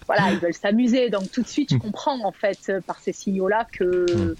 voilà, 0.07 0.31
ils 0.31 0.39
veulent 0.39 0.53
s'amuser. 0.53 1.09
Donc 1.09 1.29
tout 1.29 1.43
de 1.43 1.47
suite, 1.47 1.73
je 1.73 1.77
comprends 1.77 2.19
en 2.25 2.31
fait 2.31 2.71
par 2.87 2.99
ces 2.99 3.13
signaux-là 3.13 3.67
que 3.71 4.35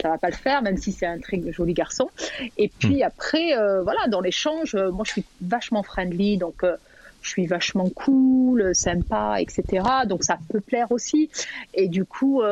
ça 0.00 0.08
va 0.08 0.18
pas 0.18 0.28
le 0.28 0.34
faire, 0.34 0.62
même 0.62 0.78
si 0.78 0.92
c'est 0.92 1.06
un 1.06 1.18
très 1.18 1.42
joli 1.52 1.74
garçon. 1.74 2.08
Et 2.56 2.70
puis 2.78 3.02
après, 3.02 3.58
euh, 3.58 3.82
voilà, 3.82 4.06
dans 4.08 4.20
l'échange, 4.20 4.74
euh, 4.74 4.90
moi 4.90 5.04
je 5.04 5.12
suis 5.12 5.24
vachement 5.40 5.82
friendly, 5.82 6.38
donc 6.38 6.62
euh, 6.62 6.76
je 7.20 7.28
suis 7.28 7.46
vachement 7.46 7.90
cool, 7.90 8.74
sympa, 8.74 9.36
etc. 9.40 9.82
Donc 10.06 10.24
ça 10.24 10.38
peut 10.48 10.60
plaire 10.60 10.90
aussi. 10.92 11.30
Et 11.74 11.88
du 11.88 12.04
coup. 12.04 12.42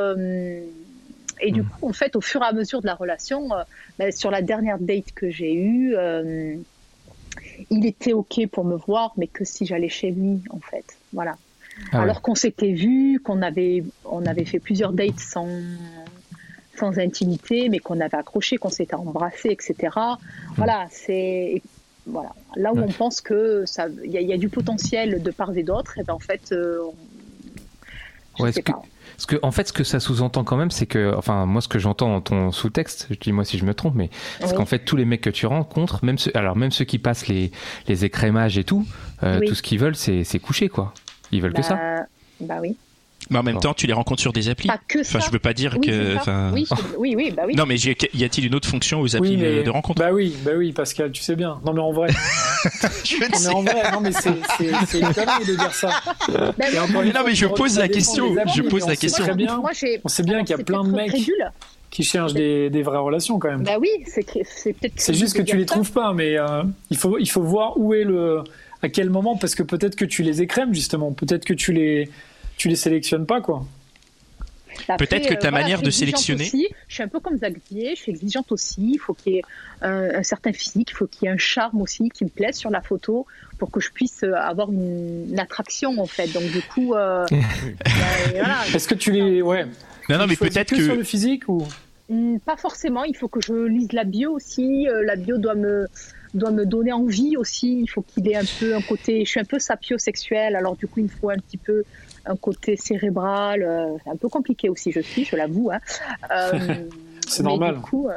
Et 1.45 1.51
du 1.51 1.65
coup, 1.65 1.89
en 1.89 1.93
fait, 1.93 2.15
au 2.15 2.21
fur 2.21 2.41
et 2.43 2.45
à 2.45 2.53
mesure 2.53 2.83
de 2.83 2.87
la 2.87 2.95
relation, 2.95 3.49
ben, 3.99 4.13
sur 4.13 4.31
la 4.31 4.43
dernière 4.43 4.79
date 4.79 5.11
que 5.13 5.29
j'ai 5.29 5.55
eue, 5.55 5.97
il 7.71 7.87
était 7.87 8.13
OK 8.13 8.47
pour 8.53 8.65
me 8.65 8.77
voir, 8.77 9.13
mais 9.17 9.27
que 9.27 9.45
si 9.45 9.67
j'allais 9.67 9.89
chez 9.89 10.11
lui, 10.11 10.41
en 10.51 10.61
fait. 10.61 10.85
Voilà. 11.13 11.37
Ah 11.93 12.03
Alors 12.03 12.21
qu'on 12.23 12.35
s'était 12.35 12.73
vu, 12.73 13.21
qu'on 13.25 13.43
avait, 13.43 13.83
on 14.05 14.27
avait 14.27 14.45
fait 14.45 14.59
plusieurs 14.59 14.93
dates 14.93 15.21
sans, 15.21 15.49
sans 16.79 16.99
intimité, 16.99 17.69
mais 17.69 17.79
qu'on 17.79 18.01
avait 18.01 18.17
accroché, 18.17 18.59
qu'on 18.59 18.71
s'était 18.71 18.95
embrassé, 18.95 19.51
etc. 19.51 19.97
Voilà, 20.57 20.87
c'est 20.91 21.63
voilà. 22.07 22.31
Là 22.57 22.73
où 22.73 22.79
on 22.79 22.89
pense 22.89 23.21
que 23.21 23.65
ça, 23.65 23.87
il 24.05 24.11
y, 24.11 24.33
a 24.33 24.37
du 24.37 24.49
potentiel 24.49 25.23
de 25.23 25.31
part 25.31 25.57
et 25.57 25.63
d'autre, 25.63 25.99
et 25.99 26.03
ben 26.03 26.15
en 26.15 26.19
fait, 26.19 26.51
euh, 26.53 26.81
je 28.39 28.51
sais 28.51 28.63
pas. 28.63 28.83
Parce 29.17 29.27
que, 29.27 29.37
en 29.43 29.53
fait, 29.53 29.69
ce 29.69 29.73
que 29.73 29.85
ça 29.85 30.01
sous-entend 30.01 30.43
quand 30.43 30.57
même, 30.57 30.71
c'est 30.71 30.87
que, 30.87 31.15
enfin, 31.17 31.47
moi, 31.47 31.61
ce 31.61 31.69
que 31.69 31.79
j'entends 31.79 32.09
dans 32.09 32.21
ton 32.21 32.51
sous-texte, 32.51 33.07
je 33.11 33.17
dis 33.17 33.31
moi 33.31 33.45
si 33.45 33.57
je 33.57 33.65
me 33.65 33.75
trompe, 33.75 33.95
mais 33.95 34.11
c'est 34.41 34.55
qu'en 34.55 34.67
fait, 34.67 34.81
tous 34.81 34.97
les 34.97 35.05
mecs 35.05 35.21
que 35.21 35.31
tu 35.31 35.47
rencontres, 35.47 36.05
même 36.05 36.19
ceux, 36.19 36.33
alors 36.35 36.57
même 36.57 36.73
ceux 36.73 36.85
qui 36.85 36.99
passent 36.99 37.29
les, 37.29 37.53
les 37.87 38.05
écrémages 38.05 38.59
et 38.59 38.65
tout, 38.65 38.85
euh, 39.23 39.39
tout 39.47 39.55
ce 39.55 39.63
qu'ils 39.63 39.79
veulent, 39.79 39.95
c'est 39.95 40.39
coucher, 40.41 40.69
quoi. 40.69 40.93
Ils 41.33 41.43
veulent 41.43 41.55
que 41.55 41.63
ça. 41.63 41.75
Bah, 41.75 42.07
bah 42.41 42.59
oui. 42.61 42.77
Mais 43.31 43.39
en 43.39 43.43
même 43.43 43.61
temps, 43.61 43.75
tu 43.75 43.87
les 43.87 43.93
rencontres 43.93 44.21
sur 44.21 44.33
des 44.33 44.49
applis. 44.49 44.69
Pas 44.69 44.81
que 44.87 45.01
enfin, 45.01 45.21
je 45.21 45.31
veux 45.31 45.39
pas 45.39 45.55
dire 45.55 45.79
que. 45.81 46.17
Oui, 46.53 46.67
oui, 46.99 47.15
oui, 47.17 47.33
bah 47.35 47.45
oui. 47.47 47.55
Non, 47.55 47.67
mais 47.67 47.77
y 47.77 48.25
a-t-il 48.25 48.47
une 48.47 48.55
autre 48.55 48.69
fonction 48.69 49.01
aux 49.01 49.17
applis 49.17 49.37
de 49.37 49.71
rencontre? 49.71 50.01
Bah 50.01 50.13
oui, 50.13 50.37
bah 50.45 50.53
oui, 50.57 50.73
Pascal, 50.73 51.13
tu 51.13 51.23
sais 51.23 51.37
bien. 51.37 51.61
Non, 51.65 51.73
mais 51.73 51.81
en 51.81 51.93
vrai. 51.93 52.09
je 53.05 53.17
non, 53.21 53.29
mais 53.31 53.49
en 53.49 53.63
vrai, 53.63 53.93
non, 53.93 54.01
mais 54.01 54.13
c'est 54.13 54.29
une 54.99 55.15
connerie 55.15 55.45
de 55.47 55.55
dire 55.55 55.75
ça. 55.75 55.91
Bah 56.29 56.53
non, 56.59 57.25
mais 57.25 57.35
je 57.35 57.47
pose 57.47 57.79
la 57.79 57.89
question. 57.89 58.35
Je 58.55 58.63
pose 58.63 58.87
la 58.87 58.97
question. 58.97 59.25
on 60.05 60.09
sait 60.09 60.23
bien 60.23 60.41
qu'il 60.45 60.57
y 60.57 60.61
a 60.61 60.65
plein 60.65 60.85
de 60.85 60.91
mecs 60.91 61.13
qui 61.91 62.05
cherchent 62.05 62.33
des, 62.33 62.71
des, 62.71 62.83
vraies 62.83 62.97
relations 62.97 63.39
quand 63.39 63.51
même. 63.51 63.65
Bah 63.65 63.77
oui, 63.79 63.89
c'est 64.07 64.25
peut-être. 64.25 64.95
C'est 64.97 65.15
juste 65.15 65.37
que 65.37 65.43
tu 65.43 65.57
les 65.59 65.67
trouves 65.67 65.93
pas, 65.93 66.15
mais 66.15 66.39
euh, 66.39 66.63
il 66.91 66.97
faut 66.97 67.19
il 67.19 67.29
faut 67.29 67.43
voir 67.43 67.79
où 67.79 67.93
est 67.93 68.05
le 68.05 68.43
à 68.83 68.89
quel 68.89 69.11
moment? 69.11 69.37
Parce 69.37 69.55
que 69.55 69.63
peut-être 69.63 69.97
que 69.97 70.05
tu 70.05 70.23
les 70.23 70.43
écrèmes 70.43 70.75
justement, 70.75 71.13
peut-être 71.13 71.45
que 71.45 71.55
tu 71.55 71.73
les 71.73 72.11
tu 72.57 72.69
les 72.69 72.77
sélectionnes 72.77 73.27
pas, 73.27 73.41
quoi. 73.41 73.65
Peut-être 74.99 75.29
que 75.29 75.35
ta 75.35 75.49
euh, 75.49 75.51
manière 75.51 75.83
de 75.83 75.91
sélectionner. 75.91 76.45
je 76.45 76.95
suis 76.95 77.03
un 77.03 77.09
peu 77.09 77.21
comme 77.21 77.37
Xavier, 77.37 77.95
je 77.95 78.03
suis 78.03 78.13
exigeante 78.13 78.51
aussi. 78.53 78.93
Il 78.95 78.99
faut 78.99 79.15
qu'il 79.15 79.35
y 79.35 79.37
ait 79.39 79.43
un, 79.83 80.23
certain 80.23 80.53
physique, 80.53 80.91
il 80.91 80.95
faut 80.95 81.07
qu'il 81.07 81.27
y 81.27 81.29
ait 81.29 81.35
un 81.35 81.39
charme 81.39 81.81
aussi 81.83 82.09
qui 82.09 82.25
me 82.25 82.31
plaise 82.31 82.57
sur 82.57 82.71
la 82.71 82.81
photo 82.81 83.27
pour 83.59 83.71
que 83.71 83.81
je 83.81 83.91
puisse 83.91 84.23
euh, 84.23 84.35
avoir 84.35 84.71
une, 84.71 85.39
attraction 85.39 85.99
en 85.99 86.07
fait. 86.07 86.29
Donc 86.29 86.45
du 86.51 86.63
coup, 86.63 86.95
euh, 86.95 87.27
ben, 87.31 88.47
est-ce 88.75 88.89
que 88.89 88.95
tu 88.95 89.13
les, 89.13 89.43
ouais. 89.43 89.67
Non, 90.09 90.19
non, 90.19 90.27
mais 90.27 90.37
peut-être 90.37 90.75
que, 90.75 90.83
sur 90.83 90.97
le 90.97 91.05
physique 91.05 91.49
ou? 91.49 91.67
Hmm, 92.09 92.39
pas 92.39 92.57
forcément. 92.57 93.05
Il 93.05 93.17
faut 93.17 93.29
que 93.29 93.41
je 93.41 93.53
lise 93.53 93.93
la 93.93 94.05
bio 94.05 94.33
aussi. 94.33 94.87
la 95.05 95.17
bio 95.17 95.39
doit 95.39 95.55
me 95.55 95.87
doit 96.35 96.51
me 96.51 96.65
donner 96.65 96.93
envie 96.93 97.37
aussi. 97.37 97.81
Il 97.83 97.89
faut 97.89 98.03
qu'il 98.03 98.29
ait 98.29 98.37
un 98.37 98.45
peu 98.59 98.75
un 98.75 98.83
côté. 98.83 99.25
Je 99.25 99.31
suis 99.31 99.41
un 99.41 99.45
peu 99.45 99.59
sapiosexuelle, 99.59 100.57
alors 100.57 100.77
du 100.77 100.87
coup 100.87 101.01
il 101.01 101.05
me 101.05 101.09
faut 101.09 101.31
un 101.31 101.37
petit 101.37 101.57
peu 101.57 101.85
un 102.27 102.37
côté 102.37 102.77
cérébral. 102.77 103.63
Euh, 103.63 103.97
c'est 104.05 104.11
un 104.11 104.17
peu 104.17 104.29
compliqué 104.29 104.69
aussi, 104.69 104.93
je 104.93 105.01
suis, 105.01 105.25
je 105.25 105.37
l'avoue. 105.37 105.71
Hein. 105.71 105.81
Euh, 106.31 106.75
c'est 107.27 107.43
normal. 107.43 107.79
Euh, 107.95 108.09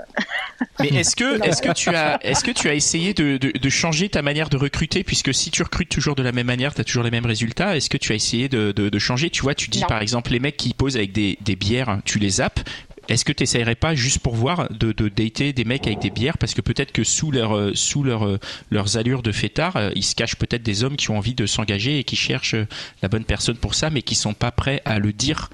mais 0.80 0.90
est-ce 0.90 1.16
que, 1.16 1.44
est-ce 1.48 1.62
que 1.62 1.74
tu 1.74 1.90
as, 1.90 2.20
est-ce 2.24 2.44
que 2.44 2.52
tu 2.52 2.70
as 2.70 2.74
essayé 2.74 3.14
de, 3.14 3.38
de, 3.38 3.70
changer 3.70 4.10
ta 4.10 4.22
manière 4.22 4.50
de 4.50 4.58
recruter, 4.58 5.04
puisque 5.04 5.34
si 5.34 5.52
tu 5.52 5.64
recrutes 5.64 5.90
toujours 5.90 6.16
de 6.16 6.24
la 6.24 6.32
même 6.32 6.48
manière, 6.48 6.74
tu 6.74 6.82
as 6.82 6.84
toujours 6.84 7.04
les 7.04 7.12
mêmes 7.12 7.26
résultats. 7.26 7.76
Est-ce 7.76 7.90
que 7.90 7.98
tu 7.98 8.12
as 8.12 8.16
essayé 8.16 8.50
de, 8.50 8.72
de, 8.72 9.00
changer? 9.00 9.30
Tu 9.30 9.42
vois, 9.42 9.56
tu 9.56 9.70
dis 9.70 9.84
par 9.88 10.02
exemple 10.02 10.32
les 10.32 10.40
mecs 10.40 10.58
qui 10.58 10.74
posent 10.74 10.98
avec 10.98 11.12
des, 11.12 11.38
des 11.42 11.56
bières, 11.56 12.00
tu 12.06 12.20
les 12.20 12.30
zappes. 12.30 12.60
Est-ce 13.08 13.26
que 13.26 13.32
tu 13.32 13.44
n'essayerais 13.44 13.76
pas 13.76 13.96
juste 13.96 14.20
pour 14.20 14.36
voir 14.36 14.70
de, 14.72 14.92
de 14.92 15.10
dater 15.10 15.54
des 15.54 15.64
mecs 15.64 15.86
avec 15.88 16.00
des 16.00 16.10
bières? 16.10 16.38
Parce 16.38 16.54
que 16.54 16.62
peut-être 16.62 16.92
que 16.92 17.04
sous 17.04 17.32
leur 17.32 17.56
euh, 17.56 17.72
sous 17.74 18.04
leur 18.04 18.26
euh, 18.26 18.40
leurs 18.72 18.98
allures 18.98 19.22
de 19.22 19.32
fêtard, 19.32 19.76
euh, 19.76 19.90
ils 19.96 20.04
se 20.04 20.16
cachent 20.16 20.38
peut-être 20.38 20.64
des 20.64 20.84
hommes 20.84 20.96
qui 20.96 21.12
ont 21.12 21.18
envie 21.18 21.36
de 21.36 21.46
s'engager 21.46 22.00
et 22.00 22.04
qui 22.04 22.16
cherchent 22.16 22.56
la 23.02 23.10
bonne 23.10 23.26
personne 23.26 23.58
pour 23.58 23.76
ça, 23.76 23.90
mais 23.90 24.02
qui 24.02 24.16
sont 24.16 24.34
pas 24.34 24.52
prêts 24.52 24.82
à 24.86 25.00
le 25.00 25.14
dire 25.14 25.50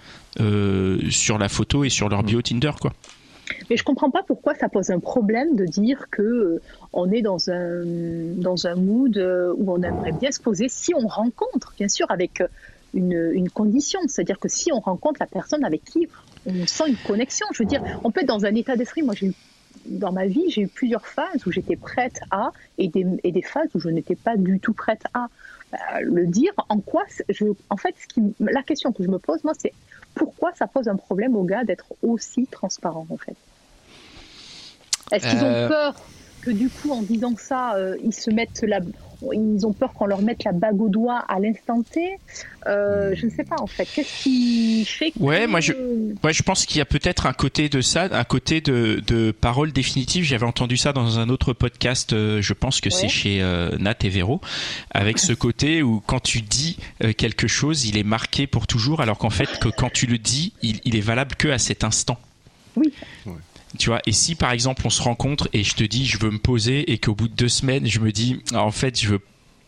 sur 1.10 1.38
la 1.38 1.50
photo 1.50 1.84
et 1.84 1.90
sur 1.90 2.08
leur 2.08 2.24
bio 2.24 2.42
Tinder, 2.42 2.72
quoi. 2.80 2.94
Mais 3.70 3.78
je 3.78 3.84
comprends 3.84 4.10
pas 4.10 4.24
pourquoi 4.24 4.56
ça 4.56 4.70
pose 4.70 4.90
un 4.92 5.00
problème 5.00 5.56
de 5.56 5.66
dire 5.66 6.08
que 6.10 6.22
euh, 6.22 6.62
on 6.94 7.12
est 7.12 7.22
dans 7.22 7.50
un 7.50 7.84
dans 7.86 8.68
un 8.68 8.76
mood 8.76 9.18
euh, 9.18 9.54
où 9.58 9.72
on 9.72 9.82
aimerait 9.82 10.12
bien 10.12 10.32
se 10.32 10.42
poser 10.42 10.68
si 10.70 10.94
on 10.94 11.08
rencontre, 11.08 11.74
bien 11.78 11.88
sûr, 11.88 12.10
avec 12.10 12.44
une, 12.94 13.32
une 13.34 13.50
condition, 13.50 14.00
c'est-à-dire 14.08 14.40
que 14.40 14.50
si 14.50 14.72
on 14.72 14.80
rencontre 14.80 15.18
la 15.20 15.28
personne 15.28 15.64
avec 15.64 15.84
qui 15.84 16.08
on 16.45 16.65
sent 16.67 16.84
une 16.88 16.97
connexion, 16.97 17.45
je 17.54 17.60
veux 17.63 17.67
dire, 17.67 17.82
on 18.04 18.12
peut 18.12 18.21
être 18.21 18.27
dans 18.27 18.45
un 18.45 18.56
état 18.56 18.75
d'esprit. 18.75 19.01
Moi, 19.01 19.13
j'ai 19.15 19.27
eu 19.27 19.34
dans 19.86 20.12
ma 20.12 20.25
vie, 20.25 20.49
j'ai 20.49 20.62
eu 20.63 20.67
plusieurs 20.67 21.06
phases 21.08 21.45
où 21.45 21.51
j'étais 21.51 21.75
prête 21.75 22.19
à 22.30 22.51
et 22.77 22.88
des, 22.88 23.06
et 23.23 23.32
des 23.32 23.41
phases 23.41 23.69
où 23.73 23.80
je 23.80 23.89
n'étais 23.89 24.15
pas 24.15 24.38
du 24.38 24.60
tout 24.60 24.73
prête 24.73 25.04
à 25.13 25.27
le 26.01 26.27
dire. 26.27 26.51
En 26.69 26.80
quoi, 26.80 27.04
je, 27.30 27.45
en 27.69 27.77
fait, 27.77 27.95
ce 28.01 28.08
qui, 28.08 28.21
la 28.39 28.63
question 28.63 28.91
que 28.91 29.04
je 29.04 29.10
me 29.10 29.17
pose, 29.19 29.43
moi, 29.43 29.54
c'est 29.58 29.73
pourquoi 30.13 30.51
ça 30.56 30.67
pose 30.67 30.88
un 30.88 30.97
problème 30.97 31.36
aux 31.36 31.43
gars 31.45 31.63
d'être 31.63 31.93
aussi 32.04 32.45
transparents, 32.47 33.08
en 33.10 33.17
fait? 33.17 33.36
Est-ce 35.12 35.30
qu'ils 35.30 35.43
Euh. 35.43 35.65
ont 35.65 35.69
peur 35.69 35.95
que 36.41 36.51
du 36.51 36.69
coup, 36.69 36.91
en 36.91 37.01
disant 37.01 37.36
ça, 37.38 37.75
euh, 37.75 37.97
ils 38.04 38.13
se 38.13 38.30
mettent 38.32 38.63
la, 38.63 38.80
ils 39.34 39.66
ont 39.66 39.74
peur 39.74 39.94
qu'on 39.94 40.06
leur 40.06 40.22
mette 40.22 40.44
la 40.44 40.52
bague 40.52 40.82
au 40.82 40.90
doigt 40.90 41.20
à 41.28 41.40
l'instant 41.40 41.82
T 41.84 42.02
Euh, 42.68 43.16
Je 43.16 43.26
ne 43.26 43.32
sais 43.32 43.44
pas, 43.44 43.56
en 43.60 43.66
fait. 43.66 43.86
Qu'est-ce 43.86 44.22
qui 44.24 44.86
fait 44.86 45.10
que 45.12 45.20
Ouais, 45.20 45.48
moi, 45.48 45.60
je- 45.62 45.74
Ouais, 46.24 46.32
je 46.32 46.44
pense 46.44 46.66
qu'il 46.68 46.78
y 46.78 46.82
a 46.82 46.86
peut-être 46.86 47.26
un 47.26 47.34
côté 47.34 47.70
de 47.70 47.82
ça, 47.82 48.08
un 48.12 48.24
côté 48.24 48.62
de, 48.62 49.02
de 49.08 49.32
parole 49.32 49.72
définitive. 49.72 50.24
J'avais 50.26 50.46
entendu 50.46 50.78
ça 50.78 50.94
dans 50.94 51.18
un 51.18 51.30
autre 51.30 51.54
podcast. 51.54 52.14
euh, 52.14 52.40
je 52.42 52.54
pense 52.54 52.80
que 52.80 52.90
c'est 52.92 53.04
Ouais. 53.04 53.10
chez 53.10 53.42
euh, 53.42 53.76
Nat 53.80 53.96
et 54.04 54.10
Véro, 54.10 54.42
avec 54.92 55.18
ce 55.18 55.34
côté 55.34 55.82
où 55.82 56.02
quand 56.06 56.20
tu 56.22 56.42
dis 56.42 56.78
quelque 57.18 57.48
chose, 57.48 57.86
il 57.86 57.98
est 57.98 58.04
marqué 58.04 58.46
pour 58.48 58.68
toujours, 58.68 59.02
alors 59.02 59.18
qu'en 59.18 59.30
fait, 59.32 59.50
que 59.60 59.70
quand 59.70 59.92
tu 59.92 60.06
le 60.06 60.18
dis, 60.20 60.54
il, 60.62 60.80
il 60.86 60.96
est 60.96 61.02
valable 61.02 61.36
que 61.36 61.48
à 61.48 61.58
cet 61.58 61.84
instant. 61.84 62.20
Oui. 62.76 62.94
Tu 63.78 63.90
vois, 63.90 64.02
et 64.06 64.12
si 64.12 64.36
par 64.36 64.52
exemple 64.52 64.82
on 64.86 64.90
se 64.90 65.02
rencontre 65.02 65.48
et 65.54 65.64
je 65.64 65.76
te 65.76 65.84
dis 65.84 66.06
je 66.06 66.18
veux 66.20 66.32
me 66.32 66.40
poser 66.40 66.92
et 66.92 66.98
qu'au 66.98 67.16
bout 67.16 67.28
de 67.28 67.36
deux 67.36 67.50
semaines 67.50 67.88
je 67.88 68.00
me 68.00 68.12
dis 68.12 68.42
ah, 68.54 68.64
en 68.64 68.72
fait 68.72 69.00
je 69.00 69.08
veux 69.08 69.22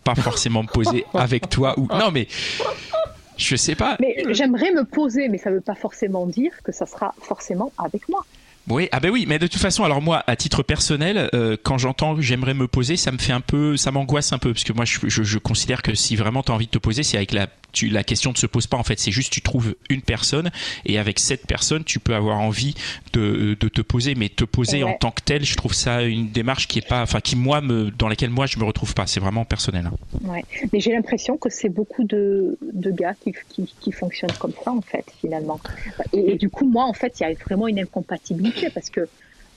pas 0.04 0.16
forcément 0.16 0.64
me 0.64 0.68
poser 0.68 1.06
avec 1.14 1.50
toi 1.50 1.80
ou 1.80 1.88
non 1.88 2.12
mais 2.12 2.28
je 3.38 3.56
sais 3.56 3.76
pas 3.76 3.98
Mais 4.00 4.16
j'aimerais 4.30 4.72
me 4.72 4.84
poser, 4.84 5.28
mais 5.28 5.38
ça 5.38 5.50
ne 5.50 5.56
veut 5.56 5.62
pas 5.62 5.76
forcément 5.76 6.28
dire 6.28 6.52
que 6.64 6.72
ça 6.72 6.86
sera 6.86 7.14
forcément 7.20 7.72
avec 7.78 8.08
moi. 8.10 8.26
Oui, 8.70 8.88
ah 8.92 9.00
ben 9.00 9.12
oui, 9.12 9.26
mais 9.28 9.40
de 9.40 9.48
toute 9.48 9.62
façon, 9.62 9.84
alors 9.84 10.02
moi, 10.02 10.24
à 10.26 10.36
titre 10.38 10.64
personnel, 10.64 11.30
euh, 11.34 11.58
quand 11.62 11.78
j'entends 11.78 12.22
j'aimerais 12.22 12.54
me 12.54 12.68
poser, 12.68 12.96
ça 12.96 13.12
me 13.12 13.18
fait 13.18 13.34
un 13.34 13.42
peu, 13.42 13.76
ça 13.76 13.92
m'angoisse 13.92 14.32
un 14.32 14.38
peu, 14.38 14.54
parce 14.54 14.64
que 14.64 14.72
moi, 14.72 14.86
je, 14.86 15.00
je, 15.04 15.24
je 15.24 15.38
considère 15.38 15.82
que 15.82 15.94
si 15.96 16.16
vraiment 16.16 16.44
tu 16.44 16.52
as 16.52 16.56
envie 16.56 16.68
de 16.68 16.72
te 16.72 16.78
poser, 16.78 17.04
c'est 17.04 17.18
avec 17.18 17.34
la, 17.34 17.48
tu, 17.74 17.90
la 17.90 18.04
question 18.04 18.32
ne 18.32 18.38
se 18.38 18.46
pose 18.46 18.68
pas 18.68 18.78
en 18.78 18.84
fait, 18.84 19.00
c'est 19.00 19.12
juste 19.12 19.34
tu 19.34 19.42
trouves 19.42 19.76
une 19.90 20.02
personne 20.02 20.50
et 20.86 20.98
avec 20.98 21.20
cette 21.20 21.46
personne, 21.48 21.84
tu 21.84 22.00
peux 22.00 22.16
avoir 22.16 22.40
envie 22.40 22.76
de, 23.12 23.58
de 23.60 23.68
te 23.68 23.82
poser, 23.82 24.16
mais 24.16 24.30
te 24.30 24.46
poser 24.46 24.84
Ouais. 24.84 24.84
en 24.92 24.94
tant 24.94 25.12
que 25.12 25.22
tel, 25.24 25.44
je 25.44 25.56
trouve 25.56 25.74
ça 25.74 26.04
une 26.04 26.30
démarche 26.30 26.68
qui 26.68 26.80
est 26.80 26.88
pas, 26.88 27.02
enfin, 27.02 27.20
qui 27.20 27.36
moi 27.36 27.60
me, 27.62 27.92
dans 27.92 28.08
laquelle 28.08 28.30
moi 28.30 28.46
je 28.46 28.58
me 28.60 28.64
retrouve 28.64 28.94
pas, 28.94 29.08
c'est 29.08 29.20
vraiment 29.20 29.44
personnel. 29.46 29.88
hein. 29.88 29.94
Ouais. 30.24 30.44
Mais 30.72 30.80
j'ai 30.80 30.92
l'impression 30.94 31.38
que 31.38 31.50
c'est 31.50 31.70
beaucoup 31.70 32.04
de, 32.04 32.58
de 32.74 32.92
gars 32.92 33.14
qui, 33.24 33.34
qui, 33.50 33.74
qui 33.82 33.92
fonctionnent 33.92 34.34
comme 34.40 34.54
ça, 34.64 34.72
en 34.72 34.82
fait, 34.82 35.06
finalement. 35.20 35.60
Et, 36.14 36.32
et 36.34 36.38
du 36.38 36.50
coup, 36.50 36.66
moi, 36.68 36.86
en 36.86 36.94
fait, 36.94 37.20
il 37.20 37.24
y 37.24 37.26
a 37.26 37.34
vraiment 37.46 37.68
une 37.68 37.80
incompatibilité 37.80 38.70
parce 38.70 38.90
que 38.90 39.08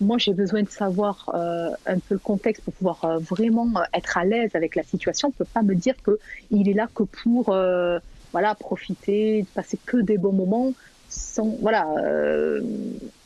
moi, 0.00 0.18
j'ai 0.18 0.34
besoin 0.34 0.62
de 0.62 0.68
savoir 0.68 1.30
euh, 1.34 1.70
un 1.86 1.98
peu 1.98 2.14
le 2.14 2.18
contexte 2.18 2.62
pour 2.64 2.74
pouvoir 2.74 3.04
euh, 3.04 3.18
vraiment 3.18 3.68
euh, 3.76 3.82
être 3.94 4.18
à 4.18 4.24
l'aise 4.24 4.50
avec 4.54 4.76
la 4.76 4.82
situation. 4.82 5.28
On 5.28 5.32
peut 5.32 5.46
pas 5.52 5.62
me 5.62 5.74
dire 5.74 5.94
que 6.02 6.18
il 6.50 6.68
est 6.68 6.74
là 6.74 6.88
que 6.94 7.02
pour 7.04 7.50
euh, 7.50 7.98
voilà 8.32 8.54
profiter, 8.54 9.42
de 9.42 9.46
passer 9.54 9.78
que 9.86 9.98
des 9.98 10.18
bons 10.18 10.32
moments. 10.32 10.72
Sans, 11.08 11.56
voilà, 11.60 11.86
euh, 12.04 12.60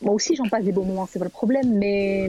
moi 0.03 0.15
aussi 0.15 0.37
j'en 0.37 0.49
passe 0.49 0.65
des 0.65 0.73
bons 0.73 0.85
moments, 0.85 1.09
c'est 1.11 1.19
pas 1.19 1.25
le 1.25 1.31
problème, 1.31 1.79
mais 1.79 2.29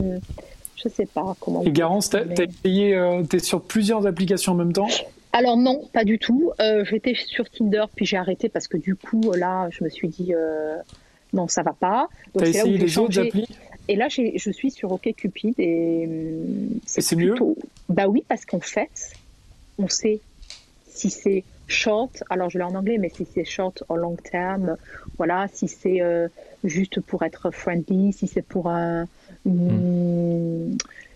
je 0.77 0.89
sais 0.89 1.05
pas 1.05 1.35
comment. 1.39 1.61
Et 1.63 1.71
Garance, 1.71 2.09
t'as 2.09 2.23
mais- 2.23 2.95
euh, 2.95 3.23
t'es 3.23 3.39
sur 3.39 3.61
plusieurs 3.61 4.07
applications 4.07 4.53
en 4.53 4.55
même 4.55 4.73
temps? 4.73 4.87
Alors 5.33 5.57
non, 5.57 5.83
pas 5.93 6.03
du 6.03 6.19
tout. 6.19 6.51
Euh, 6.59 6.83
J'étais 6.85 7.13
sur 7.15 7.49
Tinder, 7.49 7.83
puis 7.95 8.05
j'ai 8.05 8.17
arrêté 8.17 8.49
parce 8.49 8.67
que 8.67 8.77
du 8.77 8.95
coup, 8.95 9.31
là, 9.33 9.67
je 9.71 9.83
me 9.83 9.89
suis 9.89 10.07
dit 10.07 10.33
euh, 10.33 10.77
non, 11.33 11.47
ça 11.47 11.63
va 11.63 11.73
pas. 11.73 12.07
Donc 12.33 12.43
là 12.43 12.49
où 12.49 12.49
essayé 12.49 12.77
les 12.77 12.97
autres 12.97 13.13
changé. 13.13 13.27
applis? 13.27 13.47
Et 13.87 13.95
là, 13.95 14.07
je 14.09 14.51
suis 14.51 14.71
sur 14.71 14.91
OkCupid 14.91 15.55
et 15.59 16.05
hum, 16.07 16.79
Et 16.97 17.01
c'est 17.01 17.15
mieux? 17.15 17.31
plutôt- 17.31 17.57
Bah 17.89 18.07
oui, 18.07 18.23
parce 18.27 18.45
qu'en 18.45 18.59
fait, 18.61 19.17
on 19.77 19.87
sait 19.87 20.21
si 20.87 21.09
c'est 21.09 21.45
short, 21.67 22.23
alors 22.29 22.49
je 22.49 22.57
l'ai 22.57 22.63
en 22.65 22.75
anglais, 22.75 22.97
mais 22.97 23.09
si 23.09 23.25
c'est 23.25 23.45
short 23.45 23.83
ou 23.89 23.95
long 23.95 24.17
terme, 24.17 24.75
voilà, 25.17 25.47
si 25.53 25.67
c'est 25.69 26.01
euh, 26.01 26.27
juste 26.65 26.99
pour 26.99 27.23
être 27.23 27.49
friendly, 27.51 28.11
si 28.11 28.27
c'est 28.27 28.41
pour 28.41 28.69
un, 28.69 29.07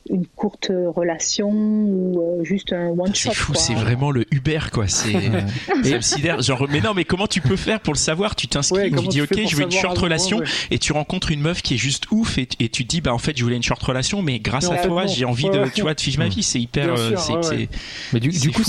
une 0.09 0.25
courte 0.27 0.71
relation 0.95 1.49
ou 1.51 2.21
euh, 2.39 2.43
juste 2.43 2.73
un 2.73 2.89
one 2.89 3.15
shot. 3.15 3.31
C'est 3.31 3.33
fou, 3.35 3.53
quoi. 3.53 3.61
c'est 3.61 3.73
vraiment 3.73 4.11
le 4.11 4.25
Uber 4.31 4.59
quoi. 4.71 4.87
C'est 4.87 5.13
sidère. 6.01 6.41
Genre, 6.41 6.67
mais 6.69 6.79
non, 6.81 6.93
mais 6.93 7.05
comment 7.05 7.27
tu 7.27 7.41
peux 7.41 7.55
faire 7.55 7.79
pour 7.79 7.93
le 7.93 7.97
savoir? 7.99 8.35
Tu 8.35 8.47
t'inscris, 8.47 8.91
Ouais, 8.91 8.91
tu 8.91 9.07
dis 9.07 9.21
ok, 9.21 9.47
je 9.47 9.55
veux 9.55 9.63
une 9.63 9.71
short 9.71 9.97
relation, 9.97 10.37
ouais. 10.37 10.45
et 10.71 10.77
tu 10.79 10.93
rencontres 10.93 11.31
une 11.31 11.41
meuf 11.41 11.61
qui 11.61 11.73
est 11.75 11.77
juste 11.77 12.05
ouf, 12.11 12.37
et, 12.37 12.47
et 12.59 12.69
tu 12.69 12.83
te 12.83 12.89
dis 12.89 13.01
bah 13.01 13.13
en 13.13 13.17
fait 13.17 13.35
je 13.37 13.43
voulais 13.43 13.55
une 13.55 13.63
short 13.63 13.81
relation, 13.81 14.21
mais 14.21 14.39
grâce 14.39 14.69
à 14.69 14.77
toi 14.77 15.05
j'ai 15.07 15.25
envie 15.25 15.45
Ouais, 15.45 15.51
de 15.57 15.59
ouais. 15.63 15.69
tu 15.73 15.81
vois 15.81 15.93
de 15.93 16.01
vivre 16.01 16.19
ma 16.19 16.27
vie. 16.27 16.43
C'est 16.43 16.59
hyper, 16.61 16.93
euh, 16.93 17.15
sûr. 17.17 17.41
Mais 18.13 18.19
du, 18.19 18.31
C'est 18.31 18.41
du 18.41 18.51
coup, 18.51 18.63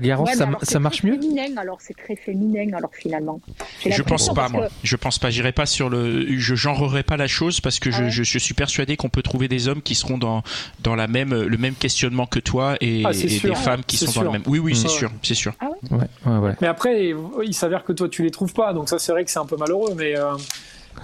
Garance, 0.00 0.30
ça, 0.32 0.46
ça 0.46 0.58
c'est 0.62 0.78
marche 0.78 1.02
mieux? 1.02 1.12
féminin, 1.20 1.56
alors 1.56 1.78
c'est 1.80 1.96
très 1.96 2.16
féminin, 2.16 2.66
alors 2.76 2.90
finalement. 2.92 3.40
Je 3.86 4.02
pense 4.02 4.32
pas 4.34 4.48
moi. 4.48 4.68
Je 4.82 4.96
pense 4.96 5.18
pas. 5.18 5.30
J'irai 5.30 5.52
pas 5.52 5.66
sur 5.66 5.88
le. 5.90 6.26
Je 6.38 6.54
genrerai 6.54 7.02
pas 7.02 7.16
la 7.16 7.28
chose 7.28 7.60
parce 7.60 7.78
que 7.78 7.90
Ah 7.92 8.08
je, 8.08 8.22
je 8.22 8.38
suis 8.38 8.54
persuadé 8.54 8.96
qu'on 8.96 9.08
peut 9.08 9.22
trouver 9.22 9.48
des 9.48 9.68
hommes 9.68 9.82
qui 9.82 9.94
seront 9.94 10.18
dans 10.18 10.42
dans 10.82 10.94
la 10.94 11.06
même 11.06 11.32
le 11.34 11.56
même 11.58 11.74
questionnement 11.74 12.26
que 12.26 12.38
toi 12.38 12.76
et, 12.80 13.02
Ah, 13.04 13.10
et 13.10 13.14
sûr. 13.28 13.50
des 13.50 13.54
femmes 13.56 13.82
qui 13.86 13.96
sont 13.96 14.06
dans 14.12 14.20
le 14.20 14.26
sûr. 14.26 14.32
même. 14.32 14.42
Oui 14.46 14.58
oui 14.58 14.76
c'est 14.76 14.88
sûr 14.88 15.10
c'est 15.22 15.34
sûr. 15.34 15.52
Ouais, 15.90 15.98
ouais, 16.26 16.38
ouais. 16.38 16.56
Mais 16.60 16.66
après, 16.66 17.12
il 17.44 17.54
s'avère 17.54 17.84
que 17.84 17.92
toi, 17.92 18.08
tu 18.08 18.22
les 18.22 18.30
trouves 18.30 18.52
pas, 18.52 18.72
donc 18.72 18.88
ça, 18.88 18.98
c'est 18.98 19.12
vrai 19.12 19.24
que 19.24 19.30
c'est 19.30 19.38
un 19.38 19.46
peu 19.46 19.56
malheureux, 19.56 19.94
mais, 19.96 20.16
euh, 20.16 20.34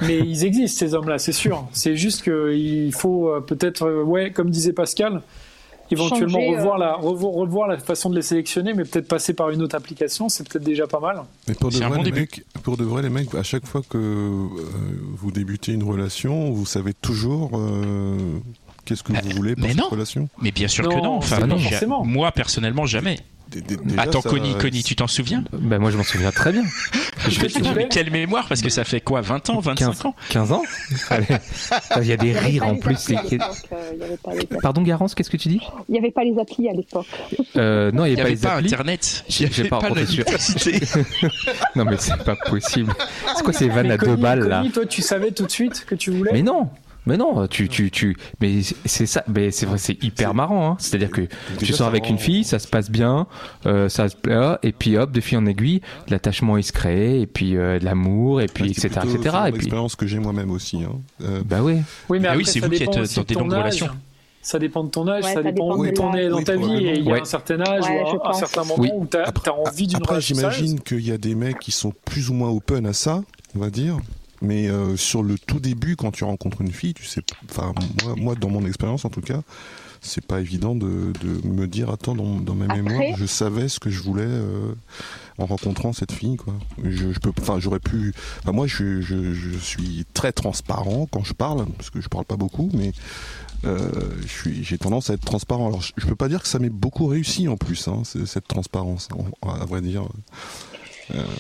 mais 0.03 0.19
ils 0.19 0.45
existent, 0.45 0.79
ces 0.79 0.95
hommes-là, 0.95 1.19
c'est 1.19 1.33
sûr. 1.33 1.67
C'est 1.73 1.97
juste 1.97 2.23
qu'il 2.23 2.93
faut 2.93 3.29
euh, 3.31 3.41
peut-être, 3.41 3.83
euh, 3.83 4.03
ouais, 4.03 4.31
comme 4.33 4.51
disait 4.51 4.73
Pascal, 4.73 5.23
éventuellement 5.91 6.39
Changer, 6.41 6.57
revoir, 6.57 6.77
euh, 6.77 6.79
la, 6.79 6.95
revoir, 6.95 7.33
revoir 7.33 7.69
la 7.69 7.79
façon 7.79 8.11
de 8.11 8.17
les 8.17 8.23
sélectionner, 8.23 8.75
mais 8.75 8.85
peut-être 8.85 9.09
passer 9.09 9.33
par 9.35 9.51
une 9.51 9.63
autre 9.63 9.75
application, 9.75 10.29
c'est 10.29 10.47
peut-être 10.49 10.65
déjà 10.65 10.87
pas 10.87 11.01
mal. 11.01 11.23
Mais 11.49 11.55
pour 11.55 11.71
de, 11.71 11.77
vrai, 11.79 11.97
bon 11.97 12.03
les 12.03 12.13
mecs, 12.13 12.45
pour 12.63 12.77
de 12.77 12.85
vrai, 12.85 13.03
les 13.03 13.11
mecs, 13.11 13.35
à 13.35 13.43
chaque 13.43 13.67
fois 13.67 13.83
que 13.89 13.97
euh, 13.99 14.47
vous 15.17 15.31
débutez 15.31 15.73
une 15.73 15.83
relation, 15.85 16.51
vous 16.51 16.67
savez 16.67 16.93
toujours 16.95 17.51
euh, 17.55 18.19
qu'est-ce 18.89 19.03
que 19.03 19.13
Bah, 19.13 19.21
vous 19.23 19.31
voulez 19.37 19.55
pour 19.55 19.63
mais 19.65 19.71
cette 19.71 19.79
non. 19.79 19.89
relation? 19.89 20.29
Mais 20.41 20.51
bien 20.51 20.69
sûr 20.69 20.89
que 20.89 20.95
Non. 20.95 21.17
Enfin, 21.19 21.47
forcément. 21.49 22.05
moi 22.05 22.33
personnellement 22.33 22.87
jamais. 22.87 23.19
Attends 23.97 24.21
ça- 24.21 24.29
Connie 24.29 24.55
Connie 24.59 24.83
tu 24.83 24.95
t'en 24.95 25.07
souviens? 25.07 25.43
Ben 25.55 25.79
moi 25.79 25.91
je 25.91 25.97
m'en 25.97 26.03
souviens 26.03 26.31
très 26.31 26.53
bien. 26.53 26.65
Je 27.29 27.41
vais 27.41 27.49
Mais 27.75 27.89
quelle 27.89 28.11
mémoire 28.11 28.47
parce 28.47 28.61
que 28.61 28.69
ça 28.69 28.85
fait 28.85 29.01
quoi 29.01 29.23
20 29.23 29.49
ans 29.51 29.59
25 29.61 29.87
15, 29.87 30.07
ans? 30.07 30.15
15 30.29 30.53
ans? 30.53 30.63
Il 32.01 32.07
y 32.07 32.13
a 32.13 32.17
des 32.19 32.33
rires 32.33 32.67
en 32.67 32.77
plus. 32.77 33.11
euh. 33.11 33.39
Pardon 34.63 34.83
Garance, 34.83 35.15
qu'est-ce 35.15 35.31
que 35.31 35.37
tu 35.39 35.49
dis? 35.49 35.61
Il 35.89 35.93
n'y 35.93 35.99
avait 35.99 36.11
pas 36.11 36.25
les 36.25 36.39
applis 36.39 36.69
à 36.69 36.73
l'époque. 36.73 37.07
euh, 37.57 37.91
Non, 37.91 38.05
il 38.05 38.15
n'y 38.15 38.21
avait 38.21 38.37
pas 38.37 38.49
pas 38.51 38.55
applis. 38.57 38.67
internet. 38.69 39.25
Il 39.31 39.47
n'y 39.49 39.53
avait 39.55 39.69
pas 39.69 39.81
pas. 39.81 39.89
Non 41.75 41.85
mais 41.87 41.97
c'est 41.99 42.23
pas 42.23 42.37
possible. 42.37 42.93
C'est 43.37 43.43
quoi 43.43 43.53
ces 43.53 43.69
vannes 43.69 43.91
à 43.91 43.97
deux 43.97 44.17
balles 44.17 44.47
là? 44.47 44.59
Connie, 44.59 44.71
toi, 44.73 44.87
tu 44.87 45.03
savais 45.03 45.31
tout 45.31 45.47
de 45.47 45.51
suite 45.51 45.85
que 45.87 45.95
tu 45.95 46.11
voulais? 46.11 46.33
Mais 46.33 46.43
non 46.43 46.69
mais 47.09 47.17
non, 47.17 47.47
tu, 47.49 47.69
tu, 47.69 47.91
tu, 47.91 48.17
mais 48.41 48.61
c'est 48.85 49.07
ça, 49.07 49.25
mais 49.27 49.51
c'est 49.51 49.67
vrai, 49.67 49.79
c'est 49.79 50.03
hyper 50.05 50.29
C'est- 50.29 50.35
marrant, 50.37 50.71
hein. 50.71 50.77
C'est-à-dire 50.79 51.11
que 51.11 51.23
tu 51.59 51.73
sors 51.73 51.89
avec 51.89 52.09
une 52.09 52.19
fille, 52.19 52.45
ça 52.45 52.59
se 52.61 52.69
passe 52.69 52.91
bien, 52.91 53.27
euh, 53.67 53.89
ça 53.89 54.09
se 54.09 54.15
plaît, 54.17 54.57
et 54.63 54.73
puis 54.73 54.97
hop, 54.97 55.11
de 55.11 55.21
fil 55.21 55.39
en 55.39 55.47
aiguille, 55.47 55.81
l'attachement 56.09 56.57
il 56.57 56.63
se 56.65 56.73
crée, 56.73 57.21
et 57.21 57.27
puis 57.27 57.57
euh, 57.57 57.79
de 57.79 57.85
l'amour, 57.85 58.41
et 58.41 58.47
puis 58.47 58.65
Ouais, 58.65 58.71
etc., 58.71 58.89
c'est 58.93 59.01
plutôt 59.01 59.17
etc. 59.17 59.37
Et 59.47 59.51
puis, 59.51 59.59
l'expérience 59.61 59.97
que 59.97 60.07
j'ai 60.07 60.19
moi-même 60.21 60.51
aussi. 60.51 60.79
Hein. 60.85 61.01
Euh, 61.23 61.43
bah 61.45 61.59
oui. 61.63 61.79
Oui, 62.09 62.21
mais 62.21 62.29
Ah 62.29 62.37
oui, 62.37 62.43
après, 62.43 62.53
c'est 62.53 62.61
ça 62.61 62.67
vous 62.67 62.73
qui 62.73 62.83
êtes 62.83 62.91
dans 62.93 63.01
de 63.03 63.27
des 63.27 63.35
ton 63.35 63.41
longues 63.41 63.55
âge. 63.55 63.61
relations. 63.63 63.89
Ça 64.41 64.59
dépend 64.59 64.85
de 64.85 64.89
ton 64.89 65.07
âge, 65.09 65.25
Ouais, 65.25 65.29
ça, 65.29 65.35
ça 65.35 65.43
dépend 65.43 65.71
dépend 65.75 65.77
où 65.79 65.87
de 65.87 65.91
t'en 65.91 66.15
es 66.15 66.29
dans 66.29 66.39
Oui, 66.39 66.45
ta 66.45 66.57
vie. 66.57 66.73
Et 66.87 66.99
il 66.99 67.05
y 67.05 67.09
a 67.09 67.13
Ouais. 67.15 67.21
un 67.21 67.25
certain 67.25 67.61
âge 67.61 67.85
Ouais, 67.85 68.03
ou 68.03 68.21
un, 68.25 68.31
un 68.31 68.33
certain 68.33 68.63
moment 68.65 68.81
Oui. 68.83 68.89
où 68.95 69.05
tu 69.07 69.17
as, 69.17 69.25
Après, 69.25 69.51
envie 69.51 69.87
d'une 69.87 69.97
après 69.97 70.15
relation 70.15 70.37
j'imagine 70.37 70.81
qu'il 70.81 71.07
y 71.07 71.13
a 71.13 71.19
des 71.19 71.35
mecs 71.35 71.59
qui 71.59 71.71
sont 71.73 71.93
plus 72.07 72.31
ou 72.31 72.35
moins 72.35 72.49
open 72.49 72.87
à 72.87 72.93
ça, 72.95 73.23
on 73.55 73.59
va 73.59 73.69
dire. 73.69 73.99
Mais 74.41 74.69
euh, 74.69 74.97
sur 74.97 75.23
le 75.23 75.37
tout 75.39 75.61
début, 75.61 75.97
quand 75.97 76.11
tu 76.13 76.25
rencontres 76.25 76.61
une 76.61 76.73
fille, 76.73 76.95
tu 76.95 77.05
sais, 77.05 77.23
enfin 77.51 77.73
moi, 78.05 78.15
moi 78.17 78.35
dans 78.35 78.51
mon 78.51 78.65
expérience 78.67 79.05
en 79.05 79.11
tout 79.11 79.21
cas, 79.21 79.41
c'est 80.01 80.25
pas 80.25 80.41
évident 80.41 80.77
de, 80.77 81.13
de 81.23 81.49
me 81.49 81.67
dire 81.67 81.91
attends 81.91 82.15
dans, 82.15 82.37
dans 82.39 82.55
ma 82.55 82.67
Après- 82.67 82.81
mémoire, 82.83 83.17
je 83.17 83.27
savais 83.27 83.69
ce 83.69 83.81
que 83.81 83.91
je 83.91 84.01
voulais 84.01 84.23
euh, 84.25 84.73
en 85.39 85.47
rencontrant 85.47 85.93
cette 85.93 86.13
fille 86.13 86.37
quoi. 86.37 86.55
Je, 86.85 87.13
je 87.13 87.19
peux, 87.19 87.33
enfin 87.41 87.59
j'aurais 87.59 87.81
pu, 87.81 88.13
enfin 88.43 88.53
moi 88.53 88.69
je, 88.69 89.01
je, 89.01 89.35
je 89.35 89.59
suis 89.59 90.07
très 90.15 90.31
transparent 90.31 91.09
quand 91.11 91.25
je 91.25 91.33
parle 91.35 91.67
parce 91.77 91.91
que 91.91 92.01
je 92.01 92.09
parle 92.09 92.25
pas 92.25 92.37
beaucoup, 92.37 92.71
mais 92.75 92.93
euh, 93.65 93.91
je 94.23 94.29
suis, 94.29 94.63
j'ai 94.63 94.79
tendance 94.79 95.11
à 95.11 95.15
être 95.15 95.25
transparent. 95.25 95.67
Alors 95.67 95.83
je, 95.83 96.07
peux 96.07 96.15
pas 96.15 96.29
dire 96.29 96.43
que 96.43 96.49
ça 96.49 96.61
m'est 96.61 96.71
beaucoup 96.71 97.07
réussi 97.07 97.49
en 97.49 97.57
plus, 97.57 97.89
hein, 97.89 98.03
cette 98.05 98.47
transparence, 98.47 99.09
en- 99.43 99.49
à 99.51 99.65
vrai 99.65 99.81
dire. 99.81 100.05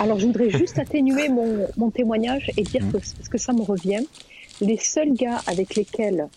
Alors, 0.00 0.18
je 0.18 0.26
voudrais 0.26 0.50
juste 0.50 0.78
atténuer 0.78 1.28
mon, 1.28 1.66
mon 1.76 1.90
témoignage 1.90 2.50
et 2.56 2.62
dire 2.62 2.82
que 2.92 2.98
ce 3.04 3.28
que 3.28 3.38
ça 3.38 3.52
me 3.52 3.62
revient, 3.62 4.04
les 4.60 4.78
seuls 4.78 5.12
gars 5.12 5.40
avec 5.46 5.74
lesquels 5.74 6.28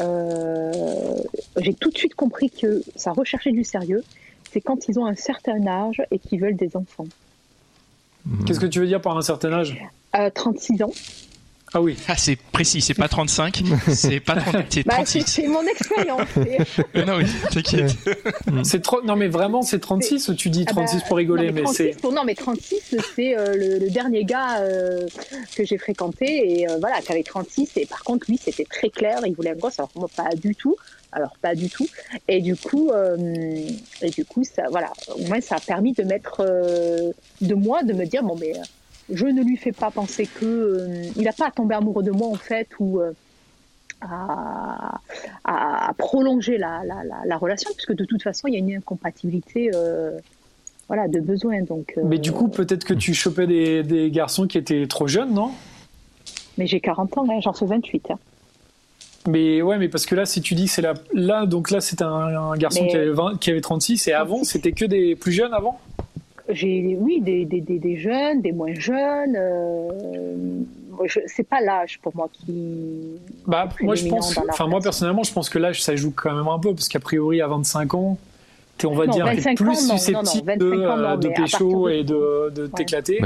euh, 0.00 1.16
j'ai 1.58 1.74
tout 1.74 1.90
de 1.90 1.96
suite 1.96 2.14
compris 2.14 2.50
que 2.50 2.82
ça 2.96 3.12
recherchait 3.12 3.52
du 3.52 3.64
sérieux, 3.64 4.04
c'est 4.52 4.60
quand 4.60 4.88
ils 4.88 4.98
ont 4.98 5.06
un 5.06 5.14
certain 5.14 5.66
âge 5.66 6.02
et 6.10 6.18
qu'ils 6.18 6.40
veulent 6.40 6.56
des 6.56 6.76
enfants. 6.76 7.06
Qu'est-ce 8.46 8.60
que 8.60 8.66
tu 8.66 8.80
veux 8.80 8.86
dire 8.86 9.00
par 9.00 9.16
un 9.16 9.22
certain 9.22 9.52
âge? 9.52 9.76
Euh, 10.16 10.30
36 10.34 10.82
ans. 10.82 10.92
Ah 11.78 11.80
oui. 11.82 11.94
Ah, 12.08 12.14
c'est 12.16 12.36
précis, 12.36 12.80
c'est 12.80 12.94
pas 12.94 13.06
35, 13.06 13.62
c'est 13.92 14.18
pas 14.20 14.36
30, 14.36 14.64
c'est 14.70 14.86
Bah, 14.86 14.94
c'est 15.04 15.20
36. 15.20 15.24
c'est 15.26 15.46
mon 15.46 15.62
expérience. 15.66 16.22
non, 17.06 17.18
oui, 17.18 17.26
t'inquiète. 17.52 17.92
C'est 18.64 18.80
trop... 18.80 19.02
Non, 19.02 19.14
mais 19.14 19.28
vraiment, 19.28 19.60
c'est 19.60 19.78
36 19.78 20.28
ou 20.30 20.34
tu 20.34 20.48
dis 20.48 20.64
Ah 20.68 20.72
bah, 20.72 20.84
36 20.86 21.02
pour 21.06 21.18
rigoler 21.18 21.48
non, 21.48 21.52
mais, 21.52 21.62
36, 21.64 21.76
c'est. 21.76 22.00
pour- 22.00 22.12
non, 22.12 22.24
mais 22.24 22.34
36, 22.34 22.96
c'est 23.14 23.36
euh, 23.36 23.54
le, 23.56 23.78
le 23.78 23.90
dernier 23.90 24.24
gars 24.24 24.60
euh, 24.60 25.06
que 25.54 25.64
j'ai 25.66 25.76
fréquenté 25.76 26.60
et 26.60 26.66
euh, 26.70 26.78
voilà, 26.80 27.02
qui 27.02 27.12
avait 27.12 27.22
36. 27.22 27.72
Et 27.76 27.84
par 27.84 28.02
contre, 28.04 28.24
lui, 28.30 28.38
c'était 28.42 28.64
très 28.64 28.88
clair, 28.88 29.20
il 29.26 29.34
voulait 29.34 29.50
un 29.50 29.54
gosse. 29.56 29.78
Alors, 29.78 29.90
moi, 29.96 30.08
pas 30.16 30.30
du 30.34 30.54
tout. 30.54 30.76
Alors, 31.12 31.36
pas 31.42 31.54
du 31.54 31.68
tout. 31.68 31.86
Et 32.26 32.40
du 32.40 32.56
coup, 32.56 32.90
euh, 32.90 33.16
et 34.00 34.08
du 34.10 34.24
coup 34.24 34.44
ça, 34.44 34.62
voilà, 34.70 34.92
au 35.14 35.20
moins, 35.26 35.40
ça 35.42 35.56
a 35.56 35.60
permis 35.60 35.92
de 35.92 36.04
mettre, 36.04 36.38
euh, 36.40 37.10
de 37.42 37.54
moi, 37.54 37.82
de 37.82 37.92
me 37.92 38.06
dire, 38.06 38.22
bon, 38.22 38.36
mais 38.40 38.52
je 39.12 39.26
ne 39.26 39.42
lui 39.42 39.56
fais 39.56 39.72
pas 39.72 39.90
penser 39.90 40.26
que. 40.26 40.44
euh, 40.44 41.02
il 41.16 41.22
n'a 41.24 41.32
pas 41.32 41.46
à 41.48 41.50
tomber 41.50 41.74
amoureux 41.74 42.02
de 42.02 42.10
moi, 42.10 42.28
en 42.28 42.34
fait, 42.36 42.68
ou. 42.80 43.00
euh, 43.00 43.12
à, 45.44 45.92
prolonger 45.98 46.58
la, 46.58 46.82
la, 46.84 47.02
la, 47.04 47.16
la 47.24 47.36
relation, 47.38 47.70
puisque 47.74 47.94
de 47.94 48.04
toute 48.04 48.22
façon, 48.22 48.46
il 48.48 48.52
y 48.54 48.56
a 48.56 48.58
une 48.58 48.74
incompatibilité 48.74 49.70
euh, 49.74 50.18
voilà, 50.88 51.08
de 51.08 51.20
besoin. 51.20 51.62
Donc, 51.62 51.94
Mais 52.04 52.18
du 52.18 52.32
coup, 52.32 52.48
peut-être 52.48 52.84
que 52.84 52.94
tu 52.94 53.14
chopais 53.14 53.46
des, 53.46 53.82
des 53.82 54.10
garçons 54.10 54.46
qui 54.46 54.58
étaient 54.58 54.86
trop 54.86 55.06
jeunes, 55.06 55.32
non? 55.32 55.50
Mais 56.58 56.66
j'ai 56.66 56.80
40 56.80 57.18
ans, 57.18 57.26
hein, 57.30 57.40
j'en 57.42 57.52
fais 57.52 57.66
28. 57.66 58.10
hein. 58.10 58.18
Mais 59.28 59.60
ouais, 59.62 59.76
mais 59.78 59.88
parce 59.88 60.06
que 60.06 60.14
là, 60.14 60.24
si 60.24 60.40
tu 60.40 60.54
dis 60.54 60.66
que 60.66 60.70
c'est 60.70 60.82
là, 60.82 60.94
là, 61.12 61.46
donc 61.46 61.70
là, 61.70 61.80
c'était 61.80 62.04
un, 62.04 62.08
un 62.52 62.56
garçon 62.56 62.82
Mais- 62.82 62.88
qui, 62.90 62.96
avait 62.96 63.10
20 63.10 63.40
qui 63.40 63.50
avait 63.50 63.60
36 63.60 64.06
et 64.08 64.12
avant, 64.12 64.36
36. 64.36 64.50
c'était 64.52 64.72
que 64.72 64.84
des 64.84 65.16
plus 65.16 65.32
jeunes 65.32 65.52
avant? 65.52 65.80
J'ai, 66.48 66.96
oui, 67.00 67.20
des, 67.20 67.44
des, 67.44 67.60
des, 67.60 67.78
des 67.78 67.96
jeunes, 67.96 68.40
des 68.40 68.52
moins 68.52 68.72
jeunes. 68.74 69.34
Euh, 69.36 69.88
je- 71.04 71.20
c'est 71.26 71.42
pas 71.46 71.60
l'âge 71.60 71.98
pour 72.02 72.14
moi 72.16 72.28
qui. 72.32 73.18
Bah, 73.46 73.68
moi, 73.82 73.94
je 73.96 74.06
pense, 74.08 74.36
enfin, 74.38 74.68
personnellement, 74.80 75.22
je 75.24 75.32
pense 75.32 75.48
que 75.48 75.58
l'âge, 75.58 75.82
ça 75.82 75.96
joue 75.96 76.12
quand 76.14 76.34
même 76.34 76.48
un 76.48 76.58
peu, 76.58 76.72
parce 76.72 76.88
qu'a 76.88 77.00
priori, 77.00 77.40
à 77.40 77.48
25 77.48 77.94
ans, 77.94 78.16
t'es, 78.78 78.86
on 78.86 78.94
va 78.94 79.06
Non, 79.06 79.12
dire, 79.12 79.24
t'es 79.26 79.34
25 79.34 79.56
plus 79.56 79.66
ans, 79.66 79.72
non, 79.72 79.78
non, 79.80 79.92
non, 79.92 79.98
susceptible 79.98 80.46
25 80.52 80.58
de, 80.58 80.86
ans, 80.86 80.96
non, 80.96 81.04
euh, 81.04 81.16
de 81.16 81.28
pécho 81.30 81.88
de- 81.88 81.92
et 81.94 82.04
de, 82.04 82.52
de 82.54 82.66
t'éclater. 82.68 83.20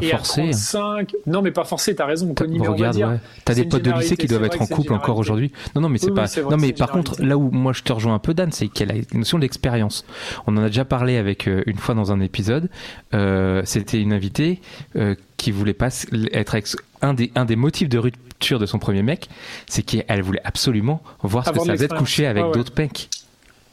Pas 0.00 0.04
et 0.04 0.12
à 0.12 0.16
forcé. 0.18 0.42
35, 0.50 1.12
non, 1.26 1.42
mais 1.42 1.50
pas 1.50 1.64
forcé, 1.64 1.94
t'as 1.94 2.06
raison, 2.06 2.34
Connie, 2.34 2.58
Regarde, 2.58 2.96
ouais. 2.96 3.20
T'as 3.44 3.54
des 3.54 3.64
potes 3.64 3.82
de 3.82 3.92
lycée 3.92 4.16
qui 4.16 4.26
doivent 4.26 4.44
être 4.44 4.60
en 4.60 4.66
couple 4.66 4.92
encore 4.92 5.18
aujourd'hui. 5.18 5.52
Non, 5.74 5.82
non, 5.82 5.88
mais 5.88 5.98
c'est 5.98 6.10
Oui, 6.10 6.14
pas. 6.14 6.26
non, 6.50 6.56
mais 6.56 6.72
par 6.72 6.90
contre, 6.90 7.22
là 7.22 7.36
où 7.36 7.50
moi 7.50 7.72
je 7.72 7.82
te 7.82 7.92
rejoins 7.92 8.14
un 8.14 8.18
peu, 8.18 8.34
Dan, 8.34 8.50
c'est 8.52 8.68
qu'elle 8.68 8.90
a 8.90 8.94
une 8.94 9.20
notion 9.20 9.38
d'expérience. 9.38 10.04
On 10.46 10.56
en 10.56 10.62
a 10.62 10.66
déjà 10.66 10.84
parlé 10.84 11.16
avec 11.16 11.46
euh, 11.46 11.62
une 11.66 11.78
fois 11.78 11.94
dans 11.94 12.12
un 12.12 12.20
épisode. 12.20 12.68
Euh, 13.14 13.62
C'était 13.64 14.00
une 14.00 14.12
invitée 14.12 14.60
euh, 14.96 15.14
qui 15.36 15.50
voulait 15.50 15.74
pas 15.74 15.88
être 16.32 16.54
ex. 16.54 16.76
Un 17.02 17.14
des, 17.14 17.30
un 17.34 17.44
des 17.44 17.56
motifs 17.56 17.88
de 17.88 17.98
rupture 17.98 18.58
de 18.58 18.66
son 18.66 18.78
premier 18.78 19.02
mec, 19.02 19.28
c'est 19.66 19.82
qu'elle 19.82 20.22
voulait 20.22 20.40
absolument 20.44 21.02
voir 21.22 21.44
ce 21.46 21.50
que 21.52 21.60
ça 21.60 21.72
faisait 21.72 21.88
de 21.88 21.94
coucher 21.94 22.26
avec 22.26 22.44
ouais. 22.44 22.52
d'autres 22.52 22.72
mecs. 22.76 23.10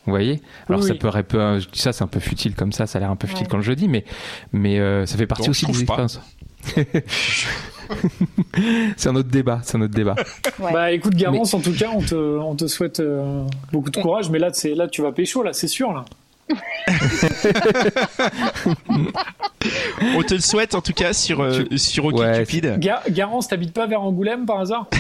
Vous 0.06 0.12
voyez? 0.12 0.42
Alors 0.68 0.82
Oui, 0.82 0.88
ça 0.88 0.96
peut 0.96 1.10
un 1.14 1.24
peu, 1.24 1.60
je 1.60 1.70
dis 1.70 1.80
ça 1.80 1.94
c'est 1.94 2.04
un 2.04 2.08
peu 2.08 2.20
futile 2.20 2.56
comme 2.56 2.72
ça, 2.72 2.88
ça 2.88 2.98
a 2.98 3.02
l'air 3.02 3.12
un 3.12 3.16
peu 3.16 3.28
futile 3.28 3.44
Ouais. 3.46 3.50
quand 3.52 3.62
je 3.62 3.70
le 3.70 3.76
dis, 3.76 3.88
mais 3.88 4.04
mais 4.52 4.80
euh, 4.80 5.06
ça 5.06 5.18
fait 5.18 5.28
partie 5.28 5.50
aussi 5.50 5.66
des 5.68 5.82
expériences. 5.82 6.20
c'est 8.98 9.10
un 9.10 9.16
autre 9.16 9.30
débat, 9.30 9.60
c'est 9.64 9.78
un 9.78 9.82
autre 9.82 9.94
débat. 9.94 10.16
Ouais. 10.60 10.74
Bah 10.74 10.92
écoute 10.92 11.16
Garance, 11.16 11.54
en 11.54 11.60
tout 11.60 11.74
cas, 11.74 11.90
on 11.94 12.02
te, 12.02 12.16
on 12.16 12.56
te 12.56 12.68
souhaite 12.68 13.00
euh, 13.00 13.46
beaucoup 13.72 13.90
de 13.90 14.00
courage, 14.00 14.30
mais 14.30 14.40
là, 14.40 14.50
c'est, 14.54 14.74
là 14.76 14.88
tu 14.88 15.02
vas 15.02 15.12
pécho, 15.12 15.44
là, 15.44 15.54
c'est 15.54 15.68
sûr. 15.68 15.92
Là. 15.94 16.06
On 20.16 20.24
te 20.24 20.34
le 20.34 20.40
souhaite 20.40 20.74
en 20.76 20.82
tout 20.82 20.94
cas 20.94 21.14
sur, 21.14 21.42
euh, 21.42 21.64
sur 21.78 22.06
Ouais, 22.06 22.40
OkCupid. 22.42 22.80
Ga- 22.80 23.04
Garance, 23.10 23.48
t'habites 23.48 23.74
pas 23.74 23.86
vers 23.88 24.02
Angoulême 24.02 24.46
par 24.46 24.60
hasard? 24.62 24.88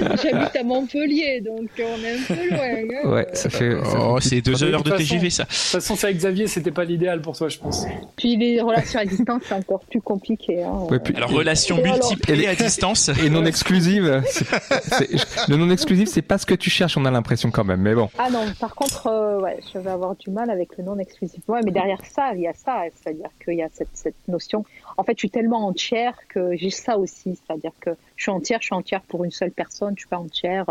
J'habite 0.00 0.56
à 0.56 0.62
Montpellier, 0.64 1.40
donc 1.40 1.68
on 1.78 2.02
est 2.02 2.12
un 2.12 2.22
peu 2.26 2.48
loin. 2.50 2.58
hein. 3.04 3.08
Ouais, 3.10 3.26
ça 3.32 3.48
fait. 3.50 3.72
ça 3.84 3.98
Oh, 4.00 4.18
c'est 4.20 4.40
deux 4.40 4.54
De 4.54 4.64
heures 4.72 4.82
de 4.82 4.90
TGV 4.90 5.30
ça. 5.30 5.44
De 5.44 5.48
toute 5.48 5.56
façon, 5.56 5.96
c'est 5.96 6.06
avec 6.08 6.18
Xavier, 6.18 6.46
c'était 6.48 6.70
pas 6.72 6.84
l'idéal 6.84 7.20
pour 7.22 7.36
toi, 7.36 7.48
je 7.48 7.58
pense. 7.58 7.86
Puis 8.16 8.36
les 8.36 8.60
relations 8.60 8.98
à 9.00 9.04
distance, 9.04 9.42
c'est 9.46 9.54
encore 9.54 9.80
plus 9.88 10.00
compliqué. 10.00 10.62
hein. 10.64 10.86
Ouais, 10.90 10.98
puis- 10.98 11.14
Alors 11.16 11.30
relation 11.30 11.78
Et 11.78 11.84
alors- 11.88 12.12
et 12.28 12.46
à 12.48 12.54
distance. 12.54 13.10
Et 13.24 13.30
non 13.30 13.44
exclusive. 13.46 14.22
c'est- 14.26 14.44
c'est- 14.88 15.48
le 15.48 15.56
non 15.56 15.70
exclusif, 15.70 16.08
c'est 16.08 16.22
pas 16.22 16.38
ce 16.38 16.46
que 16.46 16.54
tu 16.54 16.68
cherches, 16.70 16.96
on 16.96 17.04
a 17.04 17.10
l'impression 17.10 17.50
quand 17.50 17.64
même. 17.64 17.80
Mais 17.80 17.94
bon. 17.94 18.08
Ah 18.18 18.28
non, 18.30 18.44
par 18.58 18.74
contre, 18.74 19.06
euh, 19.06 19.40
ouais, 19.40 19.51
je 19.72 19.78
vais 19.78 19.90
avoir 19.90 20.14
du 20.16 20.30
mal 20.30 20.50
avec 20.50 20.76
le 20.78 20.84
non 20.84 20.98
exclusif. 20.98 21.40
Ouais, 21.48 21.60
mais 21.64 21.70
derrière 21.70 22.04
ça, 22.04 22.32
il 22.34 22.40
y 22.42 22.46
a 22.48 22.54
ça, 22.54 22.82
c'est-à-dire 22.94 23.28
qu'il 23.44 23.54
y 23.54 23.62
a 23.62 23.68
cette, 23.72 23.88
cette 23.94 24.14
notion. 24.28 24.64
En 24.96 25.04
fait, 25.04 25.12
je 25.16 25.20
suis 25.20 25.30
tellement 25.30 25.66
entière 25.66 26.14
que 26.28 26.56
j'ai 26.56 26.70
ça 26.70 26.98
aussi, 26.98 27.38
c'est-à-dire 27.46 27.72
que 27.80 27.90
je 28.16 28.22
suis 28.22 28.30
entière, 28.30 28.58
je 28.60 28.66
suis 28.66 28.74
entière 28.74 29.00
pour 29.02 29.24
une 29.24 29.30
seule 29.30 29.50
personne, 29.52 29.94
je 29.96 30.00
suis 30.00 30.08
pas 30.08 30.18
entière. 30.18 30.66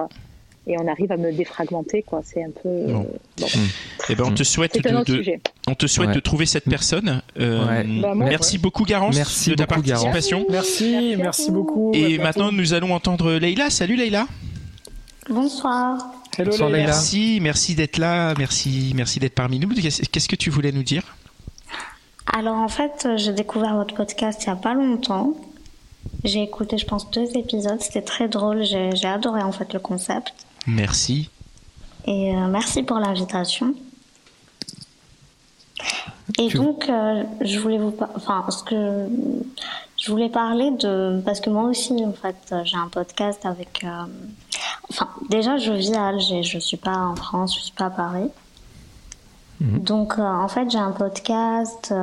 Et 0.68 0.78
on 0.80 0.88
arrive 0.88 1.12
à 1.12 1.18
me 1.18 1.32
défragmenter, 1.34 2.04
quoi. 2.04 2.22
C'est 2.24 2.44
un 2.44 2.52
peu. 2.52 2.70
euh, 2.70 2.94
Bon. 2.94 3.08
bon. 3.40 3.48
Eh 4.10 4.16
ben 4.16 4.26
on 4.28 4.32
te 4.32 4.44
souhaite 4.44 4.76
de, 4.76 5.40
on 5.68 5.74
te 5.74 5.88
souhaite 5.88 6.10
Ouais. 6.10 6.16
de 6.16 6.20
trouver 6.20 6.46
cette 6.46 6.66
personne. 6.66 7.24
Euh, 7.40 7.66
Ouais. 7.68 7.84
Bah, 8.00 8.14
moi, 8.14 8.28
merci 8.30 8.60
beaucoup 8.60 8.84
Garance 8.84 9.16
Merci 9.16 9.50
de 9.50 9.56
ta 9.56 9.66
beaucoup, 9.66 9.82
participation. 9.82 10.46
Merci, 10.50 10.92
Merci 10.92 11.16
merci 11.18 11.52
beaucoup. 11.52 11.92
Et 11.96 12.20
maintenant 12.20 12.52
nous 12.52 12.74
allons 12.76 12.94
entendre 12.94 13.34
Leïla. 13.34 13.72
Salut 13.72 13.96
Leïla. 13.96 14.28
Bonsoir. 15.30 16.21
Hello, 16.38 16.52
Bonsoir, 16.52 16.70
Leïla. 16.70 16.86
Leïla. 16.86 16.94
Merci, 16.94 17.40
merci 17.42 17.76
d'être 17.76 17.98
là, 17.98 18.34
merci, 18.38 18.94
merci 18.96 19.20
d'être 19.20 19.36
parmi 19.36 19.60
nous. 19.60 19.70
Qu'est-ce 19.70 20.30
que 20.30 20.36
tu 20.36 20.50
voulais 20.50 20.72
nous 20.72 20.84
dire? 20.84 21.04
Alors 22.34 22.56
en 22.56 22.70
fait, 22.70 23.08
j'ai 23.18 23.34
découvert 23.34 23.76
votre 23.76 23.94
podcast 23.96 24.44
il 24.44 24.48
y 24.48 24.50
a 24.50 24.56
pas 24.56 24.74
longtemps. 24.74 25.34
J'ai 26.24 26.44
écouté, 26.44 26.78
je 26.78 26.86
pense, 26.86 27.10
deux 27.12 27.36
épisodes. 27.36 27.82
C'était 27.82 28.02
très 28.02 28.28
drôle. 28.28 28.64
J'ai 28.64 28.96
j'ai 28.96 29.08
adoré 29.08 29.42
en 29.42 29.52
fait 29.52 29.74
le 29.74 29.80
concept. 29.80 30.34
Merci. 30.68 31.30
Et 32.06 32.36
euh, 32.36 32.48
merci 32.48 32.84
pour 32.84 32.98
l'invitation. 32.98 33.76
Et 36.40 36.48
Tu- 36.48 36.58
donc, 36.58 36.88
euh, 36.90 37.24
je 37.42 37.60
voulais 37.60 37.78
vous, 37.78 37.92
par- 37.92 38.10
enfin, 38.16 38.46
ce 38.50 38.64
que 38.64 39.08
je 39.98 40.12
voulais 40.12 40.30
parler 40.30 40.72
de, 40.72 41.22
parce 41.26 41.40
que 41.42 41.50
moi 41.50 41.64
aussi, 41.64 41.94
en 42.06 42.14
fait, 42.14 42.36
euh, 42.52 42.62
j'ai 42.64 42.78
un 42.78 42.88
podcast 42.88 43.46
avec, 43.46 43.84
euh, 43.84 43.90
enfin, 44.90 45.08
déjà, 45.30 45.58
je 45.58 45.72
vis 45.74 45.94
à 45.94 46.08
Alger. 46.08 46.44
Je 46.44 46.60
suis 46.60 46.78
pas 46.78 46.98
en 46.98 47.16
France, 47.16 47.56
je 47.56 47.62
suis 47.62 47.74
pas 47.74 47.86
à 47.86 47.90
Paris. 47.90 48.30
Donc, 49.60 50.14
euh, 50.18 50.24
en 50.24 50.48
fait, 50.48 50.72
j'ai 50.72 50.80
un 50.80 50.92
podcast 50.92 51.94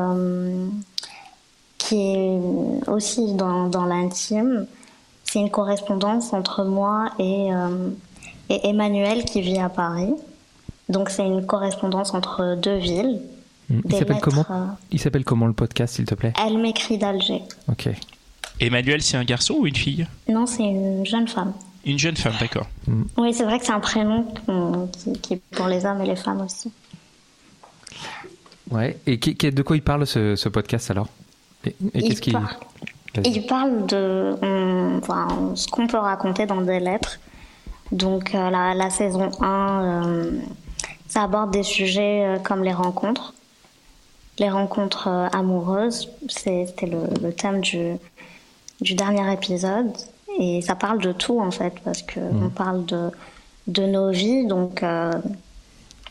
qui 1.78 1.96
est 1.96 2.40
aussi 2.88 3.34
dans, 3.34 3.68
dans 3.68 3.84
l'intime. 3.84 4.66
C'est 5.24 5.40
une 5.40 5.50
correspondance 5.50 6.32
entre 6.32 6.64
moi 6.64 7.10
et, 7.18 7.48
et 8.48 8.68
Emmanuel 8.68 9.24
qui 9.24 9.40
vit 9.40 9.58
à 9.58 9.68
Paris. 9.68 10.14
Donc, 10.88 11.10
c'est 11.10 11.26
une 11.26 11.44
correspondance 11.44 12.14
entre 12.14 12.54
deux 12.56 12.76
villes. 12.76 13.20
Il 13.70 13.82
Des 13.82 13.98
s'appelle 13.98 14.18
comment 14.20 14.44
euh, 14.50 14.66
Il 14.90 14.98
s'appelle 15.00 15.24
comment 15.24 15.46
le 15.46 15.52
podcast, 15.52 15.96
s'il 15.96 16.04
te 16.06 16.14
plaît 16.14 16.32
Elle 16.46 16.58
m'écrit 16.58 16.96
d'Alger. 16.98 17.42
Ok. 17.68 17.88
Emmanuel, 18.60 19.02
c'est 19.02 19.16
un 19.16 19.24
garçon 19.24 19.54
ou 19.60 19.66
une 19.66 19.76
fille? 19.76 20.06
Non, 20.28 20.46
c'est 20.46 20.64
une 20.64 21.04
jeune 21.06 21.28
femme. 21.28 21.52
Une 21.84 21.98
jeune 21.98 22.16
femme, 22.16 22.32
d'accord. 22.40 22.66
Oui, 23.16 23.32
c'est 23.32 23.44
vrai 23.44 23.58
que 23.58 23.64
c'est 23.66 23.72
un 23.72 23.80
prénom 23.80 24.26
qui, 24.92 25.12
qui 25.20 25.34
est 25.34 25.40
pour 25.52 25.66
les 25.66 25.84
hommes 25.86 26.00
et 26.00 26.06
les 26.06 26.16
femmes 26.16 26.40
aussi. 26.40 26.72
Ouais. 28.70 28.98
Et 29.06 29.18
qui- 29.18 29.34
qui- 29.36 29.50
de 29.50 29.62
quoi 29.62 29.76
il 29.76 29.82
parle 29.82 30.06
ce, 30.06 30.36
ce 30.36 30.48
podcast 30.48 30.90
alors? 30.90 31.08
Et, 31.64 31.70
et 31.70 31.74
Il 31.94 32.02
qu'est-ce 32.08 32.20
qu'il. 32.20 32.32
parle- 32.34 32.46
Vas-y. 33.14 33.28
Il 33.30 33.46
parle 33.46 33.86
de 33.86 34.36
on- 34.42 34.98
enfin, 34.98 35.28
ce 35.54 35.66
qu'on 35.68 35.86
peut 35.86 35.96
raconter 35.96 36.46
dans 36.46 36.60
des 36.60 36.78
lettres. 36.80 37.18
Donc 37.90 38.34
euh, 38.34 38.50
la, 38.50 38.74
la 38.74 38.90
saison 38.90 39.30
1, 39.40 39.82
euh, 40.04 40.30
ça 41.06 41.22
aborde 41.22 41.50
des 41.50 41.62
sujets 41.62 42.24
euh, 42.26 42.38
comme 42.38 42.62
les 42.62 42.72
rencontres. 42.74 43.32
Les 44.38 44.48
rencontres 44.50 45.08
euh, 45.08 45.28
amoureuses, 45.32 46.10
c'était 46.28 46.86
le, 46.86 47.00
le 47.22 47.32
thème 47.32 47.60
du, 47.60 47.94
du 48.80 48.94
dernier 48.94 49.32
épisode. 49.32 49.90
Et 50.38 50.62
ça 50.62 50.76
parle 50.76 51.00
de 51.00 51.12
tout 51.12 51.40
en 51.40 51.50
fait, 51.50 51.72
parce 51.84 52.02
que 52.02 52.20
on 52.20 52.48
parle 52.48 52.84
de, 52.86 53.10
de 53.66 53.86
nos 53.86 54.10
vies. 54.10 54.46
Donc 54.46 54.82
euh, 54.82 55.12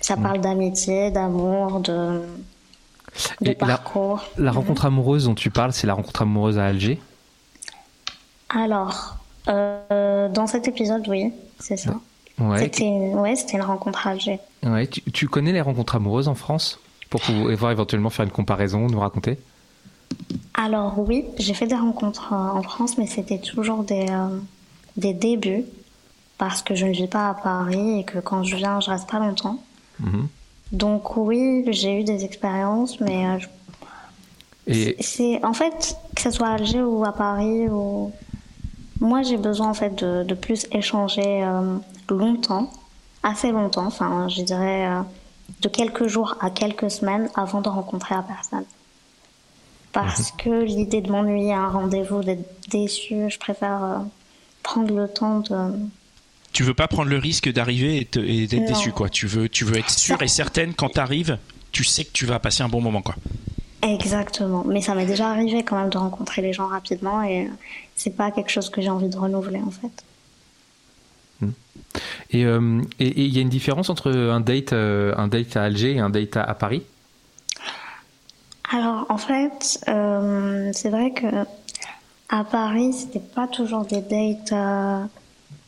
ça 0.02 0.18
parle 0.18 0.42
d'amitié, 0.42 1.12
d'amour, 1.12 1.80
de, 1.80 2.22
de 3.42 3.50
Et 3.52 3.58
la- 3.62 3.68
parcours. 3.78 4.22
La 4.38 4.52
rencontre 4.52 4.86
amoureuse 4.86 5.26
dont 5.26 5.36
tu 5.36 5.50
parles, 5.50 5.72
c'est 5.72 5.88
la 5.88 5.94
rencontre 5.94 6.24
amoureuse 6.24 6.58
à 6.58 6.66
Alger? 6.66 7.00
Alors, 8.50 9.18
euh, 9.48 10.30
dans 10.30 10.48
cet 10.48 10.68
épisode, 10.68 11.08
oui, 11.08 11.32
c'est 11.60 11.78
ça. 11.78 11.94
Ouais. 12.40 12.60
C'était 12.60 12.84
une, 12.84 13.16
ouais, 13.16 13.34
une 13.54 13.62
rencontre 13.62 14.08
à 14.08 14.12
Alger. 14.12 14.40
ouais. 14.64 14.88
Tu, 14.88 15.02
tu 15.12 15.28
connais 15.28 15.52
les 15.54 15.62
rencontres 15.62 15.96
amoureuses 15.96 16.28
en 16.28 16.36
France? 16.36 16.80
Pour 17.10 17.22
pouvoir 17.22 17.72
éventuellement 17.72 18.10
faire 18.10 18.26
une 18.26 18.32
comparaison, 18.32 18.88
nous 18.88 19.00
raconter 19.00 19.38
Alors 20.54 21.00
oui, 21.00 21.26
j'ai 21.38 21.54
fait 21.54 21.68
des 21.68 21.76
rencontres 21.76 22.34
euh, 22.34 22.36
en 22.58 22.62
France, 22.64 22.98
mais 22.98 23.08
c'était 23.08 23.40
toujours 23.40 23.84
des, 23.84 24.06
euh, 24.10 24.38
des 24.98 25.14
débuts 25.14 25.64
parce 26.38 26.62
que 26.62 26.76
je 26.76 26.86
ne 26.86 26.92
vis 26.92 27.08
pas 27.08 27.30
à 27.30 27.34
Paris 27.34 28.00
et 28.00 28.04
que 28.04 28.20
quand 28.20 28.44
je 28.44 28.56
viens, 28.56 28.80
je 28.80 28.90
reste 28.90 29.10
pas 29.10 29.20
longtemps. 29.20 29.60
Mhm. 30.00 30.28
Donc 30.74 31.16
oui, 31.18 31.64
j'ai 31.70 32.00
eu 32.02 32.04
des 32.04 32.26
expériences, 32.26 33.00
mais 33.00 33.26
euh, 33.26 33.40
je- 33.40 33.48
Et 34.70 34.98
c'est 35.02 35.44
en 35.46 35.54
fait 35.54 35.96
que 36.14 36.22
ce 36.22 36.30
soit 36.30 36.48
à 36.48 36.54
Alger 36.56 36.82
ou 36.84 37.06
à 37.06 37.14
Paris 37.14 37.70
ou 37.70 38.12
moi 39.00 39.22
j'ai 39.24 39.38
besoin 39.38 39.70
en 39.70 39.74
fait 39.74 39.96
de, 40.04 40.24
de 40.26 40.34
plus 40.34 40.68
échanger 40.74 41.42
euh, 41.44 41.78
longtemps, 42.10 42.70
assez 43.24 43.52
longtemps, 43.54 43.86
enfin 43.86 44.28
je 44.28 44.42
dirais 44.42 44.88
de 45.62 45.70
quelques 45.70 46.08
jours 46.08 46.36
à 46.40 46.50
quelques 46.50 46.92
semaines 46.92 47.30
avant 47.36 47.62
de 47.62 47.70
rencontrer 47.70 48.16
la 48.16 48.22
personne. 48.22 48.66
Parce 49.94 50.32
que 50.32 50.64
l'idée 50.64 51.02
de 51.02 51.12
m'ennuyer 51.12 51.54
à 51.54 51.62
un 51.62 51.70
rendez-vous, 51.70 52.24
d'être 52.24 52.48
déçue, 52.70 53.30
je 53.30 53.40
préfère 53.40 53.84
euh, 53.84 53.98
prendre 54.62 54.94
le 54.94 55.08
temps 55.08 55.40
de 55.40 55.72
Tu 56.54 56.64
veux 56.64 56.74
pas 56.74 56.88
prendre 56.88 57.10
le 57.10 57.18
risque 57.18 57.52
d'arriver 57.52 58.08
et, 58.16 58.48
d'être 58.48 58.66
déçu, 58.66 58.92
quoi. 58.92 59.10
Tu 59.10 59.26
veux, 59.26 59.50
tu 59.50 59.66
veux 59.66 59.78
être 59.78 59.90
sûre 59.90 60.22
et 60.22 60.28
certaine 60.28 60.74
quand 60.74 60.90
t'arrives, 60.90 61.40
tu 61.72 61.84
sais 61.84 62.04
que 62.04 62.12
tu 62.12 62.26
vas 62.26 62.40
passer 62.40 62.62
un 62.62 62.70
bon 62.70 62.82
moment, 62.82 63.02
quoi. 63.02 63.16
Exactement. 63.82 64.64
Mais 64.66 64.82
ça 64.82 64.94
m'est 64.94 65.06
déjà 65.06 65.30
arrivé 65.30 65.64
quand 65.64 65.78
même 65.78 65.90
de 65.90 65.98
rencontrer 65.98 66.42
les 66.42 66.54
gens 66.54 66.68
rapidement 66.68 67.24
et 67.24 67.50
c'est 67.96 68.16
pas 68.16 68.32
quelque 68.32 68.52
chose 68.52 68.70
que 68.70 68.82
j'ai 68.82 68.90
envie 68.90 69.10
de 69.10 69.18
renouveler 69.18 69.62
en 69.62 69.72
fait. 69.72 70.04
Et 72.32 72.46
euh, 72.46 72.82
et- 73.00 73.22
il 73.26 73.36
y 73.36 73.40
a 73.40 73.42
une 73.42 73.50
différence 73.50 73.90
entre 73.90 74.12
un 74.12 74.40
date 74.40 74.74
euh, 74.74 75.14
un 75.18 75.28
date 75.28 75.56
à 75.58 75.64
Alger 75.64 75.94
et 75.94 76.00
un 76.00 76.10
date 76.10 76.38
à, 76.38 76.54
Paris? 76.54 76.84
Alors 78.72 79.06
en 79.10 79.18
fait, 79.18 79.80
euh, 79.88 80.70
c'est 80.74 80.90
vrai 80.90 81.12
que 81.12 81.26
à 82.30 82.44
Paris, 82.44 82.94
c'était 82.94 83.20
pas 83.20 83.48
toujours 83.48 83.86
des 83.86 84.02
dates 84.02 84.54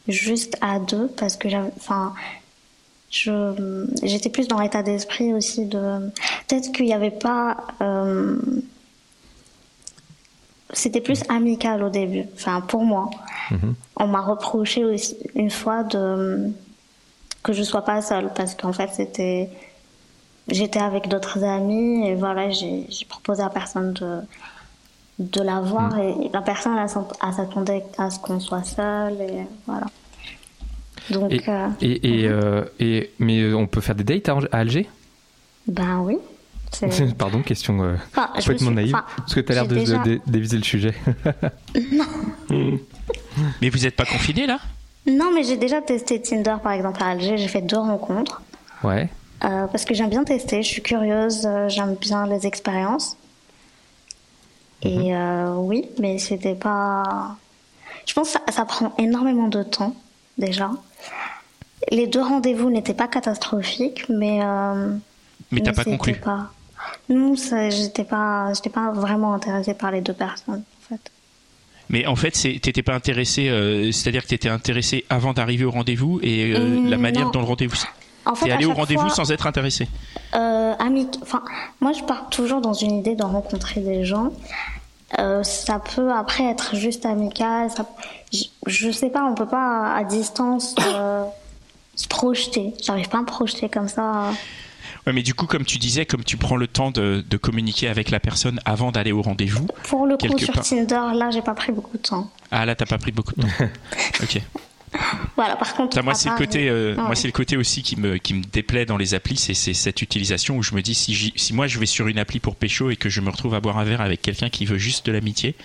juste 0.08 0.58
à 0.62 0.80
deux 0.80 1.08
parce 1.08 1.38
que 1.38 1.48
j'avais, 1.48 1.72
enfin, 1.78 2.14
j'étais 3.10 4.30
plus 4.30 4.48
dans 4.48 4.60
l'état 4.60 4.84
d'esprit 4.84 5.34
aussi 5.34 5.66
de, 5.66 6.10
peut-être 6.48 6.72
qu'il 6.74 6.86
n'y 6.86 6.94
avait 6.94 7.12
pas, 7.12 7.58
c'était 10.72 11.02
plus 11.02 11.24
amical 11.30 11.84
au 11.84 11.90
début, 11.90 12.26
enfin 12.36 12.62
pour 12.62 12.84
moi. 12.84 13.10
On 13.98 14.08
m'a 14.08 14.22
reproché 14.22 14.86
aussi 14.86 15.18
une 15.36 15.50
fois 15.50 15.84
de 15.84 16.52
que 17.44 17.54
je 17.54 17.64
sois 17.64 17.84
pas 17.84 18.02
seule 18.02 18.30
parce 18.36 18.54
qu'en 18.56 18.74
fait 18.74 18.90
c'était 18.94 19.50
j'étais 20.48 20.80
avec 20.80 21.08
d'autres 21.08 21.44
amis 21.44 22.08
et 22.08 22.16
voilà 22.16 22.50
j'ai 22.52 22.86
proposé 23.08 23.42
à 23.42 23.50
personne 23.50 23.94
de 23.94 24.20
de 25.20 25.42
la 25.42 25.60
voir 25.60 25.98
et 26.00 26.14
la 26.34 26.42
personne 26.42 26.78
elle 26.78 26.88
s'att- 26.90 27.18
elle 27.26 27.34
s'attendait 27.34 27.84
à 27.98 28.10
ce 28.10 28.20
qu'on 28.20 28.40
soit 28.40 28.64
seul 28.64 29.14
et 29.22 29.48
voilà. 29.66 29.88
Donc 31.10 31.32
et, 31.32 31.44
euh, 31.50 31.68
et, 31.82 32.22
et, 32.22 32.28
euh, 32.28 32.64
et- 32.80 33.12
mais 33.20 33.54
on 33.54 33.66
peut 33.68 33.82
faire 33.82 33.96
des 33.96 34.04
dates 34.04 34.30
à, 34.30 34.38
Alger? 34.52 34.88
Ben 35.68 36.00
oui 36.02 36.18
Pardon, 37.18 37.42
question 37.42 37.82
euh, 37.84 37.96
Enfin, 38.16 38.28
complètement 38.36 38.68
suis- 38.68 38.76
naïve. 38.76 38.96
enfin, 38.96 39.06
parce 39.18 39.34
que 39.36 39.40
tu 39.42 39.52
as 39.52 39.56
l'air 39.56 39.68
de, 39.68 39.76
de- 39.76 39.80
déjà- 39.80 39.98
de- 40.00 40.22
d'éviser 40.28 40.58
le 40.58 40.64
sujet. 40.64 40.94
Mais 43.62 43.70
vous 43.70 43.86
êtes 43.86 43.96
pas 43.96 44.06
confiné 44.06 44.46
là? 44.48 44.60
Non 45.08 45.32
mais 45.34 45.44
j'ai 45.44 45.58
déjà 45.58 45.82
testé 45.82 46.22
Tinder 46.22 46.56
par 46.62 46.74
exemple 46.74 47.02
à 47.02 47.08
Alger 47.08 47.38
j'ai 47.38 47.48
fait 47.48 47.62
deux 47.62 47.78
rencontres 47.78 48.42
Ouais. 48.84 49.10
Euh, 49.44 49.68
parce 49.68 49.86
que 49.86 49.94
j'aime 49.94 50.10
bien 50.10 50.24
tester, 50.26 50.62
je 50.64 50.68
suis 50.68 50.82
curieuse, 50.82 51.46
euh, 51.46 51.70
j'aime 51.70 51.96
bien 51.96 52.28
les 52.28 52.46
expériences. 52.46 53.16
Et 54.82 55.16
euh, 55.16 55.54
oui, 55.56 55.86
mais 56.00 56.18
c'était 56.20 56.56
pas. 56.56 57.38
Je 58.06 58.14
pense 58.14 58.34
que 58.34 58.34
ça, 58.34 58.52
ça 58.52 58.66
prend 58.66 58.94
énormément 58.98 59.48
de 59.48 59.64
temps 59.64 59.96
déjà. 60.38 60.72
Les 61.92 62.08
deux 62.08 62.22
rendez-vous 62.22 62.70
n'étaient 62.70 62.94
pas 62.94 63.08
catastrophiques, 63.08 64.06
mais. 64.10 64.40
euh, 64.44 64.94
Mais 65.52 65.62
t'as 65.62 65.74
pas 65.74 65.84
conclu. 65.86 66.16
pas- 66.16 66.52
Non, 67.10 67.34
j'étais 67.36 68.04
pas, 68.04 68.54
j'étais 68.54 68.70
pas 68.70 68.92
vraiment 68.92 69.34
intéressée 69.34 69.74
par 69.74 69.92
les 69.92 70.02
deux 70.02 70.14
personnes 70.14 70.64
en 70.84 70.88
fait. 70.96 71.12
Mais 71.92 72.06
en 72.06 72.16
fait, 72.16 72.32
t'étais 72.62 72.84
pas 72.84 72.94
intéressé, 72.94 73.50
euh, 73.50 73.92
c'est-à-dire 73.92 74.24
que 74.24 74.28
t'étais 74.28 74.50
intéressé 74.50 75.06
avant 75.10 75.34
d'arriver 75.34 75.66
au 75.66 75.72
rendez-vous 75.72 76.20
et 76.22 76.54
euh, 76.54 76.58
Hum, 76.58 76.88
la 76.90 76.98
manière 76.98 77.26
non. 77.26 77.32
dont 77.32 77.40
le 77.40 77.46
rendez-vous. 77.48 77.76
En 78.26 78.36
fait, 78.36 78.46
T'es 78.46 78.52
allé 78.52 78.66
au 78.66 78.74
rendez-vous 78.74 79.10
sans 79.10 79.32
être 79.32 79.48
intéressé. 79.48 79.88
Euh, 80.36 80.76
amic- 80.76 81.18
Enfin, 81.24 81.42
moi, 81.82 81.94
je 81.94 82.04
pars 82.04 82.30
toujours 82.30 82.62
dans 82.62 82.74
une 82.74 82.92
idée 83.00 83.16
de 83.16 83.24
rencontrer 83.24 83.82
des 83.82 84.06
gens. 84.06 84.32
Euh, 85.18 85.42
ça 85.42 85.80
peut 85.80 86.12
après 86.14 86.44
être 86.44 86.76
juste 86.76 87.08
amical. 87.08 87.72
Ça... 87.72 87.88
Je, 88.32 88.44
je 88.68 88.92
sais 88.92 89.10
pas, 89.10 89.24
on 89.26 89.34
peut 89.34 89.48
pas 89.48 89.92
à 89.96 90.04
distance 90.04 90.76
euh, 90.94 91.24
se 91.96 92.08
projeter. 92.08 92.74
J'arrive 92.84 93.10
pas 93.10 93.18
à 93.18 93.22
me 93.22 93.26
projeter 93.26 93.68
comme 93.70 93.88
ça. 93.88 94.26
Ouais, 95.08 95.14
mais 95.14 95.22
du 95.24 95.34
coup, 95.34 95.46
comme 95.46 95.66
tu 95.66 95.78
disais, 95.78 96.06
comme 96.06 96.24
tu 96.24 96.38
prends 96.38 96.58
le 96.58 96.68
temps 96.68 96.92
de, 96.92 97.24
de 97.28 97.38
communiquer 97.38 97.88
avec 97.88 98.10
la 98.12 98.20
personne 98.20 98.60
avant 98.66 98.92
d'aller 98.92 99.12
au 99.12 99.22
rendez-vous, 99.22 99.66
Pour 99.84 100.06
le 100.06 100.18
coup, 100.18 100.38
sur 100.38 100.54
part. 100.54 100.64
Tinder, 100.64 101.02
là, 101.16 101.30
j'ai 101.32 101.42
pas 101.42 101.54
pris 101.54 101.72
beaucoup 101.72 101.98
de 101.98 102.02
temps. 102.04 102.30
ah 102.52 102.66
là, 102.66 102.76
t'as 102.76 102.86
pas 102.86 102.98
pris 102.98 103.12
beaucoup 103.12 103.34
de 103.36 103.42
temps. 103.42 103.48
ok. 104.24 104.42
Voilà, 105.36 105.56
par 105.56 105.74
contre. 105.76 105.94
Ça, 105.96 106.02
moi, 106.02 106.16
c'est 106.16 106.30
le 106.30 106.36
côté, 106.36 106.68
euh, 106.68 106.96
Ouais. 106.96 107.02
moi, 107.04 107.16
c'est 107.16 107.28
le 107.28 107.32
côté 107.32 107.56
aussi 107.58 107.84
qui 107.84 107.96
me, 107.96 108.18
qui 108.18 108.34
me 108.34 108.44
déplaît 108.44 108.86
dans 108.86 108.98
les 108.98 109.14
applis, 109.14 109.38
c'est, 109.38 109.54
cette 109.54 110.02
utilisation 110.02 110.58
où 110.58 110.64
je 110.64 110.74
me 110.74 110.82
dis 110.82 110.96
si, 110.96 111.32
moi 111.54 111.68
je 111.68 111.80
vais 111.80 111.86
sur 111.86 112.08
une 112.08 112.18
appli 112.20 112.40
pour 112.40 112.56
pécho 112.56 112.90
et 112.90 112.96
que 112.96 113.08
je 113.08 113.22
me 113.22 113.30
retrouve 113.30 113.54
à 113.54 113.60
boire 113.60 113.78
un 113.78 113.84
verre 113.84 114.02
avec 114.02 114.22
quelqu'un 114.22 114.50
qui 114.50 114.66
veut 114.66 114.80
juste 114.80 115.06
de 115.06 115.12
l'amitié, 115.12 115.56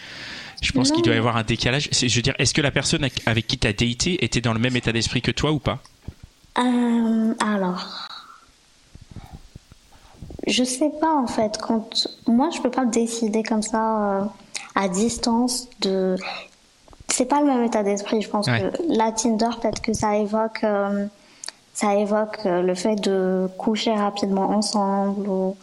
je 0.63 0.73
pense 0.73 0.93
qu'il 0.93 1.03
doit 1.03 1.15
y 1.15 1.19
avoir 1.19 1.37
un 1.39 1.43
décalage. 1.43 1.89
Je 1.91 2.15
veux 2.15 2.23
dire, 2.23 2.35
est-ce 2.39 2.53
que 2.55 2.61
la 2.61 2.71
personne 2.71 3.03
avec- 3.03 3.23
avec 3.27 3.47
qui 3.47 3.57
t'as 3.59 3.73
daté 3.73 4.23
était 4.25 4.43
dans 4.43 4.53
le 4.53 4.61
même 4.61 4.77
état 4.77 4.93
d'esprit 4.93 5.23
que 5.23 5.31
toi 5.31 5.53
ou 5.53 5.59
pas? 5.59 5.83
Euh, 6.59 7.35
alors, 7.41 8.07
je 10.47 10.65
sais 10.65 10.91
pas 11.01 11.15
en 11.15 11.27
fait. 11.27 11.59
Quand 11.59 12.09
moi, 12.27 12.51
je 12.55 12.61
peux 12.61 12.71
pas 12.71 12.85
décider 12.85 13.43
comme 13.43 13.63
ça 13.63 14.21
euh, 14.21 14.25
à 14.75 14.89
distance 14.89 15.69
de. 15.81 16.17
C'est 17.09 17.27
pas 17.27 17.41
le 17.41 17.47
même 17.47 17.63
état 17.65 17.83
d'esprit. 17.83 18.23
Je 18.23 18.29
pense 18.29 18.47
Ouais. 18.47 18.61
que 18.73 18.83
la 18.89 19.13
Tinder, 19.13 19.51
peut-être 19.61 19.81
que 19.83 19.93
ça 19.93 20.17
évoque, 20.17 20.65
euh, 20.65 21.07
ça 21.73 21.95
évoque 21.95 22.41
euh, 22.47 22.63
le 22.63 22.75
fait 22.75 22.97
de 22.97 23.49
coucher 23.59 23.95
rapidement 23.95 24.51
ensemble. 24.51 25.29
Ou... 25.29 25.57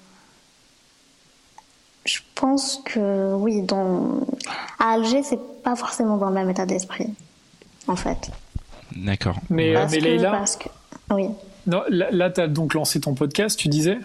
Je 2.05 2.19
pense 2.36 2.82
que 2.86 3.34
oui, 3.34 3.61
dans... 3.63 4.21
à 4.79 4.93
Alger, 4.93 5.23
c'est 5.23 5.39
pas 5.63 5.75
forcément 5.75 6.17
dans 6.17 6.29
le 6.29 6.36
même 6.36 6.49
état 6.49 6.65
d'esprit, 6.65 7.13
en 7.88 7.95
fait. 7.95 8.32
D'accord. 8.95 9.36
Mais, 9.49 9.75
euh, 9.75 9.79
Parce 9.79 9.91
mais 9.91 9.99
que, 9.99 10.03
Leïla, 10.05 10.32
parce 10.32 10.55
que, 10.55 10.69
oui, 11.11 11.27
non, 11.67 11.84
là, 11.89 12.09
là 12.11 12.29
tu 12.29 12.41
as 12.41 12.47
donc 12.47 12.73
lancé 12.73 12.99
ton 12.99 13.13
podcast, 13.13 13.57
tu 13.57 13.67
disais? 13.67 13.99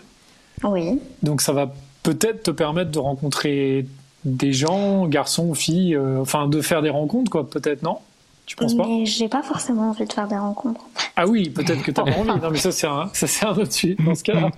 Oui. 0.64 1.00
Donc 1.22 1.40
ça 1.40 1.52
va 1.52 1.72
peut-être 2.02 2.44
te 2.44 2.50
permettre 2.50 2.90
de 2.90 2.98
rencontrer 2.98 3.86
des 4.24 4.52
gens, 4.52 5.06
garçons, 5.06 5.54
filles, 5.54 5.94
euh, 5.94 6.20
enfin 6.20 6.48
de 6.48 6.60
faire 6.60 6.82
des 6.82 6.90
rencontres, 6.90 7.30
quoi, 7.30 7.48
peut-être, 7.48 7.82
non? 7.82 7.98
Tu 8.46 8.54
penses 8.54 8.76
pas? 8.76 8.86
Mais 8.86 9.04
j'ai 9.06 9.28
pas 9.28 9.42
forcément 9.42 9.90
envie 9.90 10.06
de 10.06 10.12
faire 10.12 10.28
des 10.28 10.36
rencontres. 10.36 10.80
Ah 11.16 11.26
oui, 11.26 11.50
peut-être 11.50 11.82
que 11.82 11.90
t'as 11.90 12.04
pas 12.04 12.12
envie. 12.12 12.28
Non, 12.40 12.50
mais 12.50 12.58
ça 12.58 12.70
c'est 12.70 12.86
un, 12.86 13.10
ça 13.12 13.26
c'est 13.26 13.44
un 13.44 13.56
autre 13.56 13.72
sujet 13.72 13.96
dans 14.04 14.14
ce 14.14 14.22
cas-là. 14.22 14.50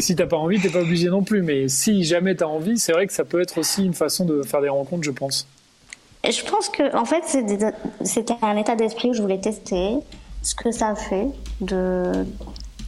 si 0.00 0.16
t'as 0.16 0.26
pas 0.26 0.36
envie, 0.36 0.60
t'es 0.60 0.70
pas 0.70 0.80
obligé 0.80 1.08
non 1.08 1.22
plus. 1.22 1.42
Mais 1.42 1.68
si 1.68 2.02
jamais 2.02 2.34
t'as 2.34 2.46
envie, 2.46 2.78
c'est 2.78 2.92
vrai 2.92 3.06
que 3.06 3.12
ça 3.12 3.24
peut 3.24 3.40
être 3.40 3.58
aussi 3.58 3.84
une 3.84 3.94
façon 3.94 4.24
de 4.24 4.42
faire 4.42 4.60
des 4.60 4.68
rencontres, 4.68 5.04
je 5.04 5.12
pense. 5.12 5.46
Et 6.24 6.32
je 6.32 6.44
pense 6.44 6.68
que, 6.68 6.96
en 6.96 7.04
fait, 7.04 7.22
c'était 8.04 8.34
un 8.42 8.56
état 8.56 8.74
d'esprit 8.74 9.10
où 9.10 9.14
je 9.14 9.22
voulais 9.22 9.40
tester 9.40 9.98
ce 10.42 10.54
que 10.56 10.72
ça 10.72 10.94
fait 10.96 11.28
de 11.60 12.26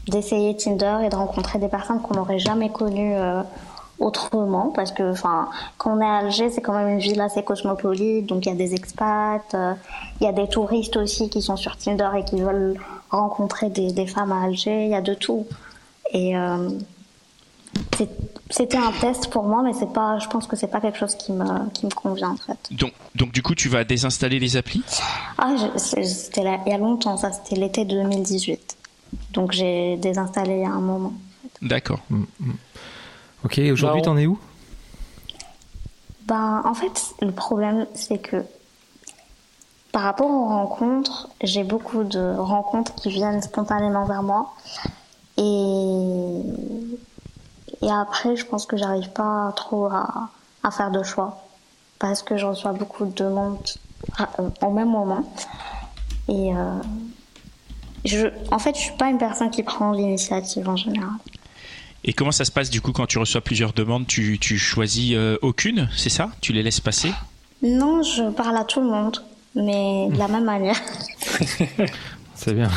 d'essayer 0.09 0.57
Tinder 0.57 0.99
et 1.05 1.09
de 1.09 1.17
rencontrer 1.17 1.59
des 1.59 1.69
personnes 1.69 2.01
qu'on 2.01 2.15
n'aurait 2.15 2.39
jamais 2.39 2.71
connues 2.71 3.15
euh, 3.15 3.43
autrement, 3.99 4.73
parce 4.75 4.93
que, 4.93 5.13
enfin, 5.13 5.49
quand 5.79 5.97
on 5.97 6.01
est 6.01 6.05
à 6.05 6.17
Alger, 6.17 6.51
c'est 6.51 6.61
quand 6.61 6.75
même 6.75 6.89
une 6.89 6.99
ville 6.99 7.21
assez 7.21 7.43
cosmopolite, 7.43 8.27
donc 8.27 8.47
il 8.47 8.51
y 8.51 8.53
a 8.53 8.57
des 8.57 8.75
expats, 8.75 9.55
euh, 9.55 9.75
il 10.21 10.25
y 10.25 10.29
a 10.29 10.33
des 10.33 10.49
touristes 10.49 10.97
aussi 10.97 11.31
qui 11.31 11.41
sont 11.43 11.57
sur 11.57 11.77
Tinder 11.77 12.11
et 12.19 12.25
qui 12.25 12.41
veulent 12.41 12.77
rencontrer 13.11 13.71
des, 13.71 13.93
des 13.93 14.07
femmes 14.07 14.33
à 14.33 14.43
Alger, 14.45 14.85
il 14.85 14.91
y 14.91 14.95
a 14.95 15.01
de 15.01 15.15
tout. 15.15 15.47
Et 16.13 16.37
euh, 16.37 16.71
c'était 18.51 18.77
un 18.77 18.93
test 19.01 19.31
pour 19.31 19.45
moi, 19.45 19.63
mais 19.63 19.73
c'est 19.73 19.93
pas, 19.93 20.19
je 20.19 20.29
pense 20.29 20.47
que 20.47 20.57
c'est 20.57 20.69
pas 20.69 20.81
quelque 20.81 20.99
chose 20.99 21.15
qui 21.15 21.33
me, 21.33 21.69
qui 21.71 21.87
me 21.87 21.91
convient 21.91 22.31
en 22.31 22.37
fait. 22.37 22.59
Donc, 22.73 22.93
donc 23.15 23.33
du 23.33 23.43
coup, 23.43 23.55
tu 23.55 23.69
vas 23.69 23.85
désinstaller 23.85 24.39
les 24.39 24.57
applis? 24.57 24.83
Ah, 25.39 25.55
c'était 25.77 26.43
il 26.67 26.71
y 26.71 26.75
a 26.75 26.79
longtemps, 26.79 27.17
ça, 27.17 27.33
c'était 27.33 27.57
l'été 27.57 27.85
2018. 27.85 28.77
Donc 29.33 29.53
j'ai 29.53 29.97
désinstallé 29.97 30.55
il 30.57 30.63
y 30.63 30.65
a 30.65 30.71
un 30.71 30.81
moment. 30.81 31.13
D'accord. 31.63 32.01
Ok, 33.45 33.59
aujourd'hui, 33.73 34.01
Bah, 34.01 34.05
t'en 34.07 34.17
es 34.17 34.27
où? 34.27 34.39
Ben, 36.27 36.63
en 36.65 36.75
fait, 36.75 37.15
le 37.21 37.33
problème, 37.33 37.87
c'est 37.95 38.19
que 38.19 38.45
par 39.93 40.03
rapport 40.03 40.31
aux 40.31 40.47
rencontres, 40.47 41.29
j'ai 41.43 41.63
beaucoup 41.65 42.03
de 42.05 42.35
rencontres 42.37 42.95
qui 42.95 43.11
viennent 43.11 43.43
spontanément 43.43 44.05
vers 44.07 44.23
moi. 44.23 44.55
Et, 45.37 46.41
et 47.83 47.91
après, 47.91 48.37
je 48.37 48.47
pense 48.47 48.67
que 48.67 48.77
j'arrive 48.77 49.11
pas 49.11 49.53
trop 49.55 49.87
à, 49.87 50.31
à 50.63 50.71
faire 50.71 50.91
de 50.91 51.03
choix 51.03 51.45
parce 51.99 52.23
que 52.23 52.37
je 52.37 52.47
reçois 52.47 52.73
beaucoup 52.73 53.05
de 53.05 53.13
demandes 53.13 53.59
euh, 54.21 54.51
au 54.63 54.71
même 54.71 54.91
moment. 54.91 55.25
Et 56.29 56.55
euh, 56.57 56.81
je, 58.05 58.29
en 58.51 58.59
fait, 58.59 58.75
je 58.77 58.81
suis 58.81 58.97
pas 58.99 59.09
une 59.11 59.19
personne 59.19 59.51
qui 59.51 59.63
prend 59.63 59.93
l'initiative 59.93 60.69
en 60.69 60.77
général. 60.77 61.11
Et 62.05 62.13
comment 62.13 62.33
ça 62.33 62.45
se 62.45 62.51
passe 62.53 62.69
du 62.71 62.81
coup 62.83 62.93
quand 62.93 63.07
tu 63.07 63.19
reçois 63.19 63.41
plusieurs 63.41 63.73
demandes 63.73 64.07
Tu, 64.07 64.39
tu 64.39 64.59
choisis 64.59 65.13
euh, 65.15 65.39
aucune, 65.43 65.89
c'est 65.97 66.11
ça? 66.11 66.31
Tu 66.43 66.53
les 66.53 66.63
laisses 66.63 66.81
passer? 66.81 67.11
Non, 67.63 68.03
je 68.03 68.31
parle 68.31 68.57
à 68.59 68.65
tout 68.65 68.81
le 68.81 68.89
monde, 68.91 69.25
mais 69.55 70.09
de 70.11 70.19
la 70.19 70.29
même 70.29 70.45
manière. 70.45 70.77
C'est 72.35 72.53
bien. 72.53 72.71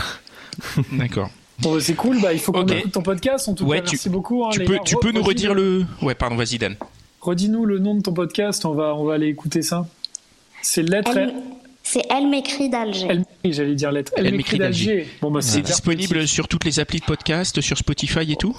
D'accord. 0.94 1.30
Bon, 1.60 1.74
bah, 1.74 1.80
c'est 1.82 1.96
cool, 1.96 2.22
bah, 2.22 2.32
il 2.34 2.40
faut 2.40 2.52
qu'on 2.52 2.66
écoute 2.68 2.92
ton 2.92 3.02
podcast. 3.02 3.50
En 3.50 3.54
tout 3.56 3.66
Ouais, 3.66 3.80
cas, 3.80 3.86
tu- 3.86 3.96
merci 3.96 4.10
beaucoup. 4.10 4.46
hein, 4.46 4.50
Tu 4.52 4.64
peux, 4.64 4.78
tu 4.86 4.96
peux 5.02 5.12
nous 5.12 5.24
redire 5.24 5.54
le. 5.56 5.86
Ouais, 6.02 6.14
pardon, 6.16 6.36
vas-y 6.36 6.58
Dan. 6.60 6.76
Redis-nous 7.22 7.66
le 7.66 7.80
nom 7.80 7.96
de 7.96 8.02
ton 8.02 8.14
podcast, 8.14 8.64
on 8.66 8.74
va, 8.74 8.94
on 8.96 9.04
va 9.06 9.16
aller 9.16 9.28
écouter 9.28 9.62
ça. 9.64 9.88
C'est 10.62 10.84
lettre. 10.84 11.18
C'est 11.90 12.04
Elle 12.10 12.28
m'écrit 12.28 12.70
d'Alger. 12.70 13.08
Elle 13.10 13.20
m'écrit, 13.20 13.54
j'allais 13.54 13.76
dire 13.76 13.92
lettre. 13.94 14.12
Elle, 14.18 14.28
Elle 14.28 14.36
m'écrit 14.36 14.58
m'écrit 14.58 14.60
d'Alger. 14.60 15.08
Bon, 15.22 15.32
bah, 15.32 15.42
C'est 15.42 15.62
disponible 15.62 16.28
sur 16.28 16.48
toutes 16.50 16.66
les 16.66 16.80
applis 16.82 17.00
de 17.00 17.06
podcast, 17.06 17.62
sur 17.62 17.78
Spotify 17.78 18.30
et 18.32 18.36
tout 18.36 18.56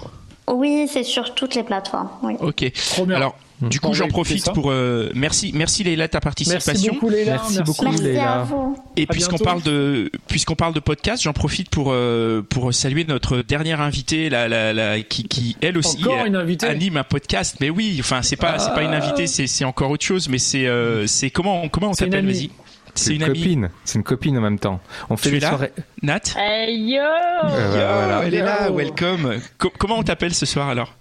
Oui, 0.47 0.89
c'est 0.91 1.03
sur 1.05 1.35
toutes 1.35 1.55
les 1.55 1.63
plateformes. 1.63 2.09
Oui. 2.23 2.35
Ok. 2.41 2.73
Trop 2.93 3.05
bien. 3.05 3.17
Alors, 3.17 3.37
du 3.61 3.81
coup, 3.81 3.93
j'en 3.93 4.09
profite 4.09 4.51
pour. 4.55 4.71
euh, 4.71 5.11
merci, 5.15 5.51
merci 5.55 5.83
Leïla 5.85 6.07
de 6.07 6.13
ta 6.13 6.21
participation. 6.21 6.73
Merci 6.73 6.89
beaucoup, 6.91 7.11
Léla. 7.11 7.33
Merci 7.33 7.63
beaucoup. 7.63 7.85
Merci 7.85 8.17
à 8.17 8.43
vous. 8.45 8.79
Et 8.97 9.03
À 9.03 9.07
puisqu'on 9.07 9.31
bientôt. 9.37 9.45
parle 9.45 9.63
de 9.63 10.11
puisqu'on 10.29 10.55
parle 10.55 10.73
de 10.75 10.81
podcast, 10.81 11.23
j'en 11.25 11.33
profite 11.35 11.69
pour 11.69 11.89
euh, 11.91 12.41
pour 12.49 12.73
saluer 12.73 13.05
notre 13.05 13.43
dernière 13.43 13.81
invitée, 13.83 14.31
la, 14.31 14.49
la, 14.49 14.73
la- 14.73 15.03
qui, 15.03 15.25
qui 15.25 15.55
elle 15.61 15.77
aussi 15.77 15.99
euh, 16.07 16.57
anime 16.63 16.97
un 16.97 17.05
podcast. 17.05 17.57
Mais 17.61 17.69
oui, 17.69 17.97
enfin 18.01 18.23
c'est 18.23 18.37
pas 18.37 18.59
c'est 18.61 18.73
pas 18.73 18.85
une 18.85 18.95
invitée, 18.95 19.27
c'est 19.27 19.47
c'est 19.49 19.65
encore 19.65 19.91
autre 19.91 20.05
chose. 20.05 20.29
Mais 20.31 20.39
c'est 20.39 20.67
euh, 20.67 21.07
c'est 21.09 21.29
comment 21.31 21.65
on- 21.65 21.69
comment 21.69 21.91
on 21.91 21.95
t'appelle? 21.95 22.25
Vas-y. 22.27 22.51
C'est 22.99 23.15
une, 23.17 23.27
copine. 23.27 23.71
C'est 23.85 23.99
une 23.99 24.05
copine 24.05 24.39
en 24.39 24.41
même 24.41 24.59
temps. 24.59 24.81
On 25.11 25.17
fait 25.17 25.31
Tu 25.31 25.37
es 25.37 25.39
des 25.39 25.41
là 25.45 25.49
soirées. 25.51 25.73
Nat. 26.03 26.21
Hey 26.37 26.95
yo 26.95 27.01
Euh, 27.03 27.71
voilà. 28.07 28.23
elle 28.27 28.35
est 28.35 28.43
là, 28.43 28.69
Yo. 28.69 28.75
welcome. 28.75 29.41
Co- 29.59 29.73
comment 29.79 29.99
on 29.99 30.03
t'appelle 30.03 30.35
ce 30.35 30.47
soir 30.47 30.69
alors 30.69 30.95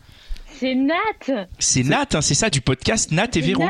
C'est 0.60 0.76
Nat 0.76 1.48
C'est 1.60 1.84
Nat, 1.84 2.06
hein, 2.14 2.22
c'est 2.22 2.34
ça 2.34 2.50
du 2.50 2.62
podcast 2.62 3.12
Nat 3.12 3.28
et 3.36 3.42
Véro. 3.42 3.64
Nat 3.64 3.70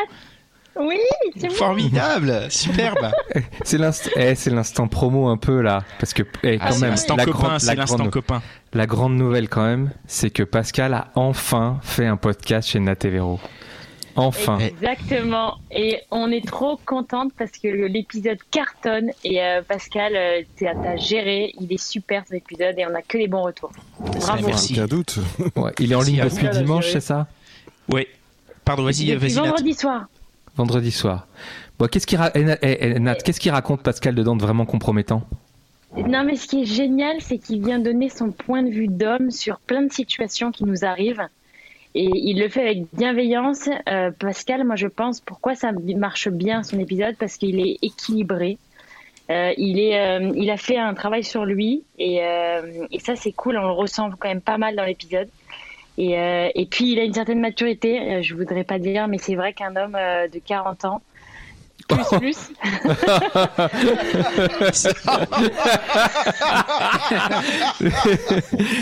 Oui, 0.80 0.97
c'est 1.36 1.47
moi 1.47 1.55
Formidable, 1.57 2.45
superbe. 2.49 3.11
C'est 3.63 3.78
l'instant, 3.80 4.11
eh, 4.15 4.36
c'est 4.36 4.51
l'instant 4.51 4.88
promo 4.88 5.28
un 5.28 5.38
peu 5.38 5.61
là, 5.61 5.84
parce 5.99 6.13
que 6.13 6.21
eh, 6.43 6.57
Ah, 6.61 6.67
quand 6.67 6.73
c'est 6.73 6.82
même, 6.82 6.89
l'instant 6.91 7.15
copain, 7.17 7.57
c'est 7.59 7.75
l'instant 7.75 8.09
copain. 8.09 8.41
la 8.73 8.86
grande 8.86 9.15
nouvelle 9.17 9.49
quand 9.49 9.63
même, 9.63 9.89
c'est 10.05 10.30
que 10.30 10.43
Pascal 10.43 10.93
a 10.93 11.07
enfin 11.15 11.80
fait 11.82 12.05
un 12.05 12.15
podcast 12.15 12.69
chez 12.69 12.80
Nat 12.80 12.95
et 13.03 13.09
Véro. 13.09 13.39
Enfin. 14.18 14.57
Exactement. 14.59 15.55
Et 15.72 15.99
on 16.11 16.32
est 16.32 16.45
trop 16.45 16.78
contente 16.86 17.32
parce 17.38 17.51
que 17.51 17.68
l'épisode 17.68 18.39
cartonne 18.51 19.11
et 19.24 19.41
euh, 19.41 19.61
Pascal, 19.61 20.13
euh, 20.15 20.41
t'as 20.59 20.97
géré. 20.97 21.53
Il 21.61 21.72
est 21.72 21.82
super 21.82 22.24
cet 22.28 22.38
épisode 22.38 22.76
et 22.78 22.86
on 22.86 22.95
a 22.95 23.01
que 23.01 23.18
des 23.18 23.28
bons 23.28 23.43
retours. 23.43 23.72
Bravo. 23.99 24.47
Merci. 24.47 24.74
Aucun 24.74 24.88
doute. 24.88 25.20
Ouais, 25.55 25.72
il 25.80 25.91
est 25.91 25.95
en 25.95 26.01
ligne 26.01 26.22
depuis 26.24 26.49
dimanche, 26.49 26.91
c'est 26.91 26.99
ça? 26.99 27.28
Ouais. 27.89 28.07
Pardon, 28.65 28.84
vas-y, 28.84 29.15
vas-y 29.15 29.34
vendredi 29.34 29.74
soir. 29.74 30.07
Vendredi 30.55 30.91
soir. 30.91 31.28
Bon, 31.80 31.88
qu'est-ce 31.88 32.07
qu'il 32.07 32.18
ra- 32.18 32.32
eh, 32.34 32.43
eh, 32.63 32.78
eh, 32.95 32.99
Nat, 32.99 33.15
qu'est-ce 33.15 33.39
qu'il 33.39 33.51
raconte 33.51 33.84
Pascal 33.84 34.15
dedans 34.15 34.36
de 34.36 34.41
vraiment 34.41 34.65
compromettant? 34.65 35.22
Non, 35.95 36.24
mais 36.26 36.36
ce 36.36 36.47
qui 36.47 36.63
est 36.63 36.65
génial, 36.65 37.18
c'est 37.22 37.38
qu'il 37.38 37.63
vient 37.63 37.80
donner 37.80 38.09
son 38.09 38.32
point 38.32 38.63
de 38.63 38.70
vue 38.70 38.88
d'homme 38.88 39.32
sur 39.32 39.59
plein 39.59 39.84
de 39.84 39.93
situations 39.93 40.51
qui 40.51 40.65
nous 40.65 40.84
arrivent. 40.84 41.22
Et 41.96 42.10
il 42.14 42.40
le 42.40 42.50
fait 42.50 42.62
avec 42.62 42.84
bienveillance. 42.94 43.70
Euh, 43.90 44.12
Pascal, 44.12 44.64
moi, 44.64 44.76
je 44.76 44.88
pense, 44.88 45.20
pourquoi 45.20 45.56
ça 45.56 45.72
marche 45.72 46.30
bien 46.30 46.64
son 46.64 46.80
épisode? 46.80 47.16
Parce 47.18 47.38
qu'il 47.38 47.60
est 47.60 47.78
équilibré. 47.82 48.58
Euh, 49.30 49.54
il, 49.58 49.80
est, 49.80 50.00
euh, 50.00 50.32
il 50.36 50.50
a 50.50 50.58
fait 50.58 50.78
un 50.78 50.94
travail 50.94 51.24
sur 51.24 51.46
lui. 51.46 51.84
Et, 51.98 52.24
euh, 52.24 52.86
et 52.92 53.00
ça, 53.00 53.16
c'est 53.16 53.32
cool. 53.32 53.58
On 53.58 53.68
le 53.68 53.72
ressent 53.72 54.10
quand 54.20 54.30
même 54.30 54.42
pas 54.42 54.58
mal 54.58 54.76
dans 54.76 54.86
l'épisode. 54.86 55.30
Et, 55.98 56.18
euh, 56.18 56.50
et 56.54 56.66
puis, 56.66 56.92
il 56.92 57.00
a 57.00 57.04
une 57.04 57.14
certaine 57.14 57.40
maturité. 57.40 58.00
Euh, 58.00 58.22
je 58.22 58.36
voudrais 58.36 58.64
pas 58.64 58.80
dire, 58.80 59.08
mais 59.08 59.18
c'est 59.18 59.36
vrai 59.36 59.54
qu'un 59.54 59.76
homme 59.76 59.98
de 60.32 60.40
40 60.40 60.86
ans, 60.86 61.02
plus, 61.88 62.18
plus, 62.20 62.38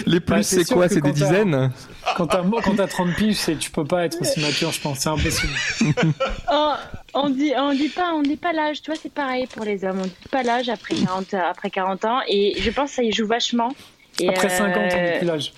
Les 0.08 0.20
plus, 0.20 0.36
Bah, 0.36 0.44
c'est 0.44 0.66
quoi 0.66 0.90
C'est 0.90 1.02
des 1.02 1.12
dizaines 1.12 1.72
Quand 2.18 2.28
t'as 2.28 2.44
quand 2.64 2.76
t'as 2.76 2.88
30 2.88 3.14
piges, 3.16 3.36
c'est- 3.38 3.58
tu 3.58 3.72
peux 3.72 3.86
pas 3.86 4.06
être 4.06 4.20
aussi 4.22 4.40
mature, 4.40 4.72
je 4.72 4.82
pense. 4.82 5.00
C'est 5.00 5.10
impossible. 5.10 5.54
Oh, 6.52 6.74
on 7.14 7.30
dit, 7.30 7.54
on 7.58 7.74
dit 7.74 7.90
pas, 7.90 8.12
on 8.14 8.22
dit 8.22 8.36
pas 8.38 8.54
l'âge. 8.54 8.82
Tu 8.82 8.92
vois, 8.92 9.00
c'est 9.02 9.12
pareil 9.12 9.48
pour 9.48 9.66
les 9.66 9.84
hommes. 9.84 10.00
On 10.02 10.06
dit 10.06 10.16
pas 10.32 10.44
l'âge 10.44 10.70
après 10.70 10.96
40, 10.96 11.34
après 11.34 11.70
40 11.70 12.06
ans. 12.06 12.20
Et 12.28 12.56
je 12.60 12.70
pense 12.72 12.90
que 12.92 12.96
ça 12.98 13.04
y 13.04 13.12
joue 13.12 13.28
vachement. 13.28 13.74
Et 14.20 14.30
Après 14.30 14.48
euh, 14.52 14.58
50, 14.58 14.76
on 14.78 14.82
n'est 15.02 15.18
plus 15.18 15.28
l'âge. 15.28 15.54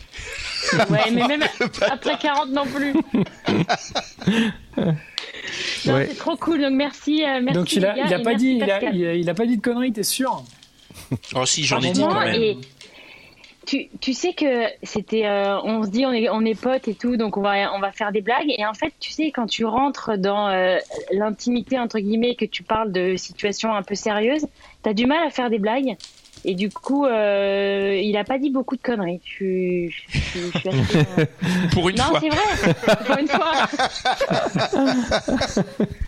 Ouais, 0.89 1.11
mais 1.13 1.27
même 1.27 1.43
après 1.89 2.17
40 2.17 2.49
non 2.51 2.65
plus. 2.65 2.93
Non, 5.85 5.93
Ouais. 5.95 6.07
c'est 6.09 6.17
trop 6.17 6.35
cool. 6.37 6.61
Donc 6.61 6.73
merci, 6.73 7.23
euh, 7.23 7.39
merci. 7.41 7.53
Donc 7.59 7.71
il 7.73 7.85
a, 7.85 7.93
les 7.93 7.99
gars, 8.01 8.05
il 8.07 8.13
a 8.13 8.19
et 8.19 8.23
pas 8.23 8.33
dit, 8.35 8.49
il 8.55 8.63
a, 8.63 8.67
Pascal. 8.67 8.95
il 8.95 9.05
a- 9.05 9.13
il 9.15 9.29
a 9.29 9.33
pas 9.33 9.45
dit 9.45 9.57
de 9.57 9.61
conneries, 9.61 9.93
t'es 9.93 10.03
sûr? 10.03 10.43
Oh 11.35 11.45
si, 11.45 11.63
j'en 11.63 11.79
ai 11.81 11.91
dit 11.91 12.01
quand 12.01 12.19
même. 12.19 12.41
et 12.41 12.57
tu, 13.65 13.87
tu 13.99 14.13
sais 14.13 14.31
que 14.33 14.63
c'était, 14.81 15.25
euh, 15.25 15.59
on 15.61 15.83
se 15.83 15.89
dit 15.89 16.05
on 16.05 16.13
est, 16.13 16.29
on 16.29 16.45
est 16.45 16.59
potes 16.59 16.87
et 16.87 16.93
tout, 16.93 17.17
donc 17.17 17.35
on 17.35 17.41
va, 17.41 17.73
on 17.75 17.79
va 17.79 17.91
faire 17.91 18.13
des 18.13 18.21
blagues. 18.21 18.49
Et 18.57 18.65
en 18.65 18.73
fait, 18.73 18.93
tu 18.99 19.11
sais, 19.11 19.31
quand 19.31 19.45
tu 19.45 19.65
rentres 19.65 20.17
dans 20.17 20.47
euh, 20.47 20.77
l'intimité 21.11 21.77
entre 21.77 21.99
guillemets, 21.99 22.35
que 22.35 22.45
tu 22.45 22.63
parles 22.63 22.91
de 22.93 23.17
situations 23.17 23.73
un 23.73 23.83
peu 23.83 23.93
sérieuses, 23.95 24.47
t'as 24.83 24.93
du 24.93 25.05
mal 25.05 25.25
à 25.27 25.29
faire 25.31 25.49
des 25.49 25.59
blagues. 25.59 25.97
Et 26.45 26.55
du 26.55 26.69
coup, 26.69 27.05
euh, 27.05 27.99
il 28.01 28.15
a 28.15 28.23
pas 28.23 28.37
dit 28.37 28.49
beaucoup 28.51 28.75
de 28.77 28.81
conneries. 28.81 29.19
Je, 29.25 29.89
je, 29.89 29.99
je- 30.09 30.39
je 30.53 30.59
suis 30.59 30.69
assez, 30.69 30.97
euh, 31.19 31.25
Pour 31.73 31.89
une 31.89 31.97
non, 31.97 32.03
fois. 32.05 32.19
c'est 32.21 32.29
vrai. 32.29 32.73
Pour 33.05 33.17
une 33.17 33.27
fois. 33.27 33.53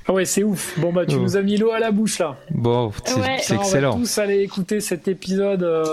Ah 0.07 0.13
ouais, 0.13 0.25
c'est 0.25 0.43
ouf. 0.43 0.79
Bon 0.79 0.91
bah 0.91 1.05
tu 1.05 1.15
Oh. 1.15 1.19
nous 1.19 1.37
as 1.37 1.41
mis 1.41 1.57
l'eau 1.57 1.71
à 1.71 1.79
la 1.79 1.91
bouche 1.91 2.17
là. 2.19 2.35
Bon, 2.49 2.91
c'est 3.05 3.13
Ouais. 3.15 3.21
Alors, 3.21 3.35
On 3.51 3.55
excellent. 3.63 3.91
va 3.91 3.97
tous 3.99 4.17
aller 4.17 4.39
écouter 4.41 4.79
cet 4.79 5.07
épisode. 5.07 5.61
euh, 5.63 5.83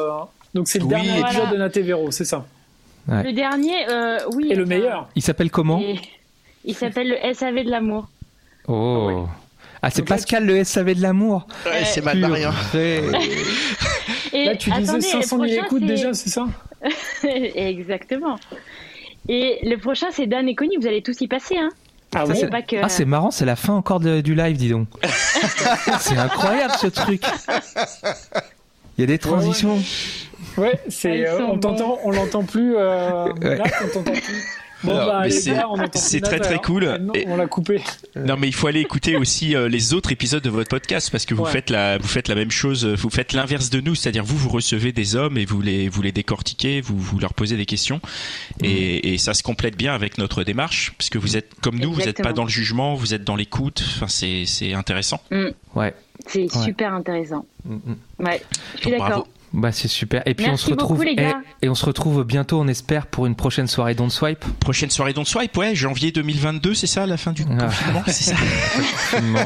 Donc 0.54 0.68
c'est 0.68 0.78
le 0.78 0.84
Oui. 0.84 0.90
dernier 0.90 1.10
Voilà. 1.20 1.28
épisode 1.28 1.50
de 1.50 1.56
Natevero, 1.58 2.10
c'est 2.10 2.24
ça. 2.24 2.46
Le 3.08 3.32
dernier, 3.32 3.74
euh, 3.90 4.18
oui. 4.34 4.48
Et 4.50 4.54
le 4.54 4.64
meilleur. 4.64 5.08
Il 5.14 5.22
s'appelle 5.22 5.50
comment 5.50 5.80
et- 5.80 6.00
il 6.64 6.74
s'appelle 6.74 7.08
le 7.10 7.34
SAV 7.34 7.64
de 7.64 7.70
l'amour. 7.70 8.08
Oh. 8.68 9.26
Ah, 9.82 9.90
c'est 9.90 10.00
là, 10.00 10.06
Pascal 10.06 10.46
le 10.46 10.64
SAV 10.64 10.94
de 10.94 11.02
l'amour. 11.02 11.46
Ouais, 11.66 11.84
c'est 11.84 12.00
mal 12.02 12.18
Purée. 12.18 12.42
barré, 12.42 12.44
hein. 13.12 13.18
Et 14.38 14.44
Là 14.46 14.56
tu 14.56 14.70
attendez, 14.70 14.84
disais 14.84 14.96
le 14.96 15.22
500 15.22 15.36
000 15.36 15.38
prochain, 15.38 15.64
écoutes 15.66 15.84
déjà, 15.86 16.12
c'est 16.14 16.28
ça? 16.30 16.46
Exactement. 17.54 18.36
Et 19.28 19.58
le 19.62 19.76
prochain, 19.76 20.08
c'est 20.12 20.26
Dan 20.26 20.48
et 20.48 20.54
Connie. 20.54 20.76
Vous 20.80 20.86
allez 20.86 21.02
tous 21.02 21.20
y 21.20 21.26
passer, 21.28 21.56
hein? 21.56 21.70
Ah 22.14 22.24
c'est- 22.32 22.48
que- 22.66 22.76
Ah, 22.82 22.88
c'est 22.88 23.04
marrant, 23.04 23.30
c'est 23.30 23.44
la 23.44 23.56
fin 23.56 23.74
encore 23.74 24.00
de- 24.00 24.20
du 24.20 24.34
live, 24.34 24.56
dis 24.56 24.70
donc. 24.70 24.88
c'est 26.00 26.16
incroyable 26.16 26.74
ce 26.80 26.86
truc. 26.86 27.22
Il 28.96 29.00
y 29.00 29.04
a 29.04 29.06
des 29.06 29.18
transitions. 29.18 29.78
Ouais, 30.56 30.72
Ah, 30.74 30.78
c'est. 30.88 31.18
ils 31.18 31.24
euh, 31.26 31.38
on 31.46 31.58
t'entend, 31.58 31.98
on 32.04 32.10
l'entend 32.12 32.44
plus. 32.44 32.74
Euh... 32.76 33.26
Ouais. 33.42 33.56
Là, 33.56 33.64
on 33.84 33.88
t'entend 33.88 34.12
plus. 34.12 34.44
Bon 34.84 34.94
bah 34.94 35.28
c'est- 35.30 36.20
très, 36.20 36.38
très 36.38 36.58
cool. 36.58 36.98
Et- 37.14 37.24
On 37.28 37.36
l'a 37.36 37.46
coupé. 37.46 37.80
Non 38.14 38.36
mais 38.36 38.46
il 38.46 38.54
faut 38.54 38.66
aller 38.66 38.80
écouter 38.80 39.16
aussi 39.16 39.56
euh, 39.56 39.68
les 39.68 39.94
autres 39.94 40.12
épisodes 40.12 40.42
de 40.42 40.50
votre 40.50 40.68
podcast 40.68 41.10
parce 41.10 41.24
que 41.24 41.34
vous 41.34 41.44
Ouais. 41.44 41.50
faites 41.50 41.70
la 41.70 41.98
vous 41.98 42.06
faites 42.08 42.28
la 42.28 42.34
même 42.34 42.50
chose, 42.50 42.84
euh, 42.84 42.94
vous 42.94 43.10
faites 43.10 43.32
l'inverse 43.32 43.70
de 43.70 43.80
nous, 43.80 43.94
c'est-à-dire 43.94 44.24
vous 44.24 44.36
vous 44.36 44.48
recevez 44.50 44.92
des 44.92 45.16
hommes 45.16 45.38
et 45.38 45.44
vous 45.44 45.62
les 45.62 45.88
vous 45.88 46.02
les 46.02 46.12
décortiquez, 46.12 46.80
vous 46.80 46.98
vous 46.98 47.18
leur 47.18 47.32
posez 47.34 47.56
des 47.56 47.66
questions 47.66 48.00
et, 48.62 49.14
et 49.14 49.18
ça 49.18 49.34
se 49.34 49.42
complète 49.42 49.76
bien 49.76 49.94
avec 49.94 50.18
notre 50.18 50.44
démarche 50.44 50.92
parce 50.98 51.10
que 51.10 51.18
vous 51.18 51.36
êtes 51.36 51.50
comme 51.62 51.78
nous, 51.78 51.92
vous 51.92 52.00
n'êtes 52.02 52.22
pas 52.22 52.32
dans 52.32 52.44
le 52.44 52.50
jugement, 52.50 52.94
vous 52.94 53.14
êtes 53.14 53.24
dans 53.24 53.36
l'écoute, 53.36 53.82
enfin 53.96 54.08
c'est 54.08 54.44
c'est 54.46 54.74
intéressant. 54.74 55.20
Ouais. 55.74 55.94
C'est 56.28 56.54
Ouais. 56.54 56.64
super 56.64 56.92
intéressant. 56.94 57.44
Mm, 57.64 57.74
mm. 57.74 58.24
Ouais, 58.26 58.42
je 58.76 58.80
suis 58.80 58.90
d'accord. 58.90 59.28
Bah 59.52 59.72
c'est 59.72 59.88
super. 59.88 60.22
Et 60.26 60.34
puis 60.34 60.46
on 60.46 60.50
Merci 60.50 60.66
se 60.66 60.70
retrouve 60.70 60.98
beaucoup, 60.98 61.08
les 61.08 61.14
gars. 61.16 61.40
et, 61.62 61.66
et 61.66 61.68
on 61.68 61.74
se 61.74 61.86
retrouve 61.86 62.24
bientôt, 62.24 62.60
on 62.60 62.68
espère, 62.68 63.06
pour 63.06 63.26
une 63.26 63.36
prochaine 63.36 63.66
soirée 63.68 63.94
Don't 63.94 64.10
Swipe. 64.10 64.44
Prochaine 64.60 64.90
soirée 64.90 65.12
Don't 65.12 65.24
Swipe, 65.24 65.56
ouais, 65.56 65.74
janvier 65.74 66.10
2022, 66.12 66.74
c'est 66.74 66.86
ça, 66.86 67.06
la 67.06 67.16
fin 67.16 67.32
du 67.32 67.44
Ah. 67.58 67.64
confinement, 67.66 68.02
c'est 68.06 68.24
ça. 68.30 68.36
Finalement. 68.36 69.40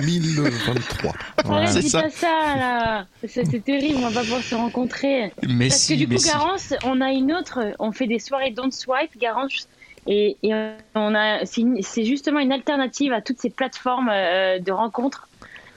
2023. 0.00 1.12
Voilà. 1.44 1.66
Ouais, 1.66 1.72
c'est 1.72 1.80
dis 1.80 1.90
ça. 1.90 2.02
pas 2.02 2.10
ça, 2.10 2.56
là. 2.56 3.06
C'est 3.28 3.62
terrible, 3.64 3.98
on 3.98 4.08
va 4.08 4.10
pas 4.10 4.22
pouvoir 4.22 4.42
se 4.42 4.54
rencontrer. 4.54 5.32
Mais 5.46 5.68
Parce 5.68 5.80
si, 5.80 5.92
que 5.94 5.98
du 6.00 6.06
mais 6.08 6.16
coup, 6.16 6.22
si. 6.22 6.28
Garance, 6.28 6.74
on 6.84 7.00
a 7.00 7.10
une 7.12 7.32
autre, 7.32 7.60
on 7.78 7.92
fait 7.92 8.06
des 8.06 8.18
soirées 8.18 8.50
Don't 8.50 8.72
Swipe, 8.72 9.16
Garance, 9.20 9.68
et, 10.08 10.36
et 10.42 10.52
on 10.94 11.14
a, 11.14 11.44
c'est 11.44 12.04
justement 12.04 12.40
une 12.40 12.52
alternative 12.52 13.12
à 13.12 13.20
toutes 13.20 13.40
ces 13.40 13.50
plateformes 13.50 14.08
euh, 14.12 14.58
de 14.58 14.72
rencontres 14.72 15.28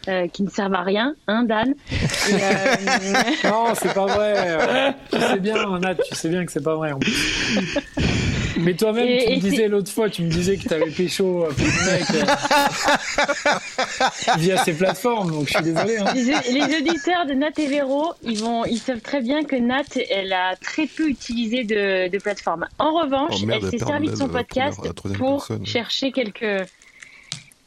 euh, 0.07 0.27
qui 0.27 0.43
ne 0.43 0.49
servent 0.49 0.73
à 0.73 0.81
rien, 0.83 1.13
hein, 1.27 1.43
Dan 1.43 1.73
Et, 2.29 2.33
euh, 2.33 2.75
Non, 3.49 3.73
c'est 3.75 3.93
pas 3.93 4.05
vrai. 4.05 4.95
Tu 5.11 5.19
sais 5.19 5.39
bien, 5.39 5.79
Nat, 5.79 5.95
tu 5.95 6.15
sais 6.15 6.29
bien 6.29 6.45
que 6.45 6.51
c'est 6.51 6.63
pas 6.63 6.75
vrai. 6.75 6.91
en 6.93 6.99
plus. 6.99 7.77
Mais 8.57 8.73
toi-même, 8.73 9.07
tu 9.25 9.29
me 9.35 9.39
disais 9.39 9.67
l'autre 9.69 9.89
fois, 9.91 10.09
tu 10.09 10.21
me 10.23 10.29
disais 10.29 10.57
que 10.57 10.67
t'avais 10.67 10.89
pécho 10.91 11.45
euh, 11.45 11.51
plein 11.51 11.65
de 11.65 11.91
mecs 11.91 12.11
euh, 12.27 12.35
via 14.37 14.57
ces 14.63 14.73
plateformes, 14.73 15.31
donc 15.31 15.47
je 15.47 15.53
suis 15.53 15.63
désolé. 15.63 15.97
Hein. 15.97 16.13
Les, 16.13 16.23
les 16.59 16.77
auditeurs 16.77 17.25
de 17.25 17.33
Nat 17.33 17.51
et 17.57 17.67
Véro, 17.67 18.13
ils, 18.23 18.39
vont, 18.39 18.65
ils 18.65 18.77
savent 18.79 19.01
très 19.01 19.21
bien 19.21 19.43
que 19.43 19.55
Nat, 19.55 19.83
elle 20.09 20.33
a 20.33 20.55
très 20.57 20.87
peu 20.87 21.07
utilisé 21.07 21.63
de, 21.63 22.09
de 22.09 22.17
plateforme. 22.17 22.67
En 22.79 22.93
revanche, 22.93 23.35
Oh 23.41 23.45
merde, 23.45 23.61
elle 23.63 23.69
s'est 23.69 23.77
elle 23.81 23.87
servi 23.87 24.09
de 24.09 24.15
son 24.15 24.27
podcast 24.27 24.77
première- 24.77 24.91
la 24.91 24.93
troisième 24.93 25.19
pour 25.19 25.37
personne. 25.47 25.65
chercher 25.65 26.11
quelques, 26.11 26.67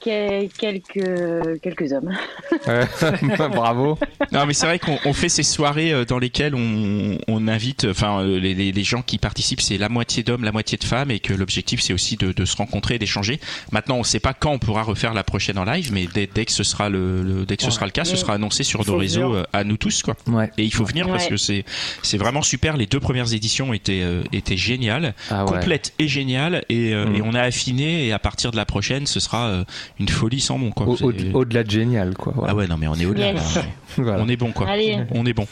quel- 0.03 0.49
quelques, 0.51 1.61
quelques 1.63 1.93
hommes. 1.93 2.11
Euh, 2.69 2.85
Bravo. 3.49 3.99
Non, 4.31 4.47
mais 4.47 4.53
c'est 4.55 4.67
vrai 4.67 4.79
qu'on 4.79 4.99
on 5.05 5.13
fait 5.13 5.29
ces 5.29 5.43
soirées 5.43 5.93
euh, 5.93 6.05
dans 6.05 6.19
lesquelles 6.19 6.55
on, 6.55 7.19
on 7.27 7.49
invite, 7.49 7.87
enfin, 7.91 8.21
euh, 8.21 8.39
les, 8.39 8.55
les, 8.55 8.71
les 8.73 8.85
gens 8.85 9.03
qui 9.03 9.19
participent, 9.19 9.61
c'est 9.61 9.79
la 9.79 9.89
moitié 9.89 10.23
d'hommes, 10.23 10.45
la 10.45 10.53
moitié 10.53 10.79
de 10.79 10.85
femmes, 10.85 11.11
et 11.11 11.19
que 11.19 11.33
l'objectif 11.33 11.81
c'est 11.81 11.93
aussi 11.93 12.17
de, 12.17 12.33
de 12.33 12.45
se 12.45 12.57
rencontrer, 12.57 12.97
et 12.97 12.99
d'échanger. 12.99 13.41
Maintenant, 13.73 13.97
on 13.97 14.01
ne 14.01 14.05
sait 14.05 14.21
pas 14.21 14.33
quand 14.35 14.53
on 14.53 14.59
pourra 14.59 14.83
refaire 14.83 15.13
la 15.15 15.25
prochaine 15.25 15.59
en 15.59 15.65
live, 15.65 15.93
mais 15.93 16.07
dès, 16.13 16.29
dès 16.33 16.45
que 16.45 16.53
ce 16.53 16.63
sera 16.63 16.89
le, 16.89 17.23
le- 17.23 17.47
dès 17.47 17.57
que 17.57 17.63
ce 17.65 17.71
sera 17.71 17.87
le 17.87 17.93
cas, 17.93 18.05
ce 18.05 18.17
sera 18.17 18.35
annoncé 18.35 18.63
sur 18.63 18.87
nos 18.87 18.97
réseaux 18.97 19.35
euh, 19.35 19.45
à 19.53 19.65
nous 19.65 19.77
tous, 19.77 20.03
quoi. 20.03 20.15
Ouais. 20.29 20.51
Et 20.59 20.65
il 20.65 20.73
faut 20.75 20.85
venir 20.85 21.09
parce 21.09 21.27
que 21.27 21.37
c'est 21.37 21.65
c'est 22.03 22.19
vraiment 22.19 22.43
super. 22.43 22.77
Les 22.77 22.87
deux 22.87 23.01
premières 23.01 23.33
éditions 23.33 23.73
étaient 23.73 24.03
euh, 24.03 24.23
étaient 24.33 24.57
géniales, 24.57 25.15
Ah 25.31 25.45
ouais. 25.45 25.51
complètes 25.53 25.95
et 25.99 26.07
géniales, 26.09 26.65
et, 26.69 26.93
euh, 26.95 27.07
Mm. 27.07 27.15
et 27.17 27.23
on 27.23 27.35
a 27.35 27.41
affiné. 27.43 28.07
Et 28.07 28.13
à 28.13 28.19
partir 28.19 28.51
de 28.53 28.57
la 28.57 28.65
prochaine, 28.67 29.07
ce 29.07 29.19
sera 29.21 29.49
euh, 29.49 29.65
une 30.01 30.09
folie 30.09 30.41
sans 30.41 30.59
nom, 30.59 30.71
quoi. 30.71 30.87
Au- 30.87 31.13
Au-delà 31.35 31.65
de 31.65 31.71
génial, 31.71 32.15
quoi. 32.15 32.33
Voilà. 32.37 32.53
ah 32.53 32.57
ouais, 32.57 32.67
non, 32.67 32.77
mais 32.79 32.87
on 32.89 32.95
est 32.95 33.07
au-delà. 33.07 33.33
Yes. 33.33 33.57
là. 33.57 33.63
Voilà. 33.99 34.23
On 34.25 34.29
est 34.31 34.37
bon, 34.37 34.53
quoi. 34.53 34.67
Allez. 34.71 35.01
On 35.11 35.27
est 35.27 35.35
bon. 35.35 35.47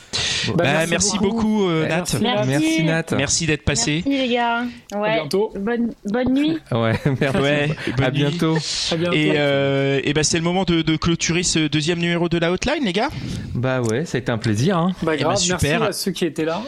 Bah, 0.48 0.54
Bah, 0.56 0.86
merci, 0.88 1.18
beaucoup, 1.18 1.68
euh, 1.68 1.86
Nat. 1.86 2.04
Merci. 2.46 2.82
Nat. 2.84 3.04
Merci 3.14 3.44
d'être 3.46 3.64
passé. 3.64 4.02
Merci 4.06 4.22
les 4.28 4.34
gars. 4.34 4.64
Ouais. 4.96 5.16
bientôt. 5.16 5.52
Bonne, 5.60 5.92
bonne 6.06 6.32
nuit. 6.32 6.56
Ouais, 6.72 6.94
merci. 7.20 7.36
Ouais, 7.38 7.68
bonne 7.98 8.06
à 8.06 8.10
nuit. 8.10 8.18
bientôt. 8.20 8.56
À 8.92 8.96
bientôt. 8.96 9.12
Et, 9.14 9.32
euh, 9.36 10.00
et 10.04 10.14
ben 10.14 10.22
c'est 10.24 10.38
le 10.38 10.42
moment 10.44 10.64
de, 10.64 10.80
de 10.80 10.96
clôturer 10.96 11.42
ce 11.42 11.68
deuxième 11.68 11.98
numéro 11.98 12.30
de 12.30 12.38
la 12.38 12.50
hotline, 12.50 12.82
les 12.82 12.94
gars. 12.94 13.10
Bah 13.54 13.82
ouais, 13.82 14.06
ça 14.06 14.16
a 14.16 14.20
été 14.22 14.32
un 14.32 14.38
plaisir. 14.38 14.78
Hein. 14.78 14.92
Bah, 15.02 15.12
eh 15.14 15.18
grave, 15.22 15.36
super. 15.36 15.80
merci 15.80 15.88
à 15.90 15.92
ceux 15.92 16.12
qui 16.12 16.24
étaient 16.24 16.46
là. 16.46 16.62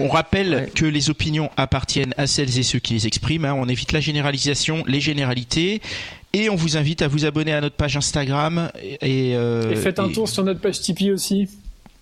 On 0.00 0.08
rappelle 0.08 0.54
Ouais. 0.54 0.70
que 0.74 0.84
les 0.84 1.08
opinions 1.08 1.50
appartiennent 1.56 2.12
à 2.18 2.26
celles 2.26 2.58
et 2.58 2.62
ceux 2.62 2.80
qui 2.80 2.92
les 2.92 3.06
expriment. 3.06 3.46
hein. 3.46 3.54
On 3.56 3.66
évite 3.68 3.92
la 3.92 4.00
généralisation, 4.00 4.84
les 4.86 5.00
généralités. 5.00 5.80
Et 6.34 6.50
on 6.50 6.56
vous 6.56 6.76
invite 6.76 7.00
à 7.02 7.08
vous 7.08 7.24
abonner 7.24 7.52
à 7.52 7.60
notre 7.60 7.76
page 7.76 7.96
Instagram. 7.96 8.70
Et, 8.82 9.30
et, 9.30 9.36
euh, 9.36 9.70
Et 9.72 9.76
faites 9.76 9.98
un 9.98 10.08
et- 10.08 10.12
tour 10.12 10.28
sur 10.28 10.44
notre 10.44 10.60
page 10.60 10.80
Tipeee 10.80 11.12
aussi. 11.12 11.48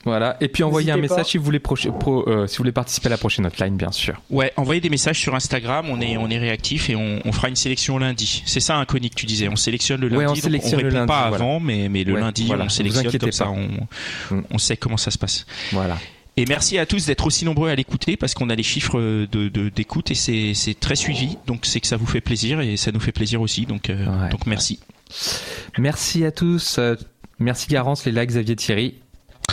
Voilà. 0.05 0.37
Et 0.41 0.49
puis 0.49 0.65
envoyez 0.65 0.91
un 0.91 0.97
message 0.97 1.17
pas. 1.19 1.23
si 1.25 1.39
vous 1.39 1.45
voulez 1.45 1.61
proche- 1.61 1.89
pro- 1.97 2.29
euh, 2.29 2.49
si 2.49 2.57
vous 2.57 2.63
voulez 2.63 2.73
participer 2.73 3.07
à 3.07 3.11
la 3.11 3.19
prochaine 3.19 3.47
hotline, 3.47 3.77
bien 3.77 3.93
sûr. 3.93 4.21
Ouais, 4.31 4.53
envoyez 4.57 4.81
des 4.81 4.89
messages 4.91 5.21
sur 5.21 5.33
Instagram. 5.37 5.87
On 5.91 6.01
est, 6.01 6.17
on 6.17 6.29
est 6.29 6.39
réactif 6.39 6.91
et 6.91 6.97
on, 6.97 7.21
on 7.25 7.31
fera 7.31 7.49
une 7.49 7.55
sélection 7.55 7.99
lundi. 7.99 8.43
C'est 8.45 8.59
ça, 8.59 8.79
un 8.79 8.85
conique, 8.85 9.15
tu 9.15 9.27
disais. 9.27 9.49
On 9.49 9.55
sélectionne 9.55 10.01
le 10.01 10.09
lundi. 10.09 10.19
Ouais, 10.19 10.27
on 10.27 10.35
donc 10.35 10.39
sélectionne 10.43 10.75
on 10.75 10.83
le 10.83 10.85
répond 10.89 10.97
lundi, 10.99 11.07
pas 11.09 11.29
voilà. 11.29 11.45
avant, 11.45 11.61
mais, 11.61 11.89
mais 11.89 12.03
le 12.03 12.15
Ouais, 12.15 12.21
lundi, 12.21 12.47
voilà. 12.47 12.65
on 12.65 12.69
sélectionne 12.69 13.17
comme 13.17 13.31
ça. 13.31 13.45
pas. 13.45 13.51
On, 13.53 14.35
Mm. 14.35 14.43
on 14.51 14.59
sait 14.59 14.77
comment 14.77 14.97
ça 14.97 15.13
se 15.13 15.19
passe. 15.19 15.47
Voilà. 15.71 15.99
Et 16.39 16.47
merci 16.47 16.79
à 16.79 16.87
tous 16.87 17.05
d'être 17.07 17.27
aussi 17.27 17.45
nombreux 17.45 17.69
à 17.69 17.75
l'écouter 17.75 18.17
parce 18.17 18.33
qu'on 18.35 18.49
a 18.49 18.55
les 18.55 18.63
chiffres 18.63 18.99
de, 19.01 19.27
de- 19.49 19.69
d'écoute 19.69 20.11
et 20.11 20.15
c'est, 20.15 20.75
très 20.81 20.97
suivi. 20.97 21.37
Donc 21.47 21.67
c'est 21.67 21.81
que 21.81 21.87
ça 21.87 21.97
vous 21.99 22.07
fait 22.07 22.23
plaisir 22.23 22.61
et 22.61 22.77
ça 22.79 22.91
nous 22.91 23.01
fait 23.01 23.13
plaisir 23.13 23.41
aussi. 23.43 23.67
Donc, 23.67 23.91
euh, 23.91 24.07
Ouais. 24.07 24.29
donc 24.31 24.47
merci. 24.47 24.81
Merci 25.79 26.25
à 26.25 26.31
tous. 26.33 26.79
euh, 26.79 26.97
merci 27.39 27.69
Garance, 27.69 28.07
les 28.07 28.13
likes, 28.13 28.31
Xavier 28.31 28.57
Thierry. 28.57 28.95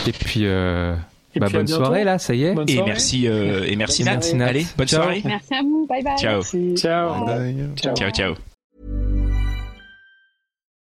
Et 0.06 0.12
puis, 0.12 0.46
euh, 0.46 0.96
Et 1.34 1.40
bah, 1.40 1.46
puis 1.48 1.56
bonne 1.56 1.66
soirée 1.68 2.04
là, 2.04 2.18
ça 2.18 2.34
y 2.34 2.44
est. 2.44 2.54
Et 2.68 2.82
merci, 2.82 3.28
euh, 3.28 3.64
et 3.66 3.76
merci 3.76 4.02
Nat. 4.04 4.12
Merci, 4.14 4.34
Nat. 4.36 4.46
Allez, 4.46 4.66
bonne 4.78 4.88
Ciao. 4.88 5.02
soirée. 5.02 5.22
Merci 5.22 5.54
à 5.54 5.60
vous. 5.62 5.86
Bye 5.86 6.02
bye. 6.02 6.16
Ciao. 6.18 6.42
Ciao. 6.76 7.26
Bye. 7.26 7.56
Ciao. 7.76 7.94
Ciao, 7.94 8.10
ciao. 8.10 8.34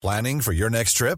Planning 0.02 0.42
for 0.42 0.54
your 0.54 0.70
next 0.70 0.98
trip? 0.98 1.18